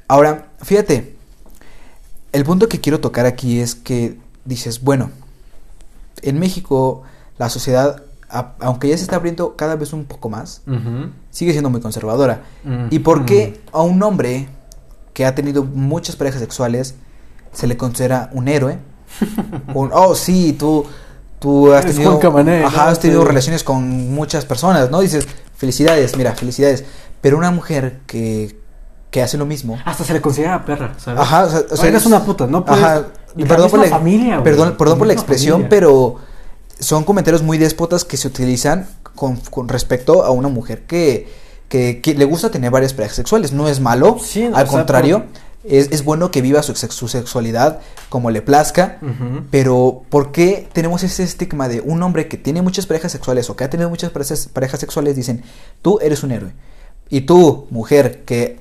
Ahora, 0.07 0.47
fíjate, 0.61 1.15
el 2.31 2.43
punto 2.43 2.67
que 2.69 2.79
quiero 2.79 2.99
tocar 2.99 3.25
aquí 3.25 3.59
es 3.59 3.75
que 3.75 4.17
dices, 4.45 4.81
bueno, 4.81 5.11
en 6.21 6.39
México 6.39 7.03
la 7.37 7.49
sociedad, 7.49 8.03
a- 8.29 8.53
aunque 8.59 8.87
ya 8.89 8.97
se 8.97 9.03
está 9.03 9.17
abriendo 9.17 9.55
cada 9.55 9.75
vez 9.75 9.93
un 9.93 10.05
poco 10.05 10.29
más, 10.29 10.61
sigue 11.31 11.51
siendo 11.51 11.69
muy 11.69 11.81
conservadora. 11.81 12.43
Mm. 12.63 12.87
¿Y 12.91 12.99
por 12.99 13.25
qué 13.25 13.59
a 13.71 13.81
un 13.81 14.01
hombre 14.03 14.47
que 15.13 15.25
ha 15.25 15.35
tenido 15.35 15.63
muchas 15.63 16.15
parejas 16.15 16.39
sexuales 16.41 16.95
se 17.53 17.67
le 17.67 17.77
considera 17.77 18.29
un 18.33 18.47
héroe? 18.47 18.79
Un, 19.73 19.89
oh, 19.93 20.15
sí, 20.15 20.53
tú, 20.59 20.85
tú 21.39 21.71
has 21.73 21.85
tenido, 21.85 22.19
ajá, 22.65 22.89
has 22.89 22.99
tenido 22.99 23.21
Sí. 23.21 23.27
relaciones 23.27 23.63
con 23.63 24.13
muchas 24.13 24.43
personas, 24.45 24.91
¿no? 24.91 24.99
Dices, 24.99 25.25
felicidades, 25.55 26.17
mira, 26.17 26.33
felicidades. 26.35 26.83
Pero 27.21 27.37
una 27.37 27.49
mujer 27.51 28.01
que, 28.05 28.59
que 29.11 29.21
hace 29.21 29.37
lo 29.37 29.45
mismo, 29.45 29.79
Hasta 29.85 30.03
se 30.03 30.13
le 30.13 30.21
considera 30.21 30.63
perra, 30.65 30.93
¿sabes? 30.97 31.19
Ajá, 31.21 31.45
o 31.45 31.49
sea, 31.49 31.59
o 31.71 31.77
sea, 31.77 32.07
una 32.07 32.23
puta, 32.23 32.45
no 32.47 32.65
puedes- 32.65 32.83
Ajá, 32.83 33.05
perdón 33.47 33.69
por 33.69 33.79
la, 33.79 33.87
familia, 33.87 34.43
perdón, 34.43 34.75
perdón 34.77 34.97
por 34.97 35.07
la 35.07 35.13
expresión, 35.13 35.53
familia. 35.53 35.69
pero 35.69 36.15
son 36.79 37.03
comentarios 37.03 37.41
muy 37.41 37.57
déspotas 37.57 38.03
que 38.03 38.17
se 38.17 38.27
utilizan 38.27 38.87
con, 39.15 39.37
con 39.37 39.67
respecto 39.69 40.23
a 40.23 40.31
una 40.31 40.47
mujer 40.49 40.83
que, 40.85 41.27
que, 41.69 42.01
que 42.01 42.13
le 42.15 42.25
gusta 42.25 42.51
tener 42.51 42.69
varias 42.69 42.93
parejas 42.93 43.15
sexuales. 43.15 43.51
No 43.53 43.67
es 43.69 43.79
malo, 43.79 44.17
Sí, 44.21 44.43
al 44.43 44.53
sea, 44.53 44.65
contrario, 44.67 45.25
es, 45.63 45.89
es 45.91 46.03
bueno 46.03 46.29
que 46.29 46.41
viva 46.41 46.61
su, 46.61 46.73
sex- 46.75 46.93
su 46.93 47.07
sexualidad 47.07 47.79
como 48.09 48.29
le 48.29 48.41
plazca. 48.41 48.99
Pero, 49.49 50.03
¿por 50.09 50.31
qué 50.31 50.67
tenemos 50.73 51.01
ese 51.03 51.23
estigma 51.23 51.67
de 51.67 51.81
un 51.81 52.03
hombre 52.03 52.27
que 52.27 52.37
tiene 52.37 52.61
muchas 52.61 52.85
parejas 52.85 53.11
sexuales 53.11 53.49
o 53.49 53.55
que 53.55 53.63
ha 53.63 53.69
tenido 53.69 53.89
muchas 53.89 54.11
parejas, 54.11 54.47
parejas 54.51 54.79
sexuales? 54.79 55.15
Dicen, 55.15 55.43
tú 55.81 55.99
eres 56.01 56.23
un 56.23 56.31
héroe. 56.31 56.53
Y 57.09 57.21
tú, 57.21 57.67
mujer, 57.69 58.23
que 58.25 58.59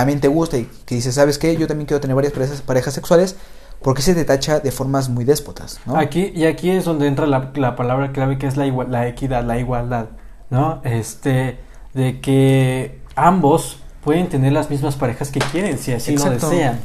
también 0.00 0.20
te 0.20 0.28
gusta 0.28 0.58
y 0.58 0.68
que 0.84 0.94
dices, 0.94 1.14
¿sabes 1.14 1.38
qué? 1.38 1.56
Yo 1.56 1.66
también 1.66 1.86
quiero 1.86 2.02
tener 2.02 2.14
varias 2.14 2.34
parejas, 2.34 2.60
parejas 2.60 2.92
sexuales. 2.92 3.34
¿Por 3.82 3.94
qué 3.94 4.02
se 4.02 4.14
te 4.14 4.26
tacha 4.26 4.60
de 4.60 4.70
formas 4.70 5.08
muy 5.08 5.24
déspotas? 5.24 5.80
¿no? 5.86 5.96
Aquí, 5.96 6.32
y 6.34 6.44
aquí 6.44 6.70
es 6.70 6.84
donde 6.84 7.06
entra 7.06 7.26
la, 7.26 7.50
la 7.54 7.76
palabra 7.76 8.12
clave 8.12 8.36
que 8.36 8.46
es 8.46 8.58
la, 8.58 8.66
igua- 8.66 8.86
la 8.86 9.08
equidad, 9.08 9.42
la 9.42 9.58
igualdad, 9.58 10.08
¿no? 10.50 10.80
Este, 10.84 11.58
de 11.94 12.20
que 12.20 13.00
ambos 13.14 13.78
pueden 14.04 14.28
tener 14.28 14.52
las 14.52 14.68
mismas 14.68 14.96
parejas 14.96 15.30
que 15.30 15.40
quieren, 15.40 15.78
si 15.78 15.92
así 15.92 16.12
Exacto. 16.12 16.46
lo 16.46 16.50
desean, 16.52 16.78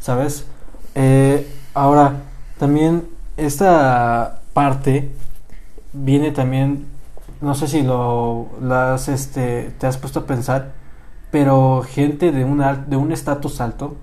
¿sabes? 0.00 0.44
Eh, 0.96 1.46
ahora, 1.74 2.14
también 2.58 3.04
esta 3.36 4.40
parte 4.52 5.10
viene 5.92 6.32
también, 6.32 6.86
no 7.40 7.54
sé 7.54 7.68
si 7.68 7.82
lo 7.82 8.46
las, 8.60 9.06
este, 9.08 9.72
te 9.78 9.86
has 9.86 9.96
puesto 9.96 10.20
a 10.20 10.26
pensar, 10.26 10.72
pero 11.32 11.82
gente 11.82 12.30
de 12.30 12.44
un, 12.44 12.62
de 12.86 12.96
un 12.96 13.10
estatus 13.10 13.60
alto, 13.60 13.96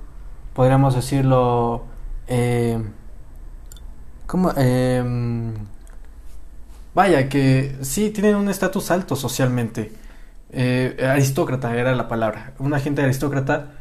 podríamos 0.53 0.95
decirlo, 0.95 1.85
eh, 2.27 2.77
¿Cómo? 4.29 4.51
Em, 4.55 5.55
vaya, 6.93 7.27
que 7.29 7.75
sí 7.81 8.11
tienen 8.11 8.35
un 8.35 8.47
estatus 8.47 8.91
alto 8.91 9.15
socialmente. 9.15 9.91
Eh, 10.51 11.03
aristócrata 11.03 11.75
era 11.75 11.95
la 11.95 12.07
palabra. 12.07 12.53
Una 12.59 12.79
gente 12.79 13.01
aristócrata 13.01 13.71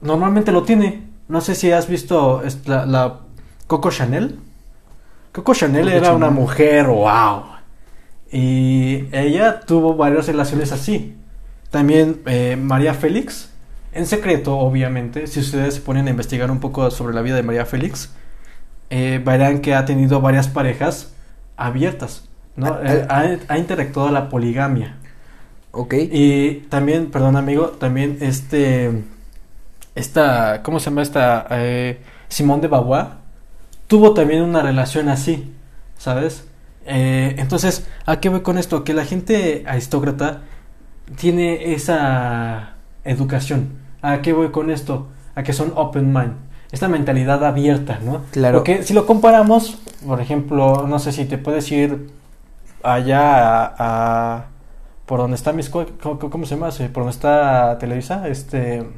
normalmente 0.00 0.52
lo 0.52 0.62
tiene. 0.62 1.08
No 1.26 1.40
sé 1.40 1.56
si 1.56 1.72
has 1.72 1.88
visto 1.88 2.42
la, 2.66 2.86
la 2.86 3.20
Coco 3.66 3.90
Chanel. 3.90 4.38
Coco 5.32 5.52
Chanel 5.52 5.86
Coco 5.86 5.96
era 5.96 6.12
una 6.12 6.30
mujer, 6.30 6.86
wow. 6.86 7.42
Y 8.30 9.08
ella 9.10 9.58
tuvo 9.60 9.96
varias 9.96 10.28
relaciones 10.28 10.70
así. 10.70 11.16
También 11.72 12.22
eh, 12.26 12.56
María 12.60 12.94
Félix, 12.94 13.50
en 13.92 14.06
secreto, 14.06 14.58
obviamente. 14.58 15.26
Si 15.28 15.40
ustedes 15.40 15.76
se 15.76 15.82
ponen 15.82 16.08
a 16.08 16.10
investigar 16.12 16.52
un 16.52 16.60
poco 16.60 16.90
sobre 16.92 17.14
la 17.14 17.22
vida 17.22 17.36
de 17.36 17.44
María 17.44 17.66
Félix, 17.66 18.14
eh, 18.90 19.22
verán 19.24 19.60
que 19.62 19.74
ha 19.74 19.84
tenido 19.86 20.20
varias 20.22 20.48
parejas 20.48 21.14
abiertas, 21.56 22.28
¿no? 22.56 22.68
Ah, 22.68 22.80
Eh, 22.84 23.06
ha, 23.10 23.54
ha 23.54 23.58
interactuado 23.58 24.10
la 24.12 24.28
poligamia. 24.30 24.98
Ok. 25.72 25.94
Y 26.12 26.66
también, 26.70 27.10
perdón 27.10 27.36
amigo, 27.36 27.70
también 27.70 28.18
este, 28.22 29.04
esta, 29.94 30.62
¿cómo 30.62 30.80
se 30.80 30.86
llama 30.90 31.02
esta? 31.02 31.46
Eh, 31.50 32.00
Simón 32.28 32.60
de 32.60 32.68
Beauvoir 32.68 33.06
tuvo 33.86 34.14
también 34.14 34.42
una 34.42 34.62
relación 34.62 35.08
así, 35.08 35.52
¿sabes? 35.98 36.44
Eh, 36.86 37.34
entonces, 37.38 37.86
¿a 38.06 38.20
qué 38.20 38.28
voy 38.28 38.42
con 38.42 38.58
esto? 38.58 38.84
Que 38.84 38.94
la 38.94 39.04
gente 39.04 39.64
aristócrata 39.66 40.42
tiene 41.16 41.74
esa 41.74 42.74
educación. 43.04 43.78
¿A 44.02 44.22
qué 44.22 44.32
voy 44.32 44.50
con 44.50 44.70
esto? 44.70 45.08
A 45.34 45.42
que 45.42 45.52
son 45.52 45.72
open 45.76 46.12
mind. 46.12 46.32
Esta 46.72 46.88
mentalidad 46.88 47.44
abierta, 47.44 47.98
¿no? 48.02 48.22
Claro. 48.30 48.58
Porque 48.58 48.82
si 48.82 48.94
lo 48.94 49.06
comparamos, 49.06 49.78
por 50.06 50.20
ejemplo, 50.20 50.86
no 50.88 50.98
sé 50.98 51.12
si 51.12 51.24
te 51.26 51.36
puedes 51.38 51.70
ir 51.70 52.10
allá 52.82 53.64
a, 53.66 53.74
a- 53.78 54.44
por 55.06 55.18
donde 55.20 55.34
está 55.36 55.52
mis 55.52 55.68
¿cómo, 55.68 56.18
cómo 56.18 56.46
se 56.46 56.54
llama? 56.54 56.70
Por 56.70 57.02
donde 57.04 57.10
está 57.10 57.76
Televisa, 57.78 58.26
este 58.28 58.88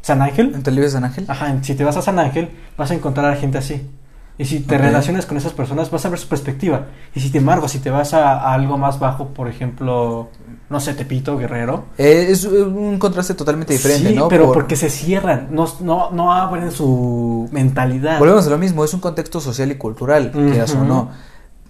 San 0.00 0.22
Ángel. 0.22 0.54
¿En 0.54 0.62
Televisa 0.62 0.92
San 0.92 1.04
Ángel? 1.04 1.24
Ajá, 1.28 1.54
si 1.62 1.74
te 1.74 1.84
vas 1.84 1.96
a 1.96 2.02
San 2.02 2.18
Ángel, 2.18 2.48
vas 2.78 2.90
a 2.90 2.94
encontrar 2.94 3.30
a 3.30 3.36
gente 3.36 3.58
así. 3.58 3.86
Y 4.38 4.44
si 4.44 4.60
te 4.60 4.76
Ok. 4.76 4.82
relacionas 4.82 5.26
con 5.26 5.36
esas 5.36 5.52
personas, 5.52 5.90
vas 5.90 6.06
a 6.06 6.08
ver 6.10 6.18
su 6.20 6.28
perspectiva. 6.28 6.86
Y 7.14 7.18
si 7.20 7.30
te 7.30 7.38
embargo, 7.38 7.66
si 7.68 7.80
te 7.80 7.90
vas 7.90 8.14
a, 8.14 8.34
a 8.40 8.54
algo 8.54 8.78
más 8.78 9.00
bajo, 9.00 9.28
por 9.30 9.48
ejemplo, 9.48 10.28
no 10.70 10.78
sé, 10.78 10.94
Tepito, 10.94 11.36
Guerrero. 11.36 11.86
Eh, 11.98 12.28
es 12.30 12.44
un 12.44 12.98
contraste 13.00 13.34
totalmente 13.34 13.72
diferente, 13.72 14.10
sí, 14.10 14.14
¿no? 14.14 14.28
pero 14.28 14.44
Por- 14.46 14.54
porque 14.54 14.76
se 14.76 14.90
cierran, 14.90 15.48
no, 15.50 15.66
no, 15.80 16.10
no 16.12 16.32
abren 16.32 16.70
su 16.70 17.48
mentalidad. 17.50 18.20
Volvemos 18.20 18.46
a 18.46 18.50
lo 18.50 18.58
mismo, 18.58 18.84
es 18.84 18.94
un 18.94 19.00
contexto 19.00 19.40
social 19.40 19.72
y 19.72 19.74
cultural, 19.74 20.30
quieras 20.30 20.72
o 20.76 20.84
no. 20.84 21.10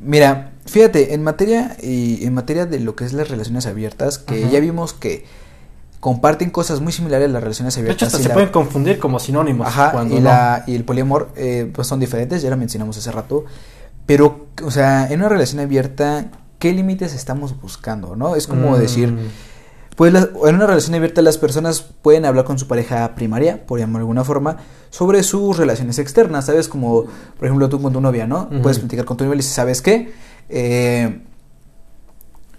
Mira, 0.00 0.52
fíjate, 0.66 1.14
en 1.14 1.24
materia, 1.24 1.76
y 1.82 2.24
en 2.26 2.34
materia 2.34 2.66
de 2.66 2.80
lo 2.80 2.94
que 2.94 3.04
es 3.04 3.14
las 3.14 3.28
relaciones 3.30 3.66
abiertas, 3.66 4.18
que 4.18 4.48
ya 4.50 4.60
vimos 4.60 4.92
que 4.92 5.24
comparten 6.00 6.50
cosas 6.50 6.80
muy 6.80 6.92
similares 6.92 7.30
las 7.30 7.42
relaciones 7.42 7.74
De 7.74 7.80
hecho, 7.80 7.86
abiertas. 7.86 8.06
hasta 8.08 8.18
se 8.22 8.28
la- 8.28 8.34
pueden 8.34 8.50
confundir 8.50 8.98
como 8.98 9.18
sinónimos. 9.18 9.66
Ajá, 9.66 9.92
cuando 9.92 10.14
y, 10.16 10.18
no. 10.20 10.24
la, 10.24 10.64
y 10.66 10.74
el 10.74 10.84
poliamor 10.84 11.30
eh, 11.36 11.70
pues 11.74 11.86
son 11.88 11.98
diferentes, 12.00 12.40
ya 12.42 12.50
lo 12.50 12.56
mencionamos 12.56 12.96
hace 12.96 13.10
rato. 13.10 13.44
Pero, 14.06 14.46
o 14.64 14.70
sea, 14.70 15.08
en 15.10 15.20
una 15.20 15.28
relación 15.28 15.60
abierta, 15.60 16.26
¿qué 16.58 16.72
límites 16.72 17.14
estamos 17.14 17.60
buscando? 17.60 18.16
¿No? 18.16 18.36
Es 18.36 18.46
como 18.46 18.70
Mm, 18.76 18.80
decir, 18.80 19.14
pues 19.96 20.14
en 20.14 20.54
una 20.54 20.66
relación 20.66 20.94
abierta 20.94 21.20
las 21.22 21.36
personas 21.36 21.82
pueden 21.82 22.24
hablar 22.24 22.44
con 22.44 22.58
su 22.58 22.68
pareja 22.68 23.14
primaria, 23.16 23.66
por 23.66 23.80
llamarlo 23.80 23.98
de 23.98 24.02
alguna 24.02 24.24
forma, 24.24 24.56
sobre 24.90 25.22
sus 25.24 25.56
relaciones 25.58 25.98
externas, 25.98 26.46
¿sabes? 26.46 26.68
Como, 26.68 27.04
por 27.36 27.44
ejemplo, 27.46 27.68
tú 27.68 27.82
con 27.82 27.92
tu 27.92 28.00
novia, 28.00 28.26
¿no? 28.26 28.48
Puedes 28.62 28.78
platicar 28.78 29.04
con 29.04 29.16
tu 29.16 29.24
novia 29.24 29.34
y 29.34 29.38
dices, 29.38 29.52
¿sabes 29.52 29.82
qué? 29.82 30.12
Eh, 30.48 31.20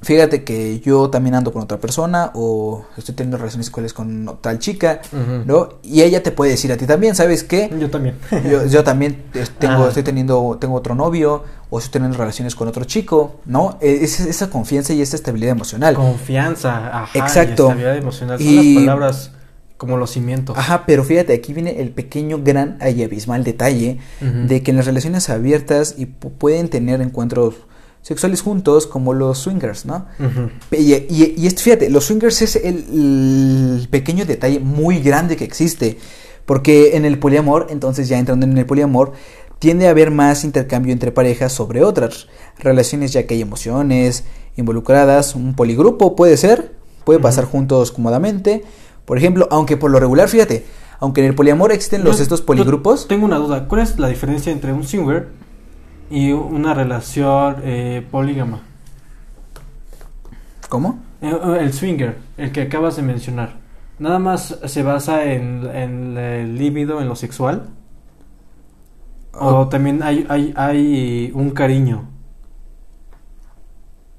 fíjate 0.02 0.44
que 0.44 0.80
yo 0.80 1.10
también 1.10 1.36
ando 1.36 1.52
con 1.52 1.62
otra 1.62 1.78
persona 1.80 2.32
o 2.34 2.86
estoy 2.98 3.16
teniendo 3.16 3.38
relaciones 3.38 3.66
sexuales 3.68 3.94
con 3.94 4.38
tal 4.42 4.60
chica. 4.60 5.02
¿no? 5.46 5.70
Y 5.84 6.02
ella 6.02 6.24
te 6.24 6.32
puede 6.32 6.52
decir 6.52 6.72
a 6.72 6.78
ti 6.78 6.86
también, 6.86 7.16
¿sabes 7.16 7.44
qué? 7.44 7.70
Yo 7.80 7.90
también. 7.90 8.16
Yo, 8.50 8.66
yo 8.66 8.84
también 8.84 9.24
eh, 9.34 9.46
tengo, 9.60 9.84
Ah. 9.84 9.88
estoy 9.90 10.04
teniendo, 10.04 10.58
tengo 10.60 10.76
otro 10.76 10.96
novio 10.96 11.44
o 11.70 11.80
estoy 11.80 11.94
teniendo 11.94 12.18
relaciones 12.18 12.56
con 12.56 12.68
otro 12.68 12.84
chico, 12.86 13.36
¿no? 13.46 13.78
Eh, 13.82 14.00
Es, 14.02 14.20
esa 14.22 14.50
confianza 14.50 14.94
y 14.94 15.02
esa 15.02 15.16
estabilidad 15.16 15.52
emocional. 15.52 15.96
Confianza, 15.96 17.04
ajá. 17.04 17.20
Exacto. 17.20 17.64
Y 17.64 17.68
estabilidad 17.68 17.98
emocional. 17.98 18.38
Son 18.40 18.48
Y- 18.48 18.74
las 18.76 18.84
palabras 18.84 19.32
como 19.78 19.96
los 19.96 20.12
cimientos. 20.12 20.58
Ajá, 20.58 20.84
pero 20.86 21.06
fíjate, 21.06 21.34
aquí 21.34 21.54
viene 21.54 21.82
el 21.82 21.92
pequeño, 21.92 22.42
gran 22.44 22.78
y 22.82 23.02
abismal 23.04 23.46
detalle 23.46 24.00
de 24.20 24.62
que 24.62 24.72
en 24.72 24.78
las 24.78 24.86
relaciones 24.86 25.30
abiertas 25.30 25.96
y 25.98 26.06
pu- 26.06 26.32
pueden 26.38 26.68
tener 26.70 27.00
encuentros 27.02 27.56
sexuales 28.02 28.42
juntos 28.42 28.88
como 28.88 29.14
los 29.14 29.38
swingers, 29.40 29.86
¿no? 29.86 30.06
Y, 30.72 30.94
y, 30.94 31.50
fíjate, 31.56 31.90
los 31.90 32.06
swingers 32.06 32.42
es 32.42 32.56
el, 32.56 32.86
el 33.82 33.88
pequeño 33.90 34.26
detalle 34.26 34.60
muy 34.60 35.00
grande 35.00 35.36
que 35.36 35.44
existe. 35.44 35.98
Porque 36.46 36.96
en 36.98 37.06
el 37.06 37.20
poliamor, 37.20 37.68
entonces 37.70 38.08
ya 38.10 38.18
entrando 38.18 38.46
en 38.46 38.58
el 38.58 38.66
poliamor, 38.66 39.14
tiende 39.60 39.88
a 39.88 39.92
haber 39.92 40.10
más 40.10 40.44
intercambio 40.44 40.92
entre 40.94 41.12
parejas 41.12 41.52
sobre 41.52 41.84
otras 41.84 42.28
relaciones, 42.58 43.14
ya 43.14 43.28
que 43.28 43.36
hay 43.36 43.42
emociones 43.42 44.24
involucradas. 44.56 45.36
Un 45.36 45.54
poligrupo 45.56 46.16
puede 46.16 46.38
ser, 46.38 46.74
puede 47.04 47.20
pasar 47.20 47.46
juntos 47.46 47.92
cómodamente. 47.92 48.64
Por 49.06 49.18
ejemplo, 49.18 49.48
aunque 49.52 49.78
por 49.78 49.92
lo 49.92 50.00
regular, 50.00 50.28
fíjate, 50.30 50.66
aunque 51.00 51.22
en 51.22 51.28
el 51.28 51.36
poliamor 51.36 51.72
existen 51.72 52.04
los 52.04 52.18
Yo- 52.18 52.24
estos 52.24 52.42
poligrupos. 52.42 53.08
Tengo 53.08 53.26
una 53.26 53.38
duda. 53.38 53.68
¿Cuál 53.68 53.82
es 53.82 54.00
la 54.00 54.08
diferencia 54.08 54.52
entre 54.52 54.74
un 54.74 54.84
swinger 54.84 55.28
y 56.10 56.32
una 56.32 56.74
relación 56.74 57.58
eh, 57.64 58.06
polígama? 58.12 58.62
¿Cómo? 60.70 61.00
Eh, 61.22 61.58
El 61.60 61.74
swinger, 61.74 62.18
el 62.38 62.52
que 62.52 62.62
acabas 62.62 62.96
de 62.96 63.02
mencionar, 63.02 63.58
¿nada 64.00 64.20
más 64.20 64.58
se 64.66 64.84
basa 64.84 65.26
en, 65.26 65.66
en 65.74 66.18
el 66.18 66.58
líbido, 66.58 67.02
en 67.02 67.08
lo 67.08 67.16
sexual? 67.16 67.70
¿O 69.34 69.68
también 69.70 70.04
hay, 70.04 70.26
hay, 70.30 70.54
hay 70.56 71.32
un 71.34 71.52
cariño? 71.52 72.08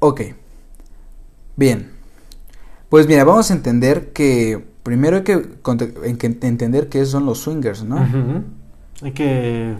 Ok. 0.01 0.21
Bien. 1.57 1.91
Pues 2.89 3.07
mira, 3.07 3.25
vamos 3.25 3.51
a 3.51 3.55
entender 3.55 4.13
que 4.13 4.65
primero 4.83 5.19
hay 5.19 5.23
que, 5.25 5.35
hay 6.05 6.15
que 6.17 6.27
entender 6.27 6.89
qué 6.89 7.05
son 7.07 7.27
los 7.27 7.39
swingers, 7.41 7.85
¿no? 7.85 8.13
Hay 9.03 9.13
que... 9.13 9.77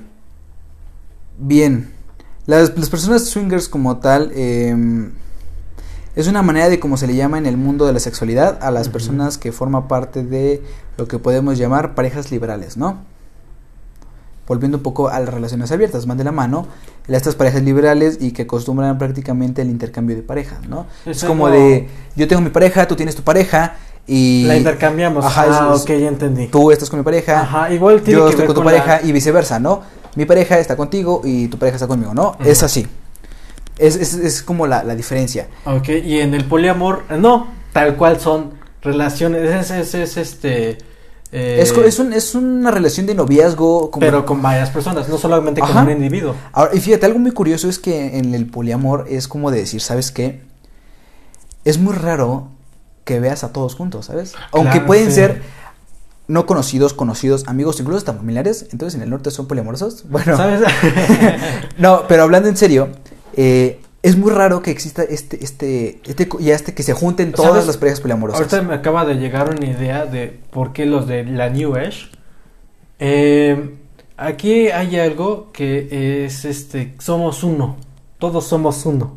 Bien. 1.39 1.91
Las, 2.47 2.77
las 2.77 2.91
personas 2.91 3.27
swingers 3.27 3.69
como 3.69 3.99
tal 3.99 4.33
em, 4.35 5.13
es 6.17 6.27
una 6.27 6.43
manera 6.43 6.69
de 6.69 6.81
como 6.81 6.97
se 6.97 7.07
le 7.07 7.15
llama 7.15 7.39
en 7.39 7.47
el 7.47 7.57
mundo 7.57 7.87
de 7.87 7.93
la 7.93 8.01
sexualidad 8.01 8.59
a 8.63 8.71
las 8.71 8.89
personas 8.89 9.39
que 9.39 9.53
forman 9.53 9.87
parte 9.89 10.25
de 10.25 10.63
lo 10.97 11.07
que 11.07 11.19
podemos 11.19 11.59
llamar 11.59 11.95
parejas 11.95 12.31
liberales, 12.33 12.77
¿no? 12.77 12.99
Volviendo 14.49 14.79
un 14.79 14.83
poco 14.83 15.09
a 15.09 15.21
las 15.21 15.33
relaciones 15.33 15.71
abiertas, 15.71 16.07
van 16.07 16.19
de 16.19 16.25
la 16.25 16.33
mano 16.33 16.67
a 17.09 17.13
estas 17.17 17.37
parejas 17.37 17.63
liberales 17.63 18.19
y 18.21 18.33
que 18.33 18.43
acostumbran 18.43 18.99
prácticamente 18.99 19.63
el 19.63 19.71
intercambio 19.71 20.17
de 20.17 20.23
parejas, 20.23 20.67
¿no? 20.69 20.87
Es 21.07 21.19
Es, 21.19 21.25
como 21.25 21.47
algo- 21.47 21.59
de 21.59 21.89
yo 22.17 22.27
tengo 22.27 22.43
mi 22.43 22.51
pareja, 22.51 22.89
tú 22.89 22.97
tienes 22.97 23.15
tu 23.15 23.23
pareja 23.23 23.77
y 24.07 24.45
La 24.45 24.57
intercambiamos. 24.57 25.25
Ajá, 25.25 25.47
ah, 25.49 25.73
es- 25.75 25.83
ok, 25.83 25.89
ya 25.91 26.09
entendí. 26.09 26.49
tú 26.49 26.71
estás 26.71 26.91
con 26.91 26.99
mi 27.01 27.05
pareja, 27.05 27.41
Ajá, 27.41 27.73
igual 27.73 28.01
tiene 28.03 28.19
yo 28.21 28.25
que 28.27 28.31
estoy 28.31 28.41
ver 28.43 28.47
con 28.49 28.55
tu 28.57 28.63
con 28.65 28.73
la- 28.73 28.85
pareja 28.85 29.07
y 29.07 29.13
viceversa, 29.13 29.59
¿no? 29.61 29.83
Mi 30.17 30.25
pareja 30.25 30.59
está 30.59 30.77
contigo 30.77 31.21
y 31.25 31.47
tu 31.49 31.59
pareja 31.59 31.77
está 31.77 31.87
conmigo, 31.87 32.13
¿no? 32.15 32.37
Es 32.45 32.63
así. 32.63 32.87
Es, 33.79 33.97
es, 33.97 34.15
es 34.15 34.43
como 34.43 34.67
la, 34.67 34.83
la 34.85 34.95
diferencia. 34.95 35.49
Ok, 35.65 35.89
y 36.05 36.19
en 36.21 36.35
el 36.35 36.45
poliamor, 36.45 37.05
eh, 37.09 37.17
no, 37.19 37.49
tal 37.73 37.97
cual 37.97 38.21
son 38.21 38.55
relaciones, 38.83 39.49
es, 39.49 39.71
es, 39.71 39.95
es 39.95 40.17
este... 40.17 40.71
eh, 41.33 41.59
Es, 41.63 41.71
es, 41.71 41.99
un- 42.01 42.13
es 42.13 42.35
una 42.35 42.71
relación 42.73 43.07
de 43.07 43.15
noviazgo. 43.15 43.91
Pero 44.01 44.27
con 44.27 44.43
varias 44.43 44.69
personas, 44.71 45.09
no 45.09 45.17
solamente 45.17 45.61
con 45.61 45.77
un 45.79 45.91
individuo. 45.91 46.35
Ahora, 46.53 46.73
y 46.75 46.81
fíjate, 46.81 47.07
algo 47.07 47.21
muy 47.21 47.31
curioso 47.31 47.69
es 47.69 47.79
que 47.79 48.19
en 48.19 48.35
el 48.35 48.47
poliamor 48.47 49.07
es 49.09 49.29
como 49.29 49.51
de 49.53 49.61
decir, 49.61 49.81
¿sabes 49.81 50.11
qué? 50.11 50.43
Es 51.65 51.79
muy 51.79 51.95
raro 51.95 52.49
que 53.05 53.21
veas 53.21 53.45
a 53.45 53.53
todos 53.53 53.75
juntos, 53.75 54.07
¿sabes? 54.07 54.35
Aunque 54.53 54.73
Claro, 54.73 54.87
pueden 54.87 55.07
sí. 55.07 55.15
ser 55.15 55.43
no 56.29 56.47
conocidos, 56.47 56.95
conocidos, 56.95 57.49
amigos, 57.49 57.81
incluso 57.81 57.99
hasta 57.99 58.15
familiares. 58.15 58.69
Entonces, 58.73 58.95
en 58.97 59.03
el 59.03 59.11
norte 59.11 59.31
son 59.31 59.47
poliamorosos. 59.47 60.05
Bueno, 60.09 60.37
¿Sabes? 60.37 60.61
no, 61.79 62.05
pero 62.09 62.23
hablando 62.23 62.49
en 62.49 62.57
serio, 62.57 62.89
eh, 63.35 63.81
es 64.03 64.17
muy 64.17 64.31
raro 64.31 64.63
que 64.63 64.71
exista 64.71 65.03
este, 65.03 65.43
este, 65.45 66.01
este, 66.05 66.29
ya 66.39 66.55
este 66.55 66.73
que 66.73 66.83
se 66.83 66.93
junten 66.93 67.33
todas 67.33 67.51
¿Sabes? 67.51 67.67
las 67.67 67.77
parejas 67.77 68.01
poliamorosas. 68.01 68.41
Ahorita 68.41 68.63
me 68.63 68.75
acaba 68.75 69.05
de 69.05 69.15
llegar 69.17 69.51
una 69.51 69.67
idea 69.67 70.07
de 70.07 70.39
por 70.51 70.73
qué 70.73 70.87
los 70.87 71.07
de 71.07 71.25
la 71.25 71.51
New 71.51 71.75
Age. 71.77 72.09
Eh, 72.99 73.75
aquí 74.17 74.69
hay 74.69 74.99
algo 74.99 75.51
que 75.53 76.25
es 76.25 76.45
este, 76.45 76.95
somos 76.99 77.43
uno, 77.43 77.77
todos 78.19 78.47
somos 78.47 78.87
uno, 78.87 79.17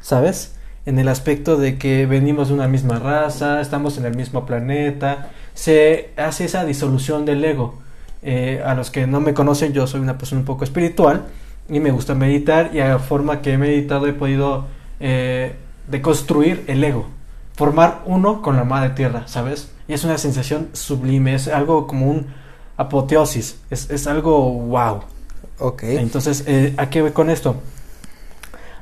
¿sabes? 0.00 0.53
En 0.86 0.98
el 0.98 1.08
aspecto 1.08 1.56
de 1.56 1.78
que 1.78 2.04
venimos 2.06 2.48
de 2.48 2.54
una 2.54 2.68
misma 2.68 2.98
raza, 2.98 3.60
estamos 3.60 3.96
en 3.96 4.04
el 4.04 4.14
mismo 4.14 4.44
planeta, 4.44 5.30
se 5.54 6.10
hace 6.16 6.44
esa 6.44 6.64
disolución 6.64 7.24
del 7.24 7.44
ego. 7.44 7.78
Eh, 8.22 8.62
a 8.64 8.74
los 8.74 8.90
que 8.90 9.06
no 9.06 9.20
me 9.20 9.34
conocen, 9.34 9.72
yo 9.72 9.86
soy 9.86 10.00
una 10.00 10.18
persona 10.18 10.40
un 10.40 10.46
poco 10.46 10.64
espiritual 10.64 11.26
y 11.68 11.80
me 11.80 11.90
gusta 11.90 12.14
meditar 12.14 12.70
y 12.74 12.80
a 12.80 12.88
la 12.88 12.98
forma 12.98 13.40
que 13.40 13.52
he 13.52 13.58
meditado 13.58 14.06
he 14.06 14.12
podido 14.12 14.66
eh, 15.00 15.54
deconstruir 15.88 16.64
el 16.66 16.82
ego, 16.84 17.06
formar 17.54 18.02
uno 18.06 18.42
con 18.42 18.56
la 18.56 18.64
madre 18.64 18.90
tierra, 18.90 19.26
¿sabes? 19.26 19.70
Y 19.88 19.94
es 19.94 20.04
una 20.04 20.18
sensación 20.18 20.68
sublime, 20.72 21.34
es 21.34 21.48
algo 21.48 21.86
como 21.86 22.10
un 22.10 22.26
apoteosis, 22.76 23.58
es, 23.70 23.90
es 23.90 24.06
algo 24.06 24.52
wow. 24.52 25.00
ok. 25.58 25.82
Entonces, 25.84 26.44
eh, 26.46 26.74
¿a 26.76 26.90
qué 26.90 27.02
voy 27.02 27.12
con 27.12 27.30
esto? 27.30 27.56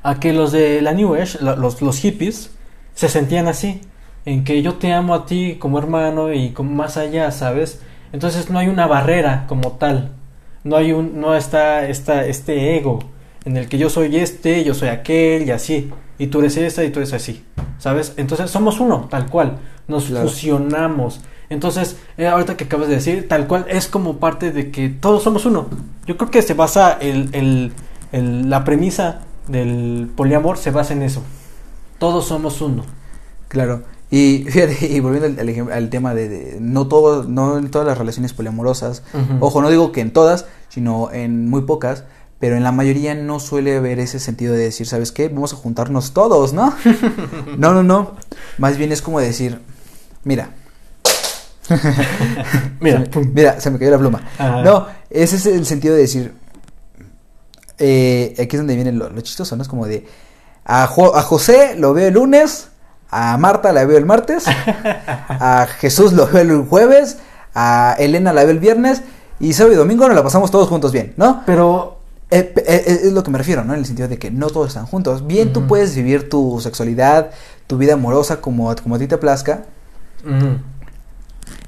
A 0.02 0.18
que 0.20 0.32
los 0.32 0.52
de 0.52 0.80
la 0.82 0.92
New 0.92 1.14
Age, 1.14 1.38
la- 1.40 1.56
los, 1.56 1.80
los 1.82 1.98
hippies, 1.98 2.50
se 2.94 3.08
sentían 3.08 3.46
así, 3.48 3.80
en 4.24 4.44
que 4.44 4.62
yo 4.62 4.74
te 4.74 4.92
amo 4.92 5.14
a 5.14 5.26
ti 5.26 5.56
como 5.58 5.78
hermano 5.78 6.32
y 6.32 6.50
como 6.50 6.70
más 6.72 6.96
allá, 6.96 7.30
¿sabes? 7.30 7.80
Entonces 8.12 8.50
no 8.50 8.58
hay 8.58 8.68
una 8.68 8.86
barrera 8.86 9.46
como 9.48 9.72
tal, 9.72 10.10
no 10.64 10.76
hay 10.76 10.92
un, 10.92 11.20
no 11.20 11.34
está, 11.34 11.88
está 11.88 12.26
este 12.26 12.76
ego 12.76 12.98
en 13.44 13.56
el 13.56 13.68
que 13.68 13.78
yo 13.78 13.88
soy 13.90 14.16
este, 14.16 14.62
yo 14.64 14.74
soy 14.74 14.88
aquel 14.88 15.46
y 15.46 15.50
así, 15.50 15.90
y 16.18 16.26
tú 16.28 16.40
eres 16.40 16.56
esta 16.56 16.84
y 16.84 16.90
tú 16.90 17.00
eres 17.00 17.12
así, 17.12 17.44
¿sabes? 17.78 18.14
Entonces 18.16 18.50
somos 18.50 18.78
uno, 18.80 19.08
tal 19.10 19.26
cual, 19.28 19.58
nos 19.88 20.04
Claro. 20.04 20.28
fusionamos. 20.28 21.20
Entonces, 21.48 21.96
eh, 22.16 22.26
ahorita 22.26 22.56
que 22.56 22.64
acabas 22.64 22.88
de 22.88 22.94
decir, 22.96 23.28
tal 23.28 23.46
cual 23.46 23.66
es 23.68 23.86
como 23.88 24.18
parte 24.18 24.52
de 24.52 24.70
que 24.70 24.88
todos 24.88 25.22
somos 25.22 25.44
uno. 25.46 25.68
Yo 26.06 26.16
creo 26.16 26.30
que 26.30 26.40
se 26.42 26.54
basa 26.54 26.96
el, 27.00 27.28
el- 27.32 27.72
el- 28.12 28.48
la 28.48 28.62
premisa 28.64 29.22
del 29.48 30.10
poliamor 30.14 30.58
se 30.58 30.70
basa 30.70 30.92
en 30.92 31.02
eso. 31.02 31.22
Todos 31.98 32.26
somos 32.26 32.60
uno. 32.60 32.84
Claro. 33.48 33.82
Y 34.10 34.44
volviendo 35.00 35.40
al, 35.40 35.72
al 35.72 35.90
tema 35.90 36.14
de, 36.14 36.28
de 36.28 36.58
no 36.60 36.86
todo, 36.86 37.24
no 37.24 37.58
en 37.58 37.70
todas 37.70 37.86
las 37.86 37.96
relaciones 37.96 38.34
poliamorosas, 38.34 39.02
ojo, 39.40 39.62
no 39.62 39.70
digo 39.70 39.90
que 39.90 40.02
en 40.02 40.12
todas, 40.12 40.46
sino 40.68 41.10
en 41.12 41.48
muy 41.48 41.62
pocas, 41.62 42.04
pero 42.38 42.56
en 42.56 42.64
la 42.64 42.72
mayoría 42.72 43.14
no 43.14 43.38
suele 43.38 43.76
haber 43.76 44.00
ese 44.00 44.18
sentido 44.18 44.52
de 44.52 44.64
decir, 44.64 44.86
¿sabes 44.86 45.12
qué? 45.12 45.28
Vamos 45.28 45.52
a 45.52 45.56
juntarnos 45.56 46.12
todos, 46.12 46.52
¿no? 46.52 46.74
no, 47.56 47.72
no, 47.72 47.82
no. 47.82 48.16
Más 48.58 48.76
bien 48.76 48.90
es 48.90 49.00
como 49.00 49.20
decir, 49.20 49.60
mira. 50.24 50.50
Mira, 52.80 53.04
se 53.10 53.20
me, 53.20 53.26
mira, 53.26 53.60
se 53.60 53.70
me 53.70 53.78
cayó 53.78 53.92
la 53.92 53.98
pluma. 53.98 54.20
No, 54.64 54.88
ese 55.08 55.36
es 55.36 55.46
el 55.46 55.64
sentido 55.64 55.94
de 55.94 56.02
decir, 56.02 56.34
eh, 57.78 58.34
aquí 58.38 58.56
es 58.56 58.60
donde 58.60 58.74
viene 58.74 58.92
lo, 58.92 59.08
lo 59.10 59.20
chistoso, 59.20 59.56
¿no? 59.56 59.62
Es 59.62 59.68
como 59.68 59.86
de, 59.86 60.06
a, 60.64 60.86
Jo- 60.86 61.16
a 61.16 61.22
José 61.22 61.74
lo 61.76 61.92
veo 61.94 62.08
el 62.08 62.14
lunes, 62.14 62.68
a 63.10 63.36
Marta 63.38 63.72
la 63.72 63.84
veo 63.84 63.98
el 63.98 64.06
martes, 64.06 64.44
a 65.28 65.66
Jesús 65.80 66.12
lo 66.12 66.26
veo 66.26 66.42
el 66.42 66.64
jueves, 66.66 67.18
a 67.54 67.96
Elena 67.98 68.32
la 68.32 68.42
veo 68.42 68.52
el 68.52 68.58
viernes, 68.60 69.02
y 69.40 69.52
sábado 69.54 69.74
y 69.74 69.76
domingo 69.76 70.06
nos 70.06 70.16
la 70.16 70.22
pasamos 70.22 70.50
todos 70.50 70.68
juntos 70.68 70.92
bien, 70.92 71.14
¿no? 71.16 71.42
Pero 71.46 71.98
Eh, 72.34 72.54
eh, 72.66 73.00
es 73.04 73.12
lo 73.12 73.22
que 73.22 73.30
me 73.30 73.36
refiero, 73.36 73.62
¿no? 73.62 73.74
En 73.74 73.80
el 73.80 73.84
sentido 73.86 74.08
de 74.08 74.18
que 74.18 74.30
no 74.30 74.46
todos 74.48 74.68
están 74.68 74.86
juntos. 74.86 75.26
Bien, 75.26 75.52
tú 75.52 75.66
puedes 75.66 75.94
vivir 75.94 76.30
tu 76.30 76.60
sexualidad, 76.62 77.30
tu 77.66 77.76
vida 77.76 77.92
amorosa 77.92 78.40
como, 78.40 78.74
como 78.76 78.94
a 78.94 78.98
ti 78.98 79.06
te 79.06 79.18
plazca. 79.18 79.64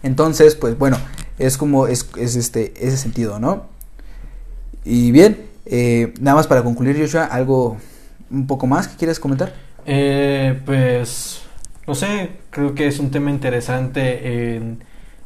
Entonces, 0.03 0.55
pues 0.55 0.79
bueno, 0.79 0.97
es 1.39 1.57
como, 1.59 1.87
es, 1.87 2.07
es 2.17 2.37
este, 2.37 2.73
ese 2.87 2.97
sentido, 2.97 3.39
¿no? 3.39 3.65
Y 4.85 5.13
bien, 5.13 5.51
eh, 5.67 6.15
nada 6.21 6.37
más 6.37 6.47
para 6.47 6.63
concluir, 6.63 6.99
Joshua, 6.99 7.25
algo 7.25 7.77
un 8.31 8.47
poco 8.47 8.67
más 8.67 8.89
que 8.89 8.97
quieres 8.97 9.21
comentar. 9.21 9.53
Eh, 9.87 10.61
pues, 10.65 11.43
no 11.87 11.95
sé, 11.95 12.31
creo 12.51 12.75
que 12.75 12.87
es 12.87 12.99
un 12.99 13.11
tema 13.11 13.31
interesante 13.31 14.57
en 14.57 14.85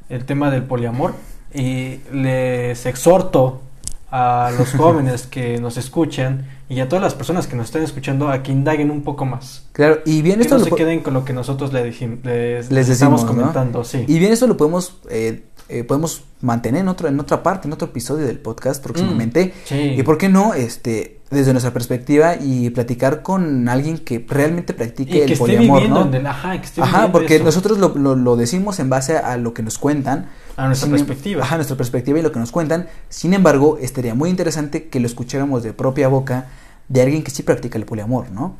el 0.09 0.25
tema 0.25 0.51
del 0.51 0.65
poliamor 0.65 1.15
y 1.55 2.01
les 2.13 2.87
exhorto 2.87 3.63
a 4.11 4.51
los 4.57 4.73
jóvenes 4.77 5.27
que 5.27 5.59
nos 5.61 5.77
escuchan 5.77 6.47
y 6.69 6.81
a 6.81 6.89
todas 6.89 7.03
las 7.03 7.15
personas 7.15 7.47
que 7.47 7.57
nos 7.57 7.67
están 7.67 7.83
escuchando 7.83 8.29
a 8.29 8.43
que 8.43 8.53
indaguen 8.53 8.91
un 8.91 9.03
poco 9.03 9.25
más. 9.25 9.67
Claro, 9.73 10.01
y 10.05 10.23
bien 10.23 10.41
esto 10.41 10.59
no 10.59 10.65
se 10.65 10.71
queden 10.73 11.01
con 11.01 11.15
lo 11.15 11.25
que 11.25 11.33
nosotros 11.33 11.73
les, 11.73 12.01
les, 12.25 12.71
les, 12.71 12.89
estamos 12.89 13.25
comentando, 13.25 13.85
sí. 13.85 14.05
Y 14.07 14.19
bien 14.19 14.33
esto 14.33 14.47
lo 14.47 14.57
podemos 14.57 14.99
eh, 15.11 15.45
eh, 15.71 15.85
podemos 15.85 16.25
mantener 16.41 16.81
en 16.83 16.89
otro 16.89 17.09
en 17.09 17.19
otra 17.21 17.43
parte, 17.43 17.69
en 17.69 17.75
otro 17.75 17.89
episodio 17.89 18.27
del 18.27 18.39
podcast 18.39 18.83
próximamente. 18.83 19.47
Mm, 19.47 19.51
sí. 19.65 19.95
Y 19.99 20.03
por 20.03 20.19
qué 20.19 20.29
no 20.29 20.55
este 20.55 21.19
desde 21.31 21.53
nuestra 21.53 21.73
perspectiva 21.73 22.37
y 22.37 22.71
platicar 22.71 23.23
con 23.23 23.69
alguien 23.69 23.99
que 23.99 24.25
realmente 24.27 24.73
practique 24.73 25.25
el 25.25 25.37
poliamor, 25.37 25.89
¿no? 25.89 26.29
ajá, 26.29 26.59
que 26.59 26.67
esté 26.67 26.81
ajá 26.81 27.13
porque 27.13 27.39
nosotros 27.41 27.79
lo, 27.79 27.95
lo, 27.95 28.37
decimos 28.37 28.79
en 28.79 28.89
base 28.89 29.19
a 29.19 29.37
lo 29.37 29.53
que 29.53 29.63
nos 29.63 29.79
cuentan. 29.79 30.31
A 30.59 30.67
nuestra 30.67 30.91
perspectiva. 30.91 31.45
Ajá, 31.45 31.55
nuestra 31.55 31.77
perspectiva 31.77 32.19
y 32.19 32.23
lo 32.23 32.33
que 32.33 32.41
nos 32.41 32.51
cuentan. 32.51 32.89
Sin 33.09 33.33
embargo, 33.33 33.79
estaría 33.81 34.15
muy 34.15 34.29
interesante 34.29 34.89
que 34.89 34.99
lo 34.99 35.07
escucháramos 35.07 35.63
de 35.63 35.73
propia 35.73 36.09
boca 36.09 36.49
de 36.89 37.01
alguien 37.01 37.23
que 37.23 37.31
sí 37.31 37.45
practica 37.45 37.79
el 37.79 37.85
poliamor, 37.85 38.33
¿no? 38.33 38.57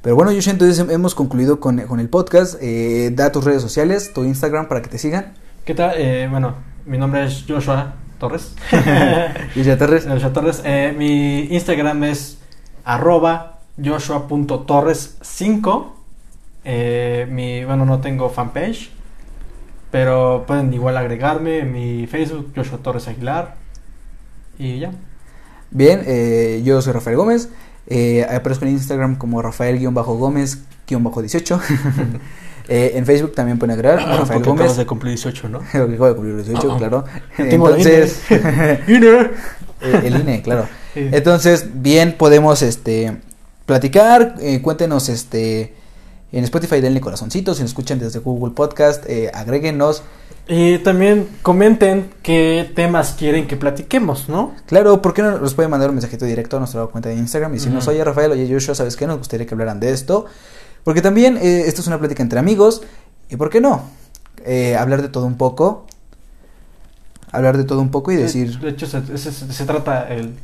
Pero 0.00 0.16
bueno, 0.16 0.32
Yoshi, 0.32 0.48
entonces 0.50 0.78
hemos 0.88 1.14
concluido 1.14 1.60
con, 1.60 1.78
con 1.82 2.00
el 2.00 2.08
podcast. 2.08 2.54
Eh, 2.62 3.10
da 3.12 3.32
tus 3.32 3.44
redes 3.44 3.60
sociales, 3.60 4.14
tu 4.14 4.24
Instagram 4.24 4.66
para 4.66 4.80
que 4.80 4.88
te 4.88 4.96
sigan. 4.96 5.34
¿Qué 5.66 5.74
tal? 5.74 5.92
Eh, 5.96 6.26
bueno, 6.30 6.54
mi 6.86 6.96
nombre 6.96 7.26
es 7.26 7.44
Joshua 7.46 7.92
Torres. 8.18 8.54
Joshua 9.54 9.76
Torres. 9.76 10.06
Joshua 10.08 10.32
Torres. 10.32 10.62
Eh, 10.64 10.94
mi 10.96 11.54
Instagram 11.54 12.02
es 12.04 12.38
arroba 12.82 13.58
joshua.torres5. 13.76 15.86
Eh, 16.64 17.28
mi, 17.30 17.62
bueno, 17.64 17.84
no 17.84 18.00
tengo 18.00 18.30
fanpage, 18.30 18.90
pero 19.96 20.44
pueden 20.46 20.74
igual 20.74 20.98
agregarme 20.98 21.60
en 21.60 21.72
mi 21.72 22.06
Facebook, 22.06 22.52
Joshua 22.54 22.76
Torres 22.82 23.08
Aguilar. 23.08 23.54
Y 24.58 24.80
ya. 24.80 24.90
Bien, 25.70 26.02
eh, 26.04 26.60
yo 26.62 26.82
soy 26.82 26.92
Rafael 26.92 27.16
Gómez. 27.16 27.48
Eh, 27.86 28.26
aparezco 28.30 28.66
en 28.66 28.72
Instagram 28.72 29.16
como 29.16 29.40
Rafael-Gómez-18. 29.40 31.60
eh, 32.68 32.92
en 32.94 33.06
Facebook 33.06 33.34
también 33.34 33.58
pueden 33.58 33.72
agregar 33.72 34.00
ah, 34.00 34.18
Rafael 34.18 34.42
Gómez. 34.42 34.64
Acabas 34.64 34.76
de 34.76 34.84
cumplir 34.84 35.14
18, 35.14 35.48
¿no? 35.48 35.60
Acabo 35.72 36.08
de 36.08 36.14
cumplir 36.14 36.36
18, 36.44 36.68
uh 36.68 36.76
claro. 36.76 37.06
Entonces, 37.38 38.20
INE. 38.88 39.30
el 39.80 40.20
INE, 40.20 40.42
claro. 40.42 40.68
Entonces, 40.94 41.68
bien, 41.72 42.16
podemos 42.18 42.60
este 42.60 43.16
platicar. 43.64 44.34
Eh, 44.40 44.60
cuéntenos 44.60 45.08
este 45.08 45.74
en 46.38 46.44
Spotify 46.44 46.80
denle 46.80 47.00
corazoncito. 47.00 47.54
Si 47.54 47.62
nos 47.62 47.70
escuchan 47.70 47.98
desde 47.98 48.18
Google 48.18 48.54
Podcast, 48.54 49.04
eh, 49.08 49.30
agréguenos. 49.32 50.02
Y 50.48 50.78
también 50.78 51.28
comenten 51.42 52.10
qué 52.22 52.70
temas 52.74 53.16
quieren 53.18 53.48
que 53.48 53.56
platiquemos, 53.56 54.28
¿no? 54.28 54.54
Claro, 54.66 55.02
¿por 55.02 55.12
qué 55.12 55.22
no 55.22 55.38
nos 55.38 55.54
pueden 55.54 55.70
mandar 55.70 55.88
un 55.88 55.96
mensajito 55.96 56.24
directo 56.24 56.56
a 56.56 56.60
nuestra 56.60 56.86
cuenta 56.86 57.08
de 57.08 57.16
Instagram? 57.16 57.54
Y 57.54 57.58
si 57.58 57.68
nos 57.68 57.88
oye 57.88 58.04
Rafael, 58.04 58.30
oye 58.30 58.48
Joshua, 58.48 58.74
¿sabes 58.76 58.96
qué? 58.96 59.06
Nos 59.08 59.18
gustaría 59.18 59.44
que 59.44 59.54
hablaran 59.54 59.80
de 59.80 59.90
esto. 59.90 60.26
Porque 60.84 61.02
también 61.02 61.36
eh, 61.36 61.64
esto 61.66 61.80
es 61.80 61.88
una 61.88 61.98
plática 61.98 62.22
entre 62.22 62.38
amigos. 62.38 62.82
¿Y 63.28 63.34
por 63.36 63.50
qué 63.50 63.60
no? 63.60 63.82
Eh, 64.44 64.76
hablar 64.76 65.02
de 65.02 65.08
todo 65.08 65.26
un 65.26 65.36
poco. 65.36 65.84
Hablar 67.32 67.56
de 67.56 67.64
todo 67.64 67.80
un 67.80 67.90
poco 67.90 68.12
y 68.12 68.16
decir... 68.16 68.56
De, 68.60 68.70
hecho, 68.70 68.86
se, 68.86 69.02
se, 69.18 69.64
trata 69.64 70.06
el... 70.14 70.34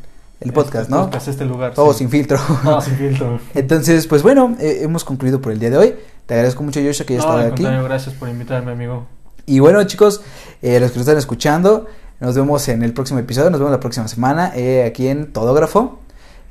El 0.45 0.53
podcast, 0.53 0.91
¿no? 0.91 1.05
Podcast, 1.05 1.29
este 1.29 1.45
lugar. 1.45 1.75
Todo 1.75 1.93
sin 1.93 2.11
filtro. 2.11 2.39
Todo 2.63 2.81
sin 2.81 2.97
filtro. 2.97 3.41
Entonces, 3.55 4.07
pues 4.07 4.23
bueno, 4.23 4.57
eh, 4.61 4.81
hemos 4.83 5.05
concluido 5.05 5.41
por 5.41 5.53
el 5.53 5.59
día 5.59 5.71
de 5.71 5.77
hoy. 5.77 5.95
Te 6.27 6.35
agradezco 6.35 6.63
mucho, 6.63 6.81
Joshua, 6.81 7.07
que 7.07 7.17
ya 7.17 7.23
no, 7.23 7.33
aquí. 7.33 7.63
Gracias 7.63 8.15
por 8.15 8.29
invitarme, 8.29 8.73
amigo. 8.73 9.07
Y 9.47 9.59
bueno, 9.59 9.83
chicos, 9.85 10.23
eh, 10.63 10.79
los 10.81 10.91
que 10.91 10.99
nos 10.99 11.07
están 11.07 11.19
escuchando, 11.19 11.87
nos 12.21 12.35
vemos 12.37 12.67
en 12.69 12.83
el 12.83 12.93
próximo 12.93 13.19
episodio, 13.19 13.51
nos 13.51 13.61
vemos 13.61 13.73
la 13.73 13.81
próxima 13.81 14.07
semana 14.09 14.53
eh, 14.55 14.85
aquí 14.85 15.09
en 15.09 15.33
Todógrafo, 15.33 15.99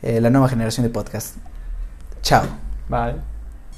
la 0.02 0.30
nueva 0.30 0.50
generación 0.50 0.86
de 0.86 0.90
podcast. 0.90 1.36
Chao. 2.22 2.44
Bye. 2.90 3.31